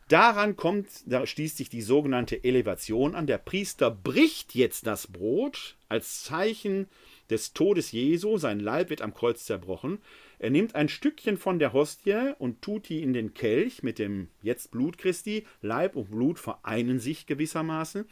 [0.09, 3.27] Daran kommt, da schließt sich die sogenannte Elevation an.
[3.27, 6.89] Der Priester bricht jetzt das Brot als Zeichen
[7.31, 8.37] des Todes Jesu.
[8.37, 9.99] Sein Leib wird am Kreuz zerbrochen.
[10.39, 14.29] Er nimmt ein Stückchen von der Hostie und tut die in den Kelch mit dem
[14.43, 15.47] jetzt Blut Christi.
[15.63, 18.05] Leib und Blut vereinen sich gewissermaßen.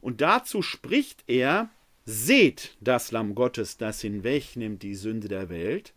[0.00, 1.68] Und dazu spricht er:
[2.06, 5.92] Seht das Lamm Gottes, das hinwegnimmt die Sünde der Welt.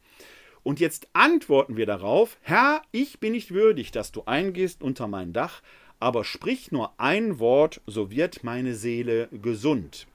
[0.63, 5.33] Und jetzt antworten wir darauf, Herr, ich bin nicht würdig, dass du eingehst unter mein
[5.33, 5.61] Dach,
[5.99, 10.07] aber sprich nur ein Wort, so wird meine Seele gesund.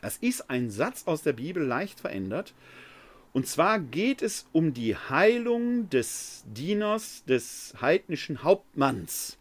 [0.00, 2.54] Das ist ein Satz aus der Bibel leicht verändert.
[3.32, 9.38] Und zwar geht es um die Heilung des Dieners, des heidnischen Hauptmanns.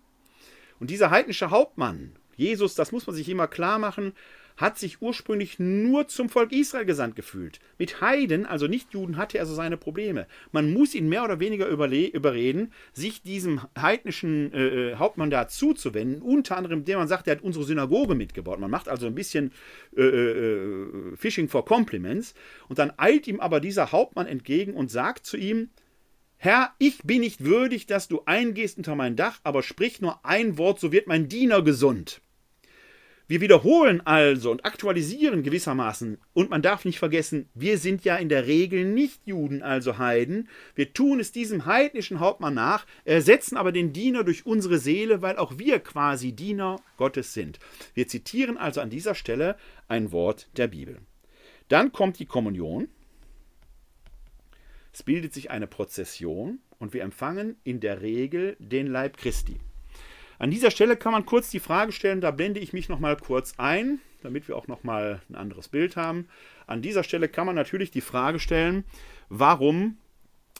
[0.79, 4.13] Und dieser heidnische Hauptmann, Jesus, das muss man sich immer klar machen,
[4.59, 7.59] hat sich ursprünglich nur zum Volk Israel gesandt gefühlt.
[7.77, 10.27] Mit Heiden, also Nichtjuden, hatte er so seine Probleme.
[10.51, 16.21] Man muss ihn mehr oder weniger überreden, sich diesem heidnischen äh, äh, Hauptmann da zuzuwenden,
[16.21, 18.59] unter anderem, indem man sagt, er hat unsere Synagoge mitgebaut.
[18.59, 19.53] Man macht also ein bisschen
[19.95, 22.33] äh, äh, Fishing for Compliments.
[22.67, 25.69] Und dann eilt ihm aber dieser Hauptmann entgegen und sagt zu ihm,
[26.35, 30.57] Herr, ich bin nicht würdig, dass du eingehst unter mein Dach, aber sprich nur ein
[30.57, 32.21] Wort, so wird mein Diener gesund.
[33.29, 36.17] Wir wiederholen also und aktualisieren gewissermaßen.
[36.33, 40.49] Und man darf nicht vergessen, wir sind ja in der Regel nicht Juden, also Heiden.
[40.73, 45.37] Wir tun es diesem heidnischen Hauptmann nach, ersetzen aber den Diener durch unsere Seele, weil
[45.37, 47.59] auch wir quasi Diener Gottes sind.
[47.93, 49.57] Wir zitieren also an dieser Stelle
[49.87, 50.97] ein Wort der Bibel.
[51.67, 52.87] Dann kommt die Kommunion.
[54.91, 59.59] Es bildet sich eine Prozession und wir empfangen in der Regel den Leib Christi.
[60.39, 63.55] An dieser Stelle kann man kurz die Frage stellen, da blende ich mich nochmal kurz
[63.57, 66.29] ein, damit wir auch nochmal ein anderes Bild haben.
[66.65, 68.85] An dieser Stelle kann man natürlich die Frage stellen,
[69.27, 69.97] warum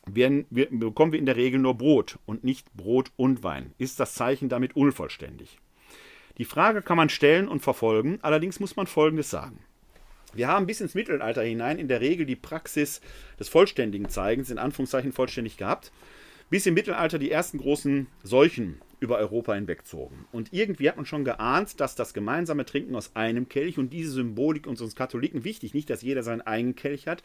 [0.06, 3.74] werden, bekommen wir in der Regel nur Brot und nicht Brot und Wein?
[3.78, 5.60] Ist das Zeichen damit unvollständig?
[6.38, 9.60] Die Frage kann man stellen und verfolgen, allerdings muss man Folgendes sagen.
[10.34, 13.02] Wir haben bis ins Mittelalter hinein in der Regel die Praxis
[13.40, 15.92] des vollständigen Zeigens, in Anführungszeichen vollständig gehabt,
[16.50, 20.26] bis im Mittelalter die ersten großen Seuchen über Europa hinwegzogen.
[20.32, 24.12] Und irgendwie hat man schon geahnt, dass das gemeinsame Trinken aus einem Kelch und diese
[24.12, 27.24] Symbolik uns uns Katholiken wichtig, nicht, dass jeder seinen eigenen Kelch hat,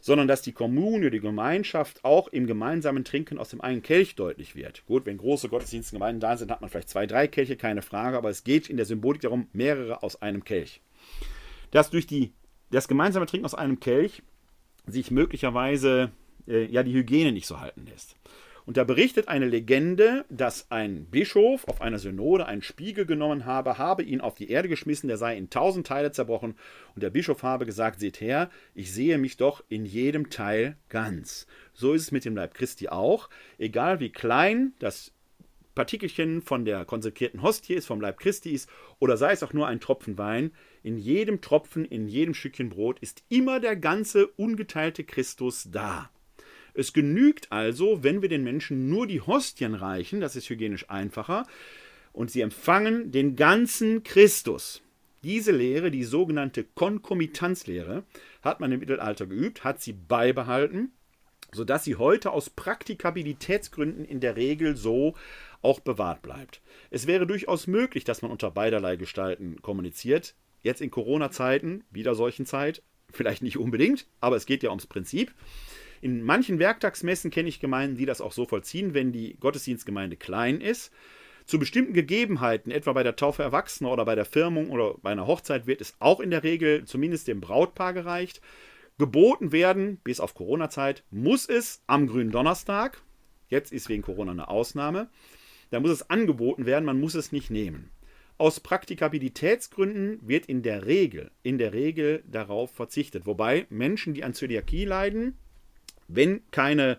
[0.00, 4.54] sondern dass die Kommune, die Gemeinschaft auch im gemeinsamen Trinken aus dem einen Kelch deutlich
[4.54, 4.84] wird.
[4.86, 8.28] Gut, wenn große Gottesdienstgemeinden da sind, hat man vielleicht zwei, drei Kelche, keine Frage, aber
[8.28, 10.82] es geht in der Symbolik darum, mehrere aus einem Kelch.
[11.70, 12.32] Dass durch die,
[12.70, 14.22] das gemeinsame Trinken aus einem Kelch
[14.86, 16.10] sich möglicherweise
[16.46, 18.16] äh, ja die Hygiene nicht so halten lässt.
[18.66, 23.76] Und da berichtet eine Legende, dass ein Bischof auf einer Synode einen Spiegel genommen habe,
[23.76, 26.54] habe ihn auf die Erde geschmissen, der sei in tausend Teile zerbrochen.
[26.94, 31.46] Und der Bischof habe gesagt: Seht her, ich sehe mich doch in jedem Teil ganz.
[31.74, 33.28] So ist es mit dem Leib Christi auch.
[33.58, 35.12] Egal wie klein das
[35.74, 39.66] Partikelchen von der konsekrierten Hostie ist, vom Leib Christi ist, oder sei es auch nur
[39.66, 45.04] ein Tropfen Wein, in jedem Tropfen, in jedem Stückchen Brot ist immer der ganze ungeteilte
[45.04, 46.10] Christus da.
[46.74, 51.46] Es genügt also, wenn wir den Menschen nur die Hostien reichen, das ist hygienisch einfacher,
[52.12, 54.82] und sie empfangen den ganzen Christus.
[55.22, 58.04] Diese Lehre, die sogenannte Konkomitanzlehre,
[58.42, 60.92] hat man im Mittelalter geübt, hat sie beibehalten,
[61.52, 65.14] sodass sie heute aus Praktikabilitätsgründen in der Regel so
[65.62, 66.60] auch bewahrt bleibt.
[66.90, 70.34] Es wäre durchaus möglich, dass man unter beiderlei Gestalten kommuniziert.
[70.62, 72.82] Jetzt in Corona-Zeiten, wieder solchen Zeit,
[73.12, 75.32] vielleicht nicht unbedingt, aber es geht ja ums Prinzip.
[76.04, 80.60] In manchen Werktagsmessen kenne ich Gemeinden, die das auch so vollziehen, wenn die Gottesdienstgemeinde klein
[80.60, 80.92] ist.
[81.46, 85.26] Zu bestimmten Gegebenheiten, etwa bei der Taufe Erwachsener oder bei der Firmung oder bei einer
[85.26, 88.42] Hochzeit, wird es auch in der Regel zumindest dem Brautpaar gereicht.
[88.98, 93.00] Geboten werden, bis auf Corona-Zeit, muss es am grünen Donnerstag.
[93.48, 95.08] Jetzt ist wegen Corona eine Ausnahme.
[95.70, 97.90] Da muss es angeboten werden, man muss es nicht nehmen.
[98.36, 103.24] Aus Praktikabilitätsgründen wird in der Regel, in der Regel darauf verzichtet.
[103.24, 105.38] Wobei Menschen, die an Zöliakie leiden,
[106.08, 106.98] wenn keine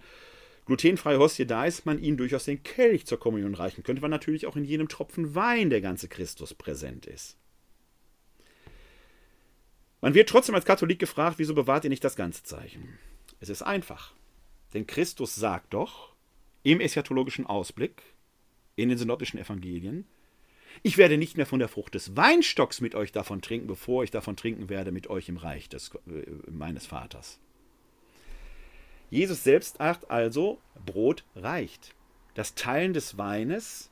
[0.66, 4.48] glutenfreie Hostie da ist, man ihnen durchaus den Kelch zur Kommunion reichen könnte, weil natürlich
[4.48, 7.38] auch in jedem Tropfen Wein der ganze Christus präsent ist.
[10.02, 12.98] Man wird trotzdem als Katholik gefragt, wieso bewahrt ihr nicht das ganze Zeichen?
[13.40, 14.14] Es ist einfach.
[14.74, 16.14] Denn Christus sagt doch
[16.64, 18.02] im eschatologischen Ausblick,
[18.76, 20.06] in den synoptischen Evangelien,
[20.84, 24.12] ich werde nicht mehr von der Frucht des Weinstocks mit euch davon trinken, bevor ich
[24.12, 27.40] davon trinken werde mit euch im Reich des, äh, meines Vaters.
[29.16, 31.96] Jesus selbst sagt also, Brot reicht.
[32.34, 33.90] Das Teilen des Weines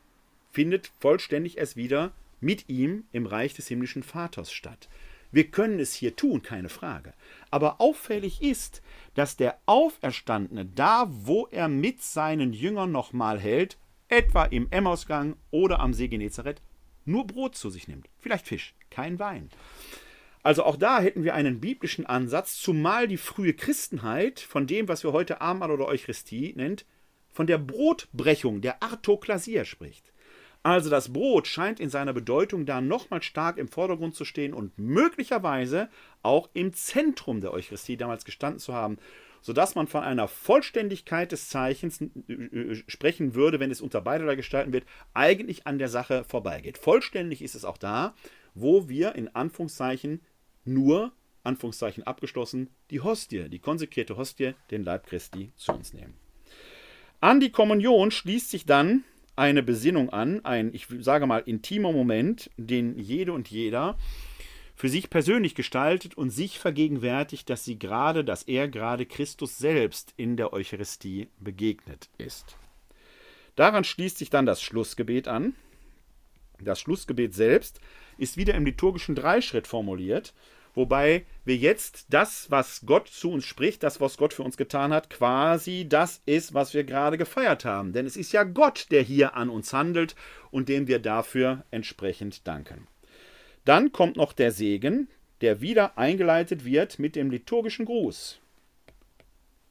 [0.51, 4.89] findet vollständig erst wieder mit ihm im Reich des himmlischen Vaters statt.
[5.31, 7.13] Wir können es hier tun, keine Frage.
[7.51, 8.81] Aber auffällig ist,
[9.15, 13.77] dass der Auferstandene da, wo er mit seinen Jüngern nochmal hält,
[14.09, 16.61] etwa im Emmausgang oder am See Genezareth,
[17.05, 18.09] nur Brot zu sich nimmt.
[18.19, 19.49] Vielleicht Fisch, kein Wein.
[20.44, 25.03] Also auch da hätten wir einen biblischen Ansatz, zumal die frühe Christenheit von dem, was
[25.03, 26.86] wir heute Abendmahl oder Eucharistie nennt,
[27.32, 30.11] von der Brotbrechung, der Artoklasie spricht.
[30.61, 34.78] Also das Brot scheint in seiner Bedeutung da nochmal stark im Vordergrund zu stehen und
[34.78, 35.90] möglicherweise
[36.22, 38.98] auch im Zentrum der Eucharistie damals gestanden zu haben,
[39.41, 44.36] sodass man von einer Vollständigkeit des Zeichens äh, äh, sprechen würde, wenn es unter beiderlei
[44.36, 46.78] gestalten wird, eigentlich an der Sache vorbeigeht.
[46.78, 48.15] Vollständig ist es auch da,
[48.56, 50.22] wo wir in Anführungszeichen
[50.65, 51.11] nur,
[51.44, 56.14] Anführungszeichen abgeschlossen, die Hostie, die konsekrierte Hostie, den Leib Christi zu uns nehmen.
[57.19, 59.03] An die Kommunion schließt sich dann
[59.35, 63.98] eine Besinnung an, ein, ich sage mal, intimer Moment, den jede und jeder
[64.76, 70.14] für sich persönlich gestaltet und sich vergegenwärtigt, dass sie gerade, dass er gerade Christus selbst
[70.18, 72.57] in der Eucharistie begegnet ist.
[73.56, 75.53] Daran schließt sich dann das Schlussgebet an.
[76.60, 77.80] Das Schlussgebet selbst
[78.18, 80.34] ist wieder im liturgischen Dreischritt formuliert
[80.75, 84.91] Wobei wir jetzt das, was Gott zu uns spricht, das, was Gott für uns getan
[84.91, 87.93] hat, quasi das ist, was wir gerade gefeiert haben.
[87.93, 90.15] Denn es ist ja Gott, der hier an uns handelt
[90.49, 92.87] und dem wir dafür entsprechend danken.
[93.65, 95.07] Dann kommt noch der Segen,
[95.41, 98.39] der wieder eingeleitet wird mit dem liturgischen Gruß.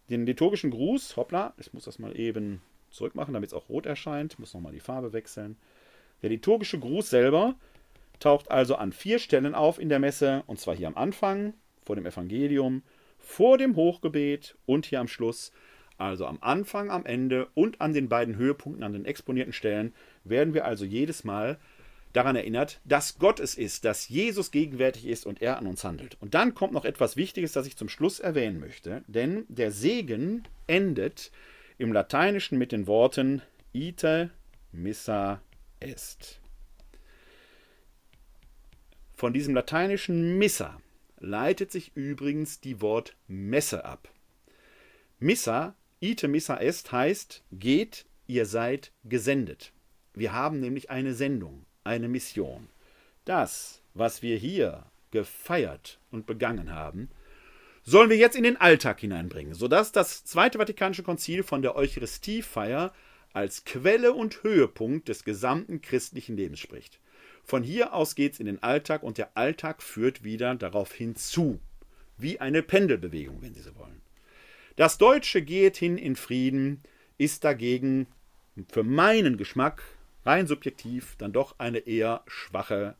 [0.09, 4.35] Den liturgischen Gruß, hoppla, ich muss das mal eben zurückmachen, damit es auch rot erscheint,
[4.35, 5.57] ich muss nochmal die Farbe wechseln.
[6.23, 7.57] Der liturgische Gruß selber
[8.23, 11.55] taucht also an vier Stellen auf in der Messe, und zwar hier am Anfang,
[11.85, 12.83] vor dem Evangelium,
[13.19, 15.53] vor dem Hochgebet und hier am Schluss.
[15.99, 19.93] Also am Anfang, am Ende und an den beiden Höhepunkten, an den exponierten Stellen,
[20.25, 21.59] werden wir also jedes Mal
[22.13, 26.17] daran erinnert, dass Gott es ist, dass Jesus gegenwärtig ist und er an uns handelt.
[26.21, 30.45] Und dann kommt noch etwas Wichtiges, das ich zum Schluss erwähnen möchte, denn der Segen
[30.67, 31.31] endet
[31.79, 33.43] im Lateinischen mit den Worten
[33.73, 34.31] Ite
[34.73, 35.41] missa
[35.81, 36.42] est.
[39.23, 40.81] Von diesem lateinischen Missa
[41.21, 44.09] leitet sich übrigens die Wort Messe ab.
[45.21, 49.73] Missa, ite missa est, heißt, geht, ihr seid gesendet.
[50.13, 52.69] Wir haben nämlich eine Sendung, eine Mission.
[53.25, 57.09] Das, was wir hier gefeiert und begangen haben,
[57.85, 62.93] sollen wir jetzt in den Alltag hineinbringen, sodass das Zweite Vatikanische Konzil von der Eucharistiefeier
[63.33, 66.99] als Quelle und Höhepunkt des gesamten christlichen Lebens spricht.
[67.43, 71.61] Von hier aus geht es in den Alltag und der Alltag führt wieder darauf hinzu.
[72.17, 74.01] Wie eine Pendelbewegung, wenn Sie so wollen.
[74.77, 76.83] Das Deutsche geht hin in Frieden
[77.19, 78.07] ist dagegen
[78.71, 79.83] für meinen Geschmack
[80.25, 82.97] rein subjektiv dann doch eine eher schwache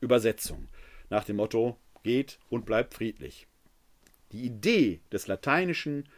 [0.00, 0.68] Übersetzung.
[1.10, 3.46] Nach dem Motto geht und bleibt friedlich.
[4.32, 6.08] Die Idee des Lateinischen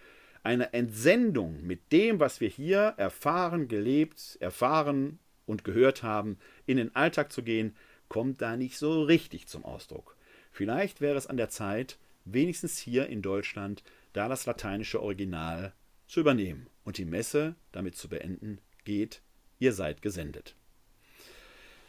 [0.43, 6.95] einer Entsendung mit dem, was wir hier erfahren, gelebt, erfahren und gehört haben, in den
[6.95, 7.75] Alltag zu gehen,
[8.09, 10.17] kommt da nicht so richtig zum Ausdruck.
[10.51, 13.83] Vielleicht wäre es an der Zeit, wenigstens hier in Deutschland,
[14.13, 15.73] da das lateinische Original
[16.07, 19.23] zu übernehmen und die Messe damit zu beenden, geht,
[19.59, 20.55] ihr seid gesendet.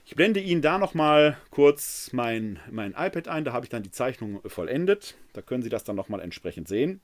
[0.06, 3.92] Ich blende Ihnen da nochmal kurz mein, mein iPad ein, da habe ich dann die
[3.92, 5.18] Zeichnung vollendet.
[5.34, 7.02] Da können Sie das dann nochmal entsprechend sehen.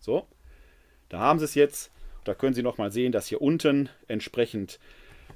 [0.00, 0.28] So,
[1.08, 1.90] da haben Sie es jetzt.
[2.24, 4.78] Da können Sie noch mal sehen, dass hier unten entsprechend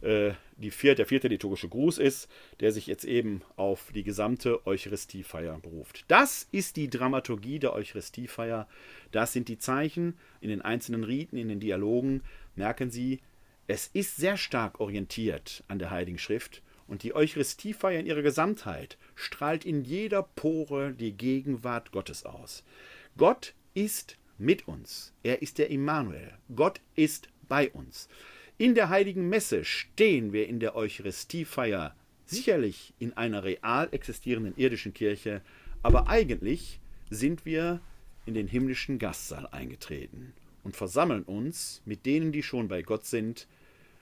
[0.00, 2.28] äh, die vier, der vierte liturgische Gruß ist,
[2.60, 6.04] der sich jetzt eben auf die gesamte Eucharistiefeier beruft.
[6.08, 8.68] Das ist die Dramaturgie der Eucharistiefeier.
[9.12, 12.22] Das sind die Zeichen in den einzelnen Riten, in den Dialogen.
[12.56, 13.20] Merken Sie,
[13.66, 18.98] es ist sehr stark orientiert an der Heiligen Schrift und die Eucharistiefeier in ihrer Gesamtheit
[19.14, 22.64] strahlt in jeder Pore die Gegenwart Gottes aus.
[23.16, 25.12] Gott ist mit uns.
[25.22, 26.32] Er ist der Immanuel.
[26.54, 28.08] Gott ist bei uns.
[28.56, 31.94] In der heiligen Messe stehen wir in der Eucharistiefeier
[32.26, 35.42] sicherlich in einer real existierenden irdischen Kirche,
[35.82, 37.80] aber eigentlich sind wir
[38.26, 43.48] in den himmlischen Gastsaal eingetreten und versammeln uns mit denen, die schon bei Gott sind,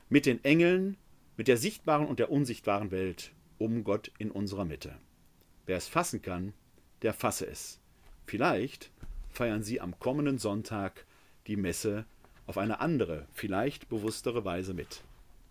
[0.09, 0.97] mit den Engeln,
[1.37, 4.97] mit der sichtbaren und der unsichtbaren Welt um Gott in unserer Mitte.
[5.67, 6.53] Wer es fassen kann,
[7.03, 7.81] der fasse es.
[8.27, 8.91] Vielleicht
[9.37, 11.05] feiern Sie am kommenden Sonntag
[11.47, 12.07] die Messe
[12.47, 15.03] auf eine andere, vielleicht bewusstere Weise mit.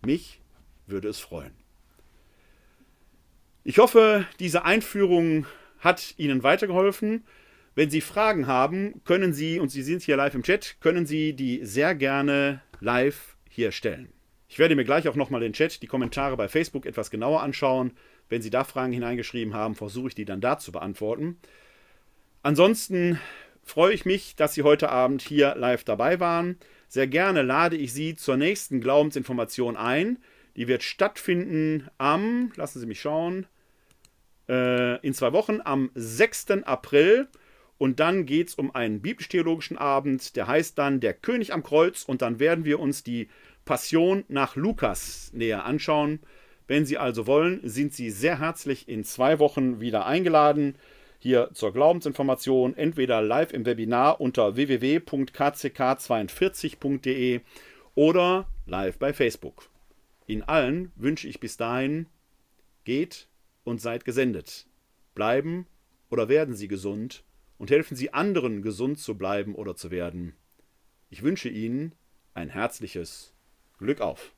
[0.04, 0.40] Mich
[0.86, 1.52] würde es freuen.
[3.64, 5.46] Ich hoffe, diese Einführung
[5.78, 7.24] hat Ihnen weitergeholfen.
[7.74, 11.32] Wenn Sie Fragen haben, können Sie, und Sie sind hier live im Chat, können Sie
[11.34, 14.12] die sehr gerne live hier stellen.
[14.48, 17.92] Ich werde mir gleich auch nochmal den Chat, die Kommentare bei Facebook etwas genauer anschauen.
[18.28, 21.38] Wenn Sie da Fragen hineingeschrieben haben, versuche ich die dann da zu beantworten.
[22.42, 23.18] Ansonsten
[23.66, 26.56] freue ich mich, dass Sie heute Abend hier live dabei waren.
[26.88, 30.18] Sehr gerne lade ich Sie zur nächsten Glaubensinformation ein.
[30.54, 33.46] Die wird stattfinden am, lassen Sie mich schauen,
[34.48, 36.62] äh, in zwei Wochen, am 6.
[36.64, 37.28] April.
[37.76, 42.04] Und dann geht es um einen biblisch-theologischen Abend, der heißt dann Der König am Kreuz.
[42.04, 43.28] Und dann werden wir uns die
[43.66, 46.20] Passion nach Lukas näher anschauen.
[46.68, 50.76] Wenn Sie also wollen, sind Sie sehr herzlich in zwei Wochen wieder eingeladen
[51.18, 57.40] hier zur Glaubensinformation, entweder live im Webinar unter www.kck42.de
[57.94, 59.68] oder live bei Facebook.
[60.26, 62.06] Ihnen allen wünsche ich bis dahin,
[62.84, 63.28] geht
[63.64, 64.66] und seid gesendet.
[65.14, 65.66] Bleiben
[66.10, 67.24] oder werden Sie gesund
[67.58, 70.34] und helfen Sie anderen, gesund zu bleiben oder zu werden.
[71.10, 71.94] Ich wünsche Ihnen
[72.34, 73.32] ein herzliches
[73.78, 74.35] Glück auf.